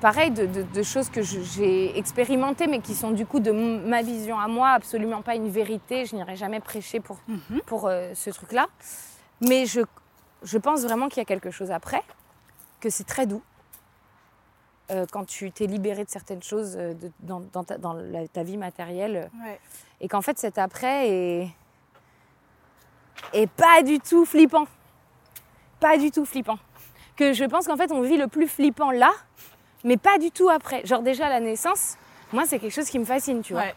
pareil, 0.00 0.32
de, 0.32 0.46
de- 0.46 0.62
de 0.62 0.82
choses 0.82 1.08
que 1.08 1.22
j'ai 1.22 1.96
expérimentées, 1.96 2.66
mais 2.66 2.80
qui 2.80 2.94
sont 2.96 3.12
du 3.12 3.24
coup 3.26 3.38
de 3.38 3.52
ma 3.52 4.02
vision 4.02 4.38
à 4.40 4.48
moi, 4.48 4.70
absolument 4.70 5.22
pas 5.22 5.36
une 5.36 5.48
vérité. 5.48 6.04
Je 6.04 6.16
n'irai 6.16 6.34
jamais 6.34 6.58
prêcher 6.60 6.98
pour, 6.98 7.18
Mhm. 7.28 7.60
pour 7.66 7.86
euh, 7.86 8.12
ce 8.14 8.30
truc-là. 8.30 8.66
Mais 9.40 9.66
je, 9.66 9.82
je 10.42 10.58
pense 10.58 10.82
vraiment 10.82 11.08
qu'il 11.08 11.18
y 11.18 11.22
a 11.22 11.26
quelque 11.26 11.52
chose 11.52 11.70
après, 11.70 12.02
que 12.80 12.90
c'est 12.90 13.04
très 13.04 13.26
doux. 13.26 13.42
Euh, 14.90 15.06
quand 15.12 15.26
tu 15.26 15.50
t'es 15.52 15.66
libéré 15.66 16.04
de 16.04 16.10
certaines 16.10 16.42
choses 16.42 16.76
euh, 16.76 16.92
de- 16.94 17.12
dans, 17.20 17.40
dans 17.52 17.62
ta, 17.64 17.78
dans 17.78 17.92
la- 17.92 18.26
ta 18.26 18.42
vie 18.42 18.56
matérielle, 18.56 19.30
Ouais. 19.44 19.60
et 20.00 20.08
qu'en 20.08 20.22
fait 20.22 20.38
cet 20.38 20.58
après 20.58 21.08
est, 21.08 21.48
est 23.32 23.48
pas 23.48 23.82
du 23.84 24.00
tout 24.00 24.24
flippant. 24.24 24.66
Pas 25.86 25.98
du 25.98 26.10
tout 26.10 26.24
flippant. 26.24 26.58
Que 27.14 27.32
je 27.32 27.44
pense 27.44 27.68
qu'en 27.68 27.76
fait 27.76 27.92
on 27.92 28.00
vit 28.00 28.16
le 28.16 28.26
plus 28.26 28.48
flippant 28.48 28.90
là, 28.90 29.12
mais 29.84 29.96
pas 29.96 30.18
du 30.18 30.32
tout 30.32 30.48
après. 30.48 30.84
Genre 30.84 31.00
déjà 31.00 31.28
la 31.28 31.38
naissance, 31.38 31.96
moi 32.32 32.42
c'est 32.44 32.58
quelque 32.58 32.74
chose 32.74 32.90
qui 32.90 32.98
me 32.98 33.04
fascine, 33.04 33.40
tu 33.40 33.52
vois. 33.52 33.62
Ouais. 33.62 33.74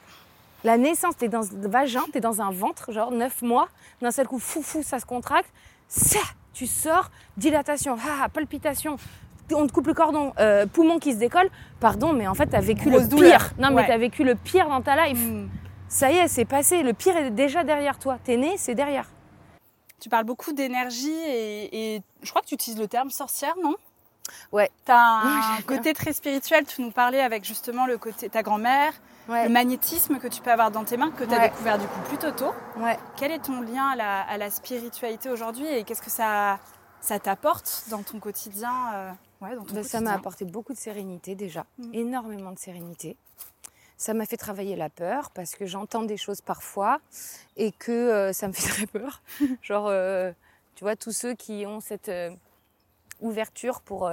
La 0.63 0.77
naissance, 0.77 1.15
t'es 1.17 1.27
dans 1.27 1.41
le 1.41 1.69
vagin, 1.69 2.01
t'es 2.11 2.19
dans 2.19 2.41
un 2.41 2.49
ventre, 2.49 2.91
genre 2.91 3.11
9 3.11 3.43
mois, 3.43 3.69
d'un 4.01 4.09
seul 4.09 4.27
coup, 4.27 4.39
fou, 4.39 4.63
fou, 4.63 4.81
ça 4.81 4.99
se 4.99 5.05
contracte, 5.05 5.53
ça, 5.87 6.19
tu 6.51 6.65
sors, 6.65 7.11
dilatation, 7.37 7.95
ah, 8.09 8.27
palpitation, 8.27 8.97
on 9.53 9.67
te 9.67 9.71
coupe 9.71 9.85
le 9.85 9.93
cordon, 9.93 10.33
euh, 10.39 10.65
poumon 10.65 10.97
qui 10.97 11.13
se 11.13 11.17
décolle, 11.17 11.51
pardon, 11.79 12.13
mais 12.13 12.27
en 12.27 12.33
fait, 12.33 12.47
t'as 12.47 12.59
vécu 12.59 12.89
Grosse 12.89 13.03
le 13.03 13.07
douleur. 13.07 13.39
pire. 13.39 13.51
Non, 13.59 13.69
mais 13.71 13.85
t'as 13.85 13.99
vécu 13.99 14.23
le 14.23 14.33
pire 14.33 14.67
dans 14.67 14.81
ta 14.81 15.05
life. 15.05 15.23
Hmm. 15.23 15.47
Ça 15.87 16.11
y 16.11 16.17
est, 16.17 16.27
c'est 16.27 16.45
passé, 16.45 16.81
le 16.81 16.93
pire 16.93 17.15
est 17.15 17.29
déjà 17.29 17.63
derrière 17.63 17.99
toi. 17.99 18.17
T'es 18.23 18.35
né, 18.35 18.55
c'est 18.57 18.73
derrière. 18.73 19.05
Tu 19.99 20.09
parles 20.09 20.25
beaucoup 20.25 20.53
d'énergie 20.53 21.11
et, 21.11 21.95
et 21.95 22.01
je 22.23 22.29
crois 22.29 22.41
que 22.41 22.47
tu 22.47 22.55
utilises 22.55 22.79
le 22.79 22.87
terme 22.87 23.09
sorcière, 23.11 23.55
non? 23.63 23.75
Ouais. 24.51 24.69
Tu 24.85 24.91
as 24.91 24.97
un 25.57 25.61
côté 25.63 25.93
très 25.93 26.13
spirituel. 26.13 26.65
Tu 26.65 26.81
nous 26.81 26.91
parlais 26.91 27.19
avec 27.21 27.43
justement 27.43 27.85
le 27.87 27.97
côté 27.97 28.29
ta 28.29 28.43
grand-mère, 28.43 28.93
le 29.27 29.49
magnétisme 29.49 30.17
que 30.19 30.27
tu 30.27 30.41
peux 30.41 30.51
avoir 30.51 30.71
dans 30.71 30.83
tes 30.85 30.97
mains, 30.97 31.11
que 31.11 31.23
tu 31.23 31.33
as 31.33 31.37
Ouais. 31.37 31.49
découvert 31.49 31.77
du 31.79 31.87
coup 31.87 31.99
plutôt 32.07 32.31
tôt. 32.31 32.53
ouais. 32.77 32.97
Quel 33.17 33.31
est 33.31 33.39
ton 33.43 33.61
lien 33.61 33.87
à 33.89 33.95
la, 33.95 34.21
à 34.21 34.37
la 34.37 34.49
spiritualité 34.51 35.29
aujourd'hui 35.29 35.65
et 35.67 35.83
qu'est-ce 35.83 36.01
que 36.01 36.09
ça, 36.11 36.59
ça 37.01 37.19
t'apporte 37.19 37.85
dans 37.89 38.03
ton 38.03 38.19
quotidien 38.19 38.71
euh 38.93 39.11
ouais, 39.41 39.55
dans 39.55 39.63
ton 39.63 39.73
Ben, 39.75 39.83
ça 39.83 39.99
m'a 40.01 40.13
apporté 40.13 40.45
beaucoup 40.45 40.73
de 40.73 40.77
sérénité 40.79 41.33
déjà, 41.35 41.65
Mm. 41.79 41.93
énormément 41.93 42.51
de 42.51 42.59
sérénité. 42.59 43.17
Ça 44.01 44.13
m'a 44.13 44.25
fait 44.25 44.37
travailler 44.37 44.77
la 44.77 44.89
peur 44.89 45.29
parce 45.31 45.55
que 45.55 45.65
j'entends 45.65 46.03
des 46.03 46.15
choses 46.15 46.39
parfois 46.39 47.01
et 47.57 47.73
que 47.73 47.91
euh, 47.91 48.31
ça 48.33 48.47
me 48.47 48.53
fait 48.59 48.67
très 48.69 48.87
peur. 48.87 49.21
Genre, 49.61 49.87
euh, 49.89 50.31
tu 50.75 50.85
vois, 50.85 50.95
tous 50.95 51.11
ceux 51.11 51.33
qui 51.35 51.65
ont 51.67 51.81
cette 51.81 52.07
euh, 52.07 52.31
ouverture 53.19 53.81
pour, 53.81 54.09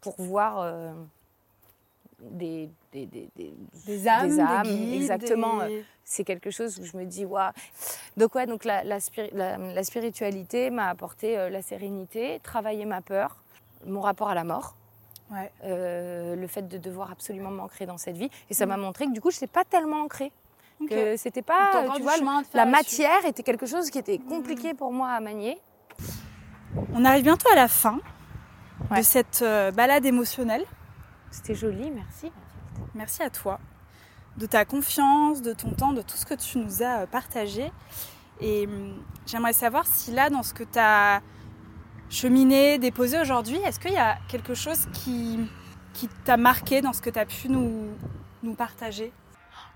pour 0.00 0.14
voir 0.18 0.94
des, 2.20 2.70
des, 2.92 3.04
des- 3.06 3.28
des- 3.36 3.54
Des 3.86 4.08
âmes, 4.08 4.28
des 4.30 4.40
âmes, 4.40 4.62
guides, 4.66 4.94
exactement. 5.02 5.58
c'est 6.02 6.24
quelque 6.24 6.50
chose 6.50 6.78
où 6.80 6.84
je 6.84 6.96
me 6.96 7.04
dis, 7.04 7.26
waouh. 7.26 7.52
Donc, 8.16 8.34
ouais, 8.34 8.46
donc 8.46 8.64
la, 8.64 8.84
la, 8.84 9.00
spiri- 9.00 9.34
la- 9.34 9.58
la 9.58 9.84
spiritualité 9.84 10.70
m'a 10.70 10.88
apporté 10.88 11.36
la 11.50 11.60
sérénité, 11.60 12.40
travailler 12.42 12.86
ma 12.86 13.02
peur, 13.02 13.36
mon 13.84 14.00
rapport 14.00 14.30
à 14.30 14.34
la 14.34 14.44
mort. 14.44 14.74
Ouais. 15.30 15.50
euh, 15.64 16.36
le 16.36 16.46
fait 16.46 16.62
de 16.68 16.78
devoir 16.78 17.10
absolument 17.10 17.50
m'ancrer 17.50 17.86
dans 17.86 17.96
cette 17.98 18.16
vie. 18.16 18.30
Et 18.50 18.54
ça 18.54 18.66
m'a 18.66 18.76
montré 18.76 19.06
que 19.06 19.12
du 19.12 19.20
coup, 19.20 19.30
je 19.30 19.36
n'étais 19.36 19.46
pas 19.46 19.64
tellement 19.64 20.02
ancrée. 20.02 20.32
Ok. 20.80 20.88
Que 20.90 21.16
c'était 21.16 21.42
pas, 21.42 21.84
tu 21.96 22.02
vois, 22.02 22.14
la 22.52 22.66
matière 22.66 23.24
était 23.24 23.42
quelque 23.42 23.64
chose 23.66 23.90
qui 23.90 23.98
était 23.98 24.18
compliqué 24.18 24.74
pour 24.74 24.92
moi 24.92 25.10
à 25.10 25.20
manier. 25.20 25.58
On 26.92 27.04
arrive 27.04 27.22
bientôt 27.24 27.48
à 27.52 27.56
la 27.56 27.68
fin 27.68 28.00
Ouais. 28.90 28.98
de 28.98 29.02
cette 29.04 29.40
euh, 29.42 29.70
balade 29.70 30.04
émotionnelle. 30.04 30.64
C'était 31.30 31.54
joli, 31.54 31.90
merci. 31.92 32.30
Merci 32.94 33.22
à 33.22 33.30
toi 33.30 33.60
de 34.36 34.46
ta 34.46 34.64
confiance, 34.64 35.42
de 35.42 35.52
ton 35.52 35.70
temps, 35.70 35.92
de 35.92 36.02
tout 36.02 36.16
ce 36.16 36.26
que 36.26 36.34
tu 36.34 36.58
nous 36.58 36.82
as 36.82 37.02
euh, 37.02 37.06
partagé. 37.06 37.70
Et 38.40 38.66
hum, 38.66 39.00
j'aimerais 39.26 39.52
savoir 39.52 39.86
si 39.86 40.10
là, 40.10 40.28
dans 40.28 40.42
ce 40.42 40.52
que 40.52 40.64
tu 40.64 40.76
as 40.78 41.22
cheminé, 42.10 42.78
déposé 42.78 43.20
aujourd'hui, 43.20 43.56
est-ce 43.66 43.80
qu'il 43.80 43.92
y 43.92 43.96
a 43.98 44.16
quelque 44.28 44.54
chose 44.54 44.86
qui, 44.92 45.38
qui 45.92 46.08
t'a 46.24 46.36
marqué 46.36 46.80
dans 46.80 46.92
ce 46.92 47.00
que 47.02 47.10
tu 47.10 47.18
as 47.18 47.26
pu 47.26 47.48
nous, 47.48 47.88
nous 48.42 48.54
partager? 48.54 49.12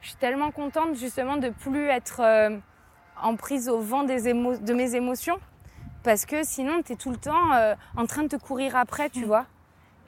Je 0.00 0.08
suis 0.08 0.16
tellement 0.16 0.50
contente 0.50 0.94
justement 0.96 1.36
de 1.36 1.48
plus 1.50 1.86
être 1.88 2.20
euh, 2.20 2.56
en 3.20 3.36
prise 3.36 3.68
au 3.68 3.80
vent 3.80 4.04
des 4.04 4.28
émo- 4.28 4.62
de 4.62 4.72
mes 4.74 4.94
émotions. 4.94 5.38
Parce 6.04 6.24
que 6.24 6.44
sinon, 6.44 6.82
tu 6.84 6.92
es 6.92 6.96
tout 6.96 7.10
le 7.10 7.16
temps 7.16 7.52
euh, 7.54 7.74
en 7.96 8.06
train 8.06 8.22
de 8.22 8.28
te 8.28 8.36
courir 8.36 8.76
après, 8.76 9.10
tu 9.10 9.24
vois. 9.24 9.46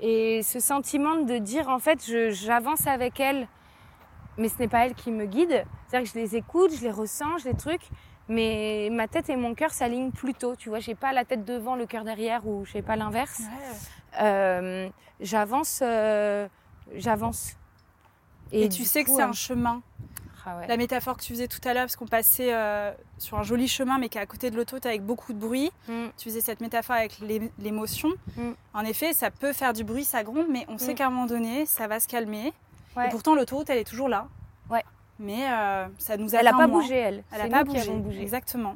Et 0.00 0.42
ce 0.42 0.60
sentiment 0.60 1.16
de 1.16 1.38
dire, 1.38 1.68
en 1.68 1.78
fait, 1.80 2.04
je- 2.06 2.30
j'avance 2.30 2.86
avec 2.86 3.18
elle, 3.18 3.48
mais 4.38 4.48
ce 4.48 4.58
n'est 4.60 4.68
pas 4.68 4.86
elle 4.86 4.94
qui 4.94 5.10
me 5.10 5.26
guide. 5.26 5.64
C'est-à-dire 5.88 6.10
que 6.10 6.16
je 6.18 6.22
les 6.24 6.36
écoute, 6.36 6.70
je 6.74 6.82
les 6.82 6.92
ressens, 6.92 7.38
je 7.38 7.48
les 7.48 7.54
trucs, 7.56 7.88
mais 8.30 8.88
ma 8.90 9.06
tête 9.08 9.28
et 9.28 9.36
mon 9.36 9.54
cœur 9.54 9.72
s'alignent 9.72 10.10
plutôt, 10.12 10.56
tu 10.56 10.70
vois. 10.70 10.78
J'ai 10.78 10.94
pas 10.94 11.12
la 11.12 11.24
tête 11.26 11.44
devant, 11.44 11.74
le 11.76 11.84
cœur 11.84 12.04
derrière, 12.04 12.46
ou 12.46 12.64
je 12.64 12.72
sais 12.72 12.82
pas 12.82 12.96
l'inverse. 12.96 13.42
Euh, 14.20 14.88
j'avance, 15.20 15.80
euh, 15.82 16.48
j'avance. 16.94 17.56
Et, 18.52 18.68
tu 18.68 18.84
sais 18.84 19.04
que 19.04 19.10
c'est 19.10 19.22
euh, 19.22 19.26
un 19.28 19.32
chemin. 19.32 19.82
ah 20.46 20.58
ouais. 20.58 20.66
La 20.66 20.76
métaphore 20.76 21.16
que 21.16 21.22
tu 21.22 21.32
faisais 21.32 21.46
tout 21.46 21.60
à 21.64 21.72
l'heure, 21.74 21.84
parce 21.84 21.96
qu'on 21.96 22.06
passait 22.08 22.52
euh, 22.52 22.90
sur 23.18 23.38
un 23.38 23.42
joli 23.42 23.68
chemin, 23.68 23.98
mais 23.98 24.08
qui 24.08 24.18
est 24.18 24.20
à 24.20 24.26
côté 24.26 24.50
de 24.50 24.56
l'autoroute 24.56 24.86
avec 24.86 25.04
beaucoup 25.04 25.32
de 25.32 25.38
bruit. 25.38 25.70
Mm. 25.88 26.06
Tu 26.16 26.28
faisais 26.30 26.40
cette 26.40 26.60
métaphore 26.60 26.96
avec 26.96 27.18
l'é- 27.20 27.52
l'émotion. 27.58 28.08
Mm. 28.36 28.50
En 28.74 28.80
effet, 28.84 29.12
ça 29.12 29.30
peut 29.30 29.52
faire 29.52 29.72
du 29.72 29.84
bruit, 29.84 30.04
ça 30.04 30.24
gronde, 30.24 30.46
mais 30.50 30.64
on 30.68 30.78
sait 30.78 30.92
Mm. 30.92 30.96
qu'à 30.96 31.06
un 31.06 31.10
moment 31.10 31.26
donné, 31.26 31.66
ça 31.66 31.86
va 31.86 32.00
se 32.00 32.08
calmer. 32.08 32.52
Ouais. 32.96 33.06
Et 33.06 33.10
pourtant, 33.10 33.34
l'autoroute, 33.36 33.70
elle 33.70 33.78
est 33.78 33.84
toujours 33.84 34.08
là. 34.08 34.26
Ouais. 34.68 34.82
Mais 35.20 35.44
euh, 35.48 35.86
ça 35.98 36.16
nous 36.16 36.34
Elle 36.34 36.46
n'a 36.46 36.52
pas 36.52 36.66
moins. 36.66 36.80
bougé, 36.80 36.96
elle. 36.96 37.22
Elle 37.30 37.42
n'a 37.50 37.58
pas 37.58 37.64
bougé. 37.64 37.90
bougé. 37.90 38.22
Exactement. 38.22 38.74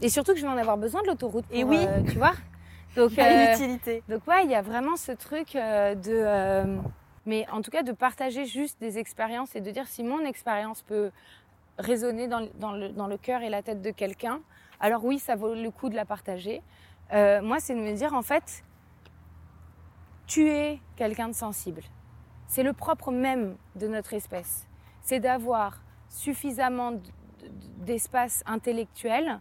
Et 0.00 0.08
surtout 0.10 0.32
que 0.32 0.38
je 0.38 0.44
vais 0.46 0.52
en 0.52 0.56
avoir 0.58 0.76
besoin 0.76 1.02
de 1.02 1.06
l'autoroute. 1.08 1.44
Et 1.50 1.64
oui. 1.64 1.78
euh, 1.80 2.02
tu 2.04 2.18
vois. 2.18 2.34
Donc, 2.96 3.18
a 3.18 3.24
euh, 3.26 3.52
utilité. 3.54 4.02
donc 4.08 4.26
ouais, 4.26 4.44
il 4.44 4.50
y 4.50 4.54
a 4.54 4.62
vraiment 4.62 4.96
ce 4.96 5.12
truc 5.12 5.54
euh, 5.56 5.94
de, 5.94 6.78
mais 7.26 7.46
en 7.52 7.62
tout 7.62 7.70
cas 7.70 7.82
de 7.82 7.92
partager 7.92 8.44
juste 8.44 8.80
des 8.80 8.98
expériences 8.98 9.54
et 9.56 9.60
de 9.60 9.70
dire 9.70 9.86
si 9.86 10.02
mon 10.02 10.20
expérience 10.24 10.82
peut 10.82 11.10
résonner 11.78 12.26
dans, 12.28 12.40
le- 12.40 12.50
dans 12.58 12.72
le, 12.72 12.88
dans 12.90 13.06
le 13.06 13.16
cœur 13.16 13.42
et 13.42 13.50
la 13.50 13.62
tête 13.62 13.82
de 13.82 13.90
quelqu'un, 13.90 14.40
alors 14.80 15.04
oui, 15.04 15.18
ça 15.18 15.36
vaut 15.36 15.54
le 15.54 15.70
coup 15.70 15.88
de 15.90 15.96
la 15.96 16.04
partager. 16.04 16.62
Moi, 17.12 17.58
c'est 17.60 17.74
de 17.74 17.80
me 17.80 17.92
dire 17.92 18.14
en 18.14 18.22
fait, 18.22 18.64
tu 20.26 20.48
es 20.48 20.78
quelqu'un 20.96 21.28
de 21.28 21.34
sensible. 21.34 21.82
C'est 22.46 22.62
le 22.62 22.72
propre 22.72 23.10
même 23.10 23.56
de 23.76 23.86
notre 23.88 24.14
espèce. 24.14 24.66
C'est 25.08 25.20
d'avoir 25.20 25.80
suffisamment 26.10 26.92
d'espace 27.78 28.42
intellectuel 28.44 29.40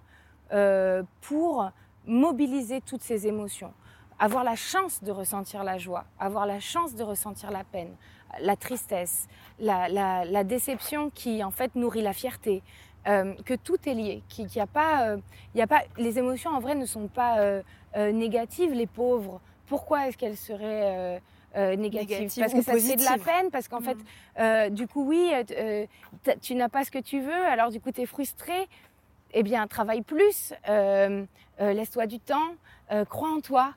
euh, 0.54 1.04
pour 1.20 1.70
mobiliser 2.06 2.80
toutes 2.80 3.02
ces 3.02 3.28
émotions. 3.28 3.74
Avoir 4.18 4.46
la 4.46 4.56
chance 4.56 5.04
de 5.04 5.12
ressentir 5.12 5.66
la 5.66 5.78
joie, 5.78 6.06
avoir 6.22 6.46
la 6.46 6.62
chance 6.62 6.96
de 6.96 7.04
ressentir 7.04 7.52
la 7.52 7.66
peine, 7.66 7.94
la 8.40 8.56
tristesse, 8.56 9.28
la, 9.60 10.44
déception 10.46 11.10
qui 11.10 11.44
en 11.44 11.52
fait 11.52 11.76
nourrit 11.76 12.02
la 12.02 12.14
fierté, 12.14 12.64
euh, 13.10 13.34
que 13.44 13.54
tout 13.54 13.90
est 13.90 13.94
lié, 13.94 14.24
qu'il 14.30 14.46
n'y 14.46 14.62
euh, 14.62 14.64
a 14.64 15.68
pas, 15.68 15.82
les 15.98 16.18
émotions 16.18 16.52
en 16.52 16.62
vrai 16.62 16.76
ne 16.76 16.86
sont 16.86 17.10
pas 17.10 17.62
négatives. 17.98 18.72
Les 18.72 18.88
pauvres, 18.88 19.42
pourquoi 19.66 20.08
est-ce 20.08 20.18
qu'elles 20.18 20.38
seraient 20.38 21.22
euh, 21.56 21.76
négatives, 21.76 22.10
Négatives 22.20 22.44
Parce 22.44 22.54
que 22.54 22.62
ça 22.62 22.74
te 22.74 22.80
fait 22.80 22.96
de 22.96 23.04
la 23.04 23.18
peine, 23.18 23.50
parce 23.52 23.68
qu'en 23.68 23.80
Mm. 23.80 23.84
fait, 23.84 23.98
euh, 24.40 24.70
du 24.70 24.88
coup, 24.88 25.04
oui, 25.08 25.32
euh, 25.52 25.86
tu 26.42 26.56
n'as 26.56 26.70
pas 26.70 26.84
ce 26.84 26.92
que 26.92 27.00
tu 27.00 27.20
veux, 27.22 27.46
alors 27.46 27.70
du 27.72 27.80
coup, 27.80 27.92
tu 27.92 28.02
es 28.02 28.06
frustré. 28.06 28.68
Eh 29.34 29.44
bien, 29.44 29.68
travaille 29.68 30.02
plus, 30.02 30.54
euh, 30.70 31.26
laisse-toi 31.60 32.06
du 32.06 32.20
temps, 32.20 32.56
crois 33.10 33.30
en 33.30 33.42
toi, 33.42 33.74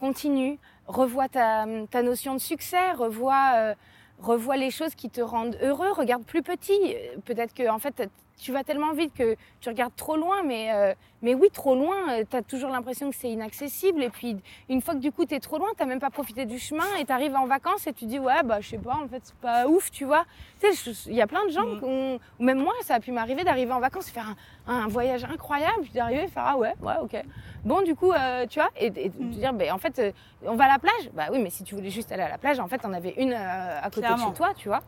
continue, 0.00 0.58
revois 0.86 1.28
ta, 1.28 1.66
ta 1.90 2.02
notion 2.02 2.34
de 2.34 2.38
succès, 2.40 2.92
revois, 2.92 3.74
revois 4.20 4.56
les 4.56 4.70
choses 4.70 4.94
qui 4.94 5.10
te 5.10 5.20
rendent 5.20 5.58
heureux, 5.62 5.90
regarde 5.92 6.24
plus 6.24 6.42
petit. 6.42 6.94
Peut-être 7.24 7.54
que 7.54 7.68
en 7.68 7.78
fait, 7.80 8.08
tu 8.40 8.52
vas 8.52 8.64
tellement 8.64 8.92
vite 8.92 9.14
que 9.14 9.36
tu 9.60 9.68
regardes 9.68 9.94
trop 9.96 10.16
loin, 10.16 10.42
mais, 10.44 10.72
euh, 10.72 10.92
mais 11.22 11.34
oui, 11.34 11.48
trop 11.52 11.74
loin, 11.74 11.94
tu 12.28 12.36
as 12.36 12.42
toujours 12.42 12.70
l'impression 12.70 13.10
que 13.10 13.16
c'est 13.16 13.30
inaccessible. 13.30 14.02
Et 14.02 14.10
puis, 14.10 14.36
une 14.68 14.82
fois 14.82 14.94
que 14.94 14.98
du 15.00 15.12
coup, 15.12 15.24
tu 15.24 15.34
es 15.34 15.40
trop 15.40 15.58
loin, 15.58 15.68
tu 15.78 15.84
même 15.86 16.00
pas 16.00 16.10
profité 16.10 16.44
du 16.44 16.58
chemin 16.58 16.84
et 16.98 17.04
tu 17.04 17.12
arrives 17.12 17.34
en 17.36 17.46
vacances 17.46 17.86
et 17.86 17.92
tu 17.92 18.06
dis, 18.06 18.18
ouais, 18.18 18.42
bah, 18.44 18.60
je 18.60 18.68
sais 18.70 18.78
pas, 18.78 18.96
en 18.96 19.08
fait, 19.08 19.20
c'est 19.22 19.36
pas 19.36 19.66
ouf, 19.66 19.90
tu 19.90 20.04
vois. 20.04 20.24
Tu 20.60 20.72
sais, 20.74 20.92
il 21.06 21.14
y 21.14 21.22
a 21.22 21.26
plein 21.26 21.44
de 21.46 21.50
gens, 21.50 21.64
Mm. 21.64 21.84
ou 21.84 22.18
même 22.44 22.58
moi, 22.58 22.72
ça 22.82 22.96
a 22.96 23.00
pu 23.00 23.12
m'arriver 23.12 23.44
d'arriver 23.44 23.72
en 23.72 23.80
vacances, 23.80 24.10
faire 24.10 24.34
un, 24.66 24.74
un 24.84 24.88
voyage 24.88 25.24
incroyable, 25.24 25.82
puis 25.82 25.92
d'arriver 25.92 26.24
et 26.24 26.28
faire, 26.28 26.44
ah 26.46 26.56
ouais, 26.56 26.74
ouais, 26.82 26.94
ok. 27.02 27.16
Bon, 27.64 27.82
du 27.82 27.94
coup, 27.94 28.12
euh, 28.12 28.46
tu 28.46 28.58
vois, 28.58 28.68
et, 28.78 28.86
et 28.86 29.08
de 29.08 29.22
Mm. 29.24 29.30
dire, 29.30 29.52
ben, 29.54 29.72
en 29.72 29.78
fait, 29.78 29.98
euh, 29.98 30.12
on 30.44 30.56
va 30.56 30.64
à 30.64 30.68
la 30.68 30.78
plage. 30.78 31.10
Bah 31.14 31.24
oui, 31.32 31.38
mais 31.38 31.50
si 31.50 31.64
tu 31.64 31.74
voulais 31.74 31.90
juste 31.90 32.12
aller 32.12 32.22
à 32.22 32.28
la 32.28 32.38
plage, 32.38 32.58
en 32.60 32.68
fait, 32.68 32.80
on 32.84 32.92
avait 32.92 33.14
une 33.16 33.32
euh, 33.32 33.78
à 33.80 33.84
côté 33.84 34.00
Clairement. 34.00 34.26
de 34.26 34.30
chez 34.30 34.36
toi, 34.36 34.50
tu 34.56 34.68
vois. 34.68 34.80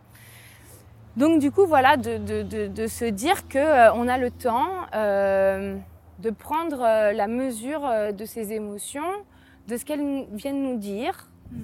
Donc 1.17 1.41
du 1.41 1.51
coup, 1.51 1.67
voilà, 1.67 1.97
de, 1.97 2.19
de- 2.19 2.43
de- 2.43 2.67
de 2.67 2.87
se 2.87 3.05
dire 3.07 3.49
que 3.49 3.59
euh, 3.59 3.93
on 3.95 4.07
a 4.09 4.19
le 4.19 4.31
temps 4.31 4.69
euh, 4.95 5.77
de 6.19 6.31
prendre 6.31 6.83
euh, 6.83 7.13
la 7.13 7.27
mesure 7.27 7.89
de 8.13 8.25
ces 8.25 8.53
émotions, 8.53 9.11
de 9.69 9.77
ce 9.77 9.85
qu'elles 9.85 10.27
viennent 10.33 10.63
nous 10.63 10.79
dire, 10.79 11.29
Mm. 11.53 11.57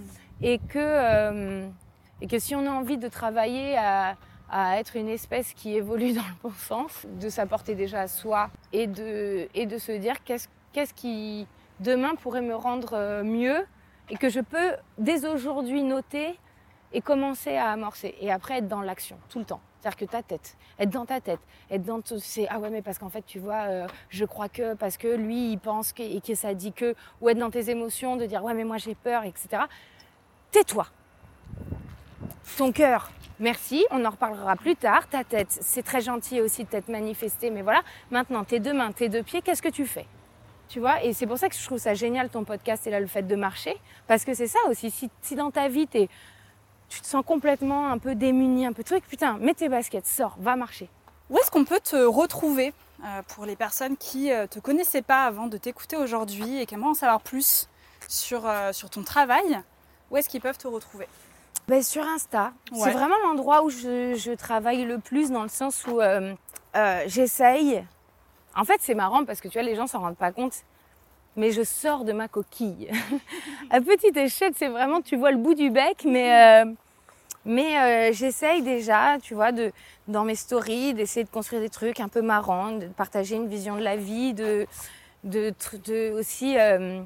et 0.43 0.59
que 0.69 1.65
et 2.21 2.29
que 2.29 2.39
si 2.39 2.55
on 2.55 2.65
a 2.67 2.71
envie 2.71 2.99
de 2.99 3.09
travailler 3.09 3.77
à, 3.77 4.15
à 4.49 4.79
être 4.79 4.95
une 4.95 5.09
espèce 5.09 5.53
qui 5.55 5.75
évolue 5.75 6.13
dans 6.19 6.21
le 6.23 6.37
bon 6.45 6.53
sens, 6.57 7.05
de 7.21 7.29
s'apporter 7.29 7.75
déjà 7.75 8.03
à 8.03 8.07
soi 8.09 8.49
et 8.73 8.87
de 8.87 9.49
et 9.57 9.67
de 9.67 9.79
se 9.79 9.91
dire 9.91 10.23
qu'est-ce 10.23 10.47
qu'est-ce 10.73 10.95
qui 10.95 11.49
demain 11.81 12.15
pourrait 12.15 12.43
me 12.43 12.55
rendre 12.55 13.23
mieux 13.25 13.67
et 14.09 14.17
que 14.17 14.29
je 14.29 14.39
peux 14.39 14.71
dès 14.99 15.27
aujourd'hui 15.27 15.83
noter 15.83 16.39
et 16.93 17.01
commencer 17.01 17.57
à 17.57 17.71
amorcer 17.71 18.15
et 18.21 18.31
après 18.33 18.59
être 18.59 18.69
dans 18.69 18.83
l'action 18.83 19.17
tout 19.29 19.39
le 19.39 19.45
temps. 19.45 19.61
C'est-à-dire 19.81 19.99
que 19.99 20.05
ta 20.05 20.23
tête, 20.23 20.57
être 20.79 20.91
dans 20.91 21.07
ta 21.07 21.21
tête, 21.21 21.41
être 21.71 21.83
dans 21.83 22.01
c'est 22.19 22.47
ah 22.49 22.59
ouais 22.61 22.71
mais 22.71 22.83
parce 22.83 22.99
qu'en 22.99 23.09
fait 23.09 23.25
tu 23.27 23.39
vois 23.39 23.63
euh, 23.69 23.87
je 24.11 24.25
crois 24.25 24.49
que 24.49 24.75
parce 24.75 24.97
que 24.97 25.09
lui 25.09 25.53
il 25.53 25.59
pense 25.59 25.93
que 25.93 26.03
et 26.03 26.21
que 26.21 26.35
ça 26.35 26.55
dit 26.55 26.73
que 26.73 26.95
ou 27.21 27.29
être 27.29 27.39
dans 27.39 27.51
tes 27.51 27.69
émotions 27.71 28.17
de 28.17 28.27
dire 28.27 28.45
ouais 28.45 28.55
mais 28.55 28.65
moi 28.65 28.77
j'ai 28.79 28.95
peur 28.95 29.25
etc. 29.25 29.65
Tais-toi. 30.53 30.87
Ton 32.59 32.73
cœur, 32.73 33.11
merci, 33.41 33.85
on 33.91 34.05
en 34.05 34.11
reparlera 34.11 34.57
plus 34.57 34.77
tard. 34.77 35.09
Ta 35.09 35.25
tête, 35.25 35.49
c'est 35.51 35.83
très 35.83 36.01
gentil 36.03 36.41
aussi 36.41 36.65
de 36.65 36.69
t'être 36.69 36.89
manifesté, 36.89 37.51
mais 37.51 37.63
voilà. 37.63 37.83
Maintenant, 38.11 38.45
tes 38.45 38.61
deux 38.61 38.75
mains, 38.75 38.93
tes 38.93 39.09
deux 39.09 39.23
pieds, 39.23 39.41
qu'est-ce 39.41 39.63
que 39.63 39.71
tu 39.71 39.87
fais? 39.87 40.07
Tu 40.69 40.81
vois 40.81 41.03
Et 41.03 41.13
c'est 41.13 41.27
pour 41.27 41.39
ça 41.39 41.49
que 41.49 41.55
je 41.55 41.65
trouve 41.65 41.79
ça 41.79 41.95
génial 41.95 42.29
ton 42.29 42.45
podcast 42.45 42.87
et 42.87 42.91
là 42.91 43.01
le 43.01 43.07
fait 43.07 43.23
de 43.23 43.35
marcher, 43.37 43.75
parce 44.07 44.25
que 44.25 44.35
c'est 44.35 44.47
ça 44.47 44.59
aussi. 44.69 44.91
Si, 44.91 45.11
si 45.23 45.35
dans 45.35 45.51
ta 45.51 45.69
vie 45.69 45.87
t'es- 45.87 46.09
tu 46.93 47.01
te 47.01 47.07
sens 47.07 47.25
complètement 47.25 47.89
un 47.89 47.97
peu 47.99 48.15
démuni, 48.15 48.67
un 48.67 48.73
peu 48.75 48.85
truc, 48.85 49.05
putain, 49.09 49.39
mets 49.39 49.55
tes 49.55 49.69
baskets, 49.71 50.07
sors, 50.07 50.37
va 50.39 50.57
marcher. 50.57 50.91
Où 51.31 51.39
est-ce 51.39 51.51
qu'on 51.51 51.65
peut 51.65 51.81
te 51.81 51.97
retrouver 51.97 52.75
euh, 53.05 53.23
pour 53.29 53.47
les 53.47 53.57
personnes 53.57 53.97
qui 53.97 54.29
ne 54.29 54.45
te 54.45 54.59
connaissaient 54.59 55.01
pas 55.03 55.25
avant 55.25 55.47
de 55.47 55.57
t'écouter 55.57 55.97
aujourd'hui 55.97 56.61
et 56.61 56.67
qui 56.67 56.75
aimeraient 56.75 56.91
en 56.91 56.95
savoir 56.95 57.21
plus 57.23 57.69
sur, 58.09 58.47
euh, 58.47 58.73
sur 58.73 58.91
ton 58.91 59.03
travail? 59.05 59.61
Où 60.11 60.19
est-ce 60.19 60.29
qu'ils 60.29 60.43
peuvent 60.43 60.59
te 60.59 60.69
retrouver? 60.69 61.09
Ben, 61.67 61.83
sur 61.83 62.03
Insta, 62.03 62.53
Ouais. 62.73 62.79
c'est 62.83 62.91
vraiment 62.91 63.17
l'endroit 63.25 63.63
où 63.63 63.71
je, 63.71 64.15
je 64.15 64.33
travaille 64.33 64.85
le 64.85 64.99
plus 64.99 65.31
dans 65.31 65.43
le 65.45 65.49
sens 65.49 65.87
où 65.87 66.01
euh, 66.01 66.35
euh, 66.77 67.03
j'essaye. 67.07 67.83
En 68.55 68.65
fait, 68.65 68.79
c'est 68.81 68.95
marrant 68.95 69.25
parce 69.25 69.41
que 69.41 69.49
tu 69.49 69.55
vois, 69.55 69.63
les 69.63 69.77
gens 69.77 69.87
s'en 69.87 70.01
rendent 70.01 70.17
pas 70.17 70.33
compte. 70.33 70.57
Mais 71.37 71.51
je 71.53 71.63
sors 71.63 72.05
de 72.05 72.13
ma 72.13 72.29
coquille. 72.29 72.91
à 73.71 73.81
petite 73.81 74.17
échelle, 74.17 74.53
c'est 74.57 74.69
vraiment, 74.69 75.01
tu 75.01 75.17
vois 75.17 75.31
le 75.31 75.39
bout 75.39 75.55
du 75.55 75.71
bec, 75.71 76.05
mais, 76.05 76.65
euh, 76.65 76.73
mais 77.45 77.79
euh, 77.79 78.13
j'essaye 78.13 78.63
déjà, 78.63 79.19
tu 79.21 79.35
vois, 79.35 79.53
de, 79.53 79.73
dans 80.09 80.25
mes 80.25 80.35
stories, 80.35 80.95
d'essayer 80.95 81.25
de 81.25 81.31
construire 81.31 81.63
des 81.63 81.71
trucs 81.71 82.01
un 82.01 82.09
peu 82.09 82.23
marrants, 82.23 82.73
de 82.73 82.87
partager 82.87 83.37
une 83.37 83.49
vision 83.49 83.77
de 83.77 83.83
la 83.83 83.97
vie, 83.97 84.35
de, 84.35 84.67
de, 85.25 85.55
de 85.87 86.11
aussi 86.13 86.59
euh, 86.59 87.03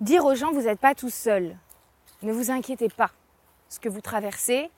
dire 0.00 0.24
aux 0.24 0.34
gens, 0.34 0.52
vous 0.52 0.62
n'êtes 0.62 0.80
pas 0.80 0.94
tout 0.94 1.10
seul. 1.10 1.56
Ne 2.22 2.32
vous 2.32 2.50
inquiétez 2.50 2.88
pas. 2.88 3.10
Ce 3.68 3.78
que 3.78 3.88
vous 3.88 4.00
traversez, 4.00 4.70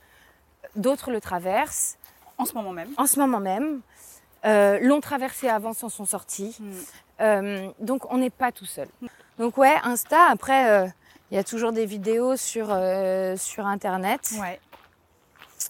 d'autres 0.76 1.10
le 1.10 1.20
traversent. 1.20 1.96
En 2.38 2.44
ce 2.44 2.54
moment 2.54 2.72
même. 2.72 2.88
En 2.96 3.06
ce 3.06 3.20
moment 3.20 3.40
même. 3.40 3.80
Euh, 4.46 4.78
l'ont 4.80 5.00
traversé 5.00 5.48
avant, 5.48 5.74
s'en 5.74 5.88
sont 5.88 6.06
sortis. 6.06 6.56
Mm. 6.58 6.72
Euh, 7.20 7.68
donc 7.78 8.10
on 8.12 8.18
n'est 8.18 8.30
pas 8.30 8.52
tout 8.52 8.66
seul. 8.66 8.88
Donc 9.38 9.56
ouais, 9.58 9.76
Insta, 9.84 10.26
après, 10.30 10.70
euh, 10.70 10.86
il 11.30 11.36
y 11.36 11.38
a 11.38 11.44
toujours 11.44 11.72
des 11.72 11.86
vidéos 11.86 12.36
sur, 12.36 12.68
euh, 12.70 13.36
sur 13.36 13.66
Internet. 13.66 14.32
Ouais. 14.40 14.60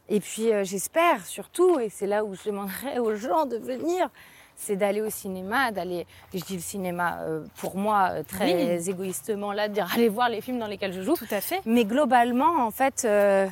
Et 0.09 0.21
puis 0.21 0.53
euh, 0.53 0.65
j'espère 0.65 1.25
surtout, 1.27 1.79
et 1.81 1.89
c'est 1.89 2.07
là 2.07 2.25
où 2.25 2.35
je 2.35 2.45
demanderais 2.45 2.99
aux 2.99 3.15
gens 3.17 3.47
de 3.47 3.57
venir, 3.57 4.09
c'est 4.57 4.77
d'aller 4.77 5.01
au 5.01 5.11
cinéma, 5.11 5.71
d'aller, 5.73 6.07
je 6.35 6.41
dis 6.41 6.55
le 6.57 6.61
cinéma 6.63 7.19
euh, 7.21 7.45
pour 7.57 7.77
moi 7.77 8.23
très 8.29 8.89
égoïstement 8.89 9.53
là, 9.53 9.69
de 9.69 9.75
dire 9.75 9.89
aller 9.95 10.09
voir 10.09 10.29
les 10.29 10.41
films 10.41 10.59
dans 10.59 10.67
lesquels 10.67 10.93
je 10.93 11.03
joue. 11.03 11.15
Tout 11.17 11.27
à 11.31 11.41
fait. 11.41 11.61
Mais 11.65 11.85
globalement, 11.85 12.65
en 12.67 12.71
fait, 12.71 13.05
euh, 13.05 13.49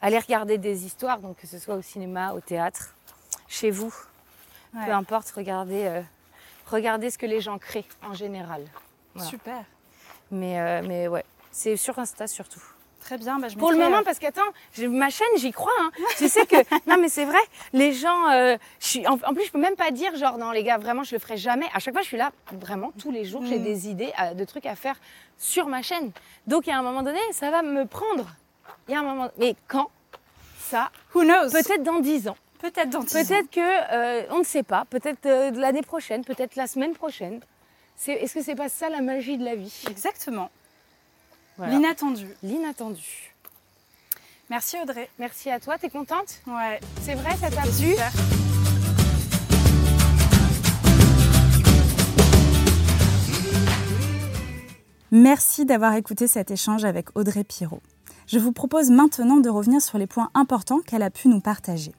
aller 0.00 0.18
regarder 0.18 0.56
des 0.58 0.86
histoires, 0.86 1.18
donc 1.18 1.36
que 1.38 1.46
ce 1.46 1.58
soit 1.58 1.74
au 1.74 1.82
cinéma, 1.82 2.32
au 2.34 2.40
théâtre, 2.40 2.94
chez 3.48 3.70
vous, 3.70 3.92
Ouais. 4.74 4.84
peu 4.84 4.92
importe, 4.92 5.30
regardez, 5.30 5.84
euh, 5.86 6.02
regardez 6.70 7.10
ce 7.10 7.18
que 7.18 7.26
les 7.26 7.40
gens 7.40 7.58
créent 7.58 7.84
en 8.02 8.14
général. 8.14 8.62
Voilà. 9.14 9.28
Super. 9.30 9.64
Mais, 10.30 10.60
euh, 10.60 10.82
mais 10.86 11.08
ouais, 11.08 11.24
c'est 11.50 11.76
sur 11.76 11.98
Insta 11.98 12.26
surtout. 12.26 12.62
Très 13.00 13.16
bien. 13.16 13.38
Bah, 13.38 13.48
je 13.48 13.56
Pour 13.56 13.70
le 13.70 13.78
moment, 13.78 13.98
euh, 13.98 14.02
parce 14.02 14.18
qu'attends, 14.18 14.42
ma 14.78 15.08
chaîne, 15.08 15.26
j'y 15.38 15.52
crois. 15.52 15.72
Hein. 15.80 15.90
Je 16.20 16.26
sais 16.26 16.44
que. 16.44 16.56
Non, 16.86 16.98
mais 17.00 17.08
c'est 17.08 17.24
vrai, 17.24 17.38
les 17.72 17.92
gens. 17.92 18.28
euh, 18.30 18.56
je 18.80 18.86
suis, 18.86 19.06
en, 19.06 19.14
en 19.14 19.32
plus, 19.34 19.46
je 19.46 19.50
peux 19.52 19.58
même 19.60 19.76
pas 19.76 19.90
dire, 19.90 20.14
genre, 20.16 20.36
non, 20.36 20.50
les 20.50 20.62
gars, 20.64 20.76
vraiment, 20.78 21.04
je 21.04 21.14
le 21.14 21.18
ferai 21.20 21.36
jamais. 21.38 21.66
À 21.72 21.78
chaque 21.78 21.94
fois, 21.94 22.02
je 22.02 22.08
suis 22.08 22.16
là, 22.18 22.32
vraiment, 22.52 22.92
tous 22.98 23.10
les 23.10 23.24
jours, 23.24 23.42
j'ai 23.46 23.58
Mm. 23.58 23.62
des 23.64 23.88
idées 23.88 24.12
euh, 24.20 24.34
de 24.34 24.44
trucs 24.44 24.66
à 24.66 24.74
faire 24.74 24.96
sur 25.38 25.68
ma 25.68 25.80
chaîne. 25.80 26.10
Donc, 26.46 26.66
il 26.66 26.70
y 26.70 26.72
a 26.72 26.78
un 26.78 26.82
moment 26.82 27.02
donné, 27.02 27.20
ça 27.32 27.50
va 27.50 27.62
me 27.62 27.86
prendre. 27.86 28.26
Il 28.88 28.92
y 28.92 28.94
a 28.96 29.00
un 29.00 29.04
moment. 29.04 29.30
Mais 29.38 29.54
quand? 29.68 29.90
Ça, 30.58 30.90
Who 31.14 31.22
knows? 31.22 31.50
peut-être 31.50 31.82
dans 31.84 32.00
10 32.00 32.28
ans. 32.28 32.36
Peut-être 32.58 32.90
dans 32.90 33.00
10 33.00 33.16
ans. 33.16 33.20
Peut-être 33.24 33.50
que, 33.50 33.60
euh, 33.94 34.26
on 34.30 34.38
ne 34.40 34.44
sait 34.44 34.62
pas, 34.62 34.84
peut-être 34.90 35.26
euh, 35.26 35.50
l'année 35.52 35.82
prochaine, 35.82 36.24
peut-être 36.24 36.56
la 36.56 36.66
semaine 36.66 36.92
prochaine. 36.92 37.40
C'est- 37.96 38.12
Est-ce 38.14 38.34
que 38.34 38.42
c'est 38.42 38.54
pas 38.54 38.68
ça 38.68 38.88
la 38.88 39.00
magie 39.00 39.38
de 39.38 39.44
la 39.44 39.54
vie? 39.54 39.84
Exactement. 39.90 40.50
Voilà. 41.56 41.72
L'inattendu. 41.72 42.26
L'inattendu. 42.42 43.32
Merci 44.50 44.76
Audrey. 44.82 45.08
Merci 45.18 45.50
à 45.50 45.60
toi, 45.60 45.76
t'es 45.78 45.90
contente? 45.90 46.40
Ouais. 46.46 46.80
C'est 47.02 47.14
vrai, 47.14 47.36
ça 47.36 47.50
t'a 47.50 47.62
plu? 47.62 47.94
Merci 55.10 55.64
d'avoir 55.64 55.94
écouté 55.94 56.26
cet 56.26 56.50
échange 56.50 56.84
avec 56.84 57.08
Audrey 57.16 57.44
Pirot. 57.44 57.80
Je 58.26 58.38
vous 58.38 58.52
propose 58.52 58.90
maintenant 58.90 59.38
de 59.38 59.48
revenir 59.48 59.80
sur 59.80 59.96
les 59.96 60.06
points 60.06 60.30
importants 60.34 60.80
qu'elle 60.80 61.02
a 61.02 61.10
pu 61.10 61.28
nous 61.28 61.40
partager. 61.40 61.92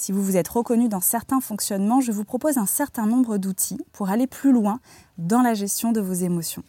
Si 0.00 0.12
vous 0.12 0.22
vous 0.22 0.38
êtes 0.38 0.48
reconnu 0.48 0.88
dans 0.88 1.02
certains 1.02 1.42
fonctionnements, 1.42 2.00
je 2.00 2.10
vous 2.10 2.24
propose 2.24 2.56
un 2.56 2.64
certain 2.64 3.04
nombre 3.04 3.36
d'outils 3.36 3.76
pour 3.92 4.08
aller 4.08 4.26
plus 4.26 4.50
loin 4.50 4.80
dans 5.18 5.42
la 5.42 5.52
gestion 5.52 5.92
de 5.92 6.00
vos 6.00 6.14
émotions. 6.14 6.62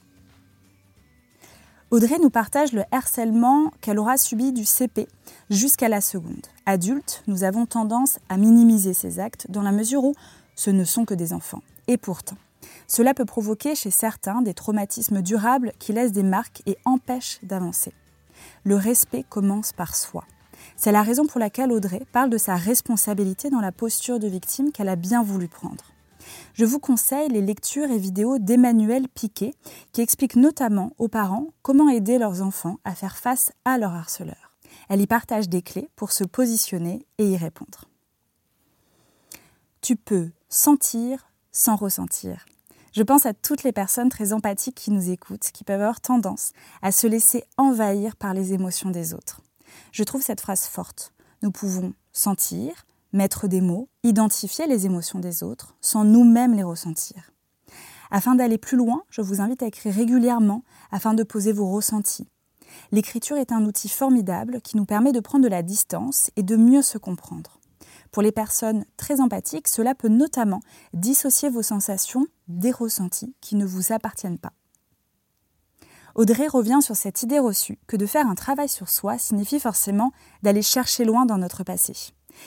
Audrey 1.91 2.19
nous 2.19 2.29
partage 2.29 2.73
le 2.73 2.83
harcèlement 2.91 3.71
qu'elle 3.79 3.99
aura 3.99 4.17
subi 4.17 4.51
du 4.51 4.65
CP 4.65 5.07
jusqu'à 5.49 5.87
la 5.87 6.01
seconde. 6.01 6.45
Adulte, 6.65 7.23
nous 7.27 7.45
avons 7.45 7.65
tendance 7.65 8.19
à 8.27 8.35
minimiser 8.35 8.93
ces 8.93 9.17
actes 9.21 9.49
dans 9.49 9.61
la 9.61 9.71
mesure 9.71 10.03
où 10.03 10.13
ce 10.55 10.69
ne 10.69 10.83
sont 10.83 11.05
que 11.05 11.13
des 11.13 11.31
enfants. 11.31 11.61
Et 11.87 11.95
pourtant, 11.95 12.37
cela 12.85 13.13
peut 13.13 13.23
provoquer 13.23 13.75
chez 13.75 13.91
certains 13.91 14.41
des 14.41 14.53
traumatismes 14.53 15.21
durables 15.21 15.71
qui 15.79 15.93
laissent 15.93 16.11
des 16.11 16.21
marques 16.21 16.63
et 16.65 16.77
empêchent 16.83 17.39
d'avancer. 17.43 17.93
Le 18.65 18.75
respect 18.75 19.23
commence 19.29 19.71
par 19.71 19.95
soi. 19.95 20.25
C'est 20.83 20.91
la 20.91 21.03
raison 21.03 21.27
pour 21.27 21.39
laquelle 21.39 21.71
Audrey 21.71 22.01
parle 22.11 22.31
de 22.31 22.39
sa 22.39 22.55
responsabilité 22.55 23.51
dans 23.51 23.59
la 23.59 23.71
posture 23.71 24.17
de 24.17 24.27
victime 24.27 24.71
qu'elle 24.71 24.89
a 24.89 24.95
bien 24.95 25.21
voulu 25.21 25.47
prendre. 25.47 25.83
Je 26.55 26.65
vous 26.65 26.79
conseille 26.79 27.29
les 27.29 27.43
lectures 27.43 27.91
et 27.91 27.99
vidéos 27.99 28.39
d'Emmanuel 28.39 29.07
Piquet 29.07 29.53
qui 29.91 30.01
explique 30.01 30.35
notamment 30.35 30.93
aux 30.97 31.07
parents 31.07 31.49
comment 31.61 31.87
aider 31.87 32.17
leurs 32.17 32.41
enfants 32.41 32.79
à 32.83 32.95
faire 32.95 33.15
face 33.15 33.51
à 33.63 33.77
leur 33.77 33.91
harceleur. 33.91 34.55
Elle 34.89 35.01
y 35.01 35.05
partage 35.05 35.49
des 35.49 35.61
clés 35.61 35.87
pour 35.95 36.11
se 36.11 36.23
positionner 36.23 37.05
et 37.19 37.29
y 37.29 37.37
répondre. 37.37 37.85
Tu 39.81 39.95
peux 39.95 40.31
sentir 40.49 41.27
sans 41.51 41.75
ressentir. 41.75 42.47
Je 42.91 43.03
pense 43.03 43.27
à 43.27 43.35
toutes 43.35 43.61
les 43.61 43.71
personnes 43.71 44.09
très 44.09 44.33
empathiques 44.33 44.77
qui 44.77 44.89
nous 44.89 45.11
écoutent, 45.11 45.51
qui 45.53 45.63
peuvent 45.63 45.79
avoir 45.79 46.01
tendance 46.01 46.53
à 46.81 46.91
se 46.91 47.05
laisser 47.05 47.43
envahir 47.57 48.15
par 48.15 48.33
les 48.33 48.53
émotions 48.53 48.89
des 48.89 49.13
autres. 49.13 49.41
Je 49.91 50.03
trouve 50.03 50.21
cette 50.21 50.41
phrase 50.41 50.65
forte. 50.65 51.13
Nous 51.41 51.51
pouvons 51.51 51.93
sentir, 52.11 52.85
mettre 53.13 53.47
des 53.47 53.61
mots, 53.61 53.89
identifier 54.03 54.67
les 54.67 54.85
émotions 54.85 55.19
des 55.19 55.43
autres 55.43 55.75
sans 55.81 56.03
nous-mêmes 56.03 56.53
les 56.53 56.63
ressentir. 56.63 57.31
Afin 58.09 58.35
d'aller 58.35 58.57
plus 58.57 58.77
loin, 58.77 59.03
je 59.09 59.21
vous 59.21 59.41
invite 59.41 59.63
à 59.63 59.67
écrire 59.67 59.93
régulièrement 59.93 60.63
afin 60.91 61.13
de 61.13 61.23
poser 61.23 61.53
vos 61.53 61.71
ressentis. 61.71 62.27
L'écriture 62.91 63.37
est 63.37 63.51
un 63.51 63.65
outil 63.65 63.89
formidable 63.89 64.61
qui 64.61 64.77
nous 64.77 64.85
permet 64.85 65.11
de 65.11 65.19
prendre 65.19 65.43
de 65.43 65.49
la 65.49 65.63
distance 65.63 66.31
et 66.35 66.43
de 66.43 66.55
mieux 66.55 66.81
se 66.81 66.97
comprendre. 66.97 67.59
Pour 68.11 68.21
les 68.21 68.33
personnes 68.33 68.85
très 68.97 69.21
empathiques, 69.21 69.69
cela 69.69 69.95
peut 69.95 70.09
notamment 70.09 70.59
dissocier 70.93 71.49
vos 71.49 71.61
sensations 71.61 72.27
des 72.49 72.71
ressentis 72.71 73.33
qui 73.39 73.55
ne 73.55 73.65
vous 73.65 73.93
appartiennent 73.93 74.39
pas. 74.39 74.53
Audrey 76.15 76.47
revient 76.47 76.79
sur 76.81 76.95
cette 76.95 77.23
idée 77.23 77.39
reçue 77.39 77.79
que 77.87 77.95
de 77.95 78.05
faire 78.05 78.27
un 78.27 78.35
travail 78.35 78.67
sur 78.67 78.89
soi 78.89 79.17
signifie 79.17 79.59
forcément 79.59 80.11
d'aller 80.43 80.61
chercher 80.61 81.05
loin 81.05 81.25
dans 81.25 81.37
notre 81.37 81.63
passé. 81.63 81.93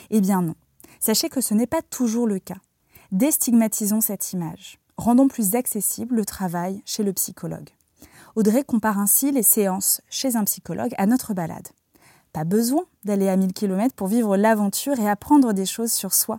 Eh 0.09 0.21
bien 0.21 0.41
non. 0.41 0.55
Sachez 0.99 1.29
que 1.29 1.41
ce 1.41 1.53
n'est 1.53 1.67
pas 1.67 1.81
toujours 1.81 2.27
le 2.27 2.39
cas. 2.39 2.57
Déstigmatisons 3.11 4.01
cette 4.01 4.33
image. 4.33 4.79
Rendons 4.97 5.27
plus 5.27 5.55
accessible 5.55 6.15
le 6.15 6.25
travail 6.25 6.81
chez 6.85 7.03
le 7.03 7.13
psychologue. 7.13 7.69
Audrey 8.35 8.63
compare 8.63 8.99
ainsi 8.99 9.31
les 9.31 9.43
séances 9.43 10.01
chez 10.09 10.35
un 10.35 10.43
psychologue 10.43 10.93
à 10.97 11.05
notre 11.05 11.33
balade. 11.33 11.67
Pas 12.33 12.43
besoin 12.43 12.83
d'aller 13.03 13.29
à 13.29 13.37
1000 13.37 13.53
km 13.53 13.95
pour 13.95 14.07
vivre 14.07 14.35
l'aventure 14.35 14.99
et 14.99 15.09
apprendre 15.09 15.53
des 15.53 15.65
choses 15.65 15.91
sur 15.91 16.13
soi. 16.13 16.37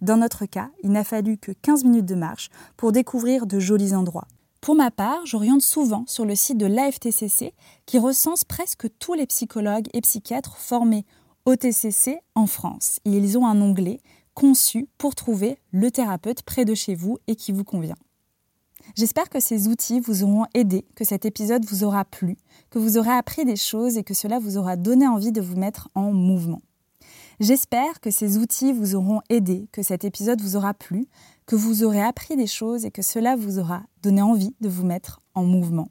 Dans 0.00 0.16
notre 0.16 0.46
cas, 0.46 0.70
il 0.82 0.92
n'a 0.92 1.04
fallu 1.04 1.36
que 1.36 1.52
15 1.52 1.84
minutes 1.84 2.06
de 2.06 2.14
marche 2.14 2.50
pour 2.76 2.92
découvrir 2.92 3.46
de 3.46 3.58
jolis 3.58 3.94
endroits. 3.94 4.26
Pour 4.64 4.76
ma 4.76 4.90
part, 4.90 5.26
j'oriente 5.26 5.60
souvent 5.60 6.04
sur 6.06 6.24
le 6.24 6.34
site 6.34 6.56
de 6.56 6.64
l'AFTCC 6.64 7.52
qui 7.84 7.98
recense 7.98 8.44
presque 8.44 8.86
tous 8.98 9.12
les 9.12 9.26
psychologues 9.26 9.88
et 9.92 10.00
psychiatres 10.00 10.56
formés 10.56 11.04
au 11.44 11.54
TCC 11.54 12.20
en 12.34 12.46
France. 12.46 12.98
Ils 13.04 13.36
ont 13.36 13.46
un 13.46 13.60
onglet 13.60 14.00
conçu 14.32 14.88
pour 14.96 15.14
trouver 15.14 15.58
le 15.70 15.90
thérapeute 15.90 16.40
près 16.44 16.64
de 16.64 16.74
chez 16.74 16.94
vous 16.94 17.18
et 17.26 17.36
qui 17.36 17.52
vous 17.52 17.62
convient. 17.62 17.98
J'espère 18.96 19.28
que 19.28 19.38
ces 19.38 19.68
outils 19.68 20.00
vous 20.00 20.22
auront 20.22 20.46
aidé, 20.54 20.86
que 20.96 21.04
cet 21.04 21.26
épisode 21.26 21.66
vous 21.66 21.84
aura 21.84 22.06
plu, 22.06 22.38
que 22.70 22.78
vous 22.78 22.96
aurez 22.96 23.12
appris 23.12 23.44
des 23.44 23.56
choses 23.56 23.98
et 23.98 24.02
que 24.02 24.14
cela 24.14 24.38
vous 24.38 24.56
aura 24.56 24.76
donné 24.76 25.06
envie 25.06 25.32
de 25.32 25.42
vous 25.42 25.56
mettre 25.56 25.90
en 25.94 26.10
mouvement. 26.10 26.62
J'espère 27.40 28.00
que 28.00 28.10
ces 28.10 28.38
outils 28.38 28.72
vous 28.72 28.94
auront 28.94 29.20
aidé, 29.28 29.68
que 29.72 29.82
cet 29.82 30.04
épisode 30.04 30.40
vous 30.40 30.56
aura 30.56 30.72
plu, 30.72 31.06
que 31.46 31.56
vous 31.56 31.84
aurez 31.84 32.02
appris 32.02 32.36
des 32.36 32.46
choses 32.46 32.84
et 32.84 32.90
que 32.90 33.02
cela 33.02 33.36
vous 33.36 33.58
aura 33.58 33.82
donné 34.02 34.22
envie 34.22 34.54
de 34.60 34.68
vous 34.68 34.84
mettre 34.84 35.20
en 35.34 35.44
mouvement. 35.44 35.88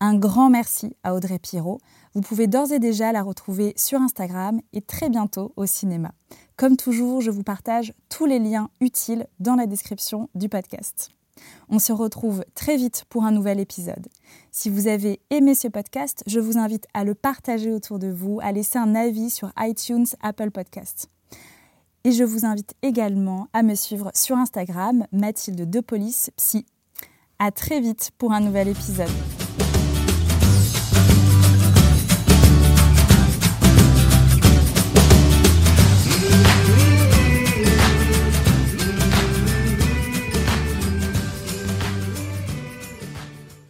Un 0.00 0.16
grand 0.16 0.50
merci 0.50 0.96
à 1.02 1.14
Audrey 1.14 1.38
Pirot. 1.38 1.80
Vous 2.14 2.20
pouvez 2.20 2.46
d'ores 2.46 2.72
et 2.72 2.78
déjà 2.78 3.12
la 3.12 3.22
retrouver 3.22 3.72
sur 3.76 4.00
Instagram 4.00 4.60
et 4.72 4.82
très 4.82 5.08
bientôt 5.08 5.52
au 5.56 5.66
cinéma. 5.66 6.12
Comme 6.56 6.76
toujours, 6.76 7.20
je 7.20 7.30
vous 7.30 7.42
partage 7.42 7.94
tous 8.08 8.26
les 8.26 8.38
liens 8.38 8.70
utiles 8.80 9.26
dans 9.40 9.54
la 9.54 9.66
description 9.66 10.28
du 10.34 10.48
podcast. 10.48 11.10
On 11.68 11.78
se 11.78 11.92
retrouve 11.92 12.44
très 12.54 12.76
vite 12.76 13.04
pour 13.08 13.24
un 13.24 13.32
nouvel 13.32 13.60
épisode. 13.60 14.08
Si 14.50 14.70
vous 14.70 14.86
avez 14.86 15.20
aimé 15.30 15.54
ce 15.54 15.68
podcast, 15.68 16.22
je 16.26 16.40
vous 16.40 16.58
invite 16.58 16.86
à 16.94 17.04
le 17.04 17.14
partager 17.14 17.72
autour 17.72 17.98
de 17.98 18.08
vous, 18.08 18.38
à 18.42 18.52
laisser 18.52 18.78
un 18.78 18.94
avis 18.94 19.30
sur 19.30 19.52
iTunes, 19.58 20.06
Apple 20.22 20.50
Podcasts. 20.50 21.08
Et 22.06 22.12
je 22.12 22.22
vous 22.22 22.44
invite 22.44 22.74
également 22.82 23.48
à 23.54 23.62
me 23.62 23.74
suivre 23.74 24.10
sur 24.14 24.36
Instagram, 24.36 25.06
Mathilde 25.10 25.70
de 25.70 25.80
Police. 25.80 26.30
À 27.38 27.50
très 27.50 27.80
vite 27.80 28.10
pour 28.18 28.32
un 28.32 28.40
nouvel 28.40 28.68
épisode. 28.68 29.08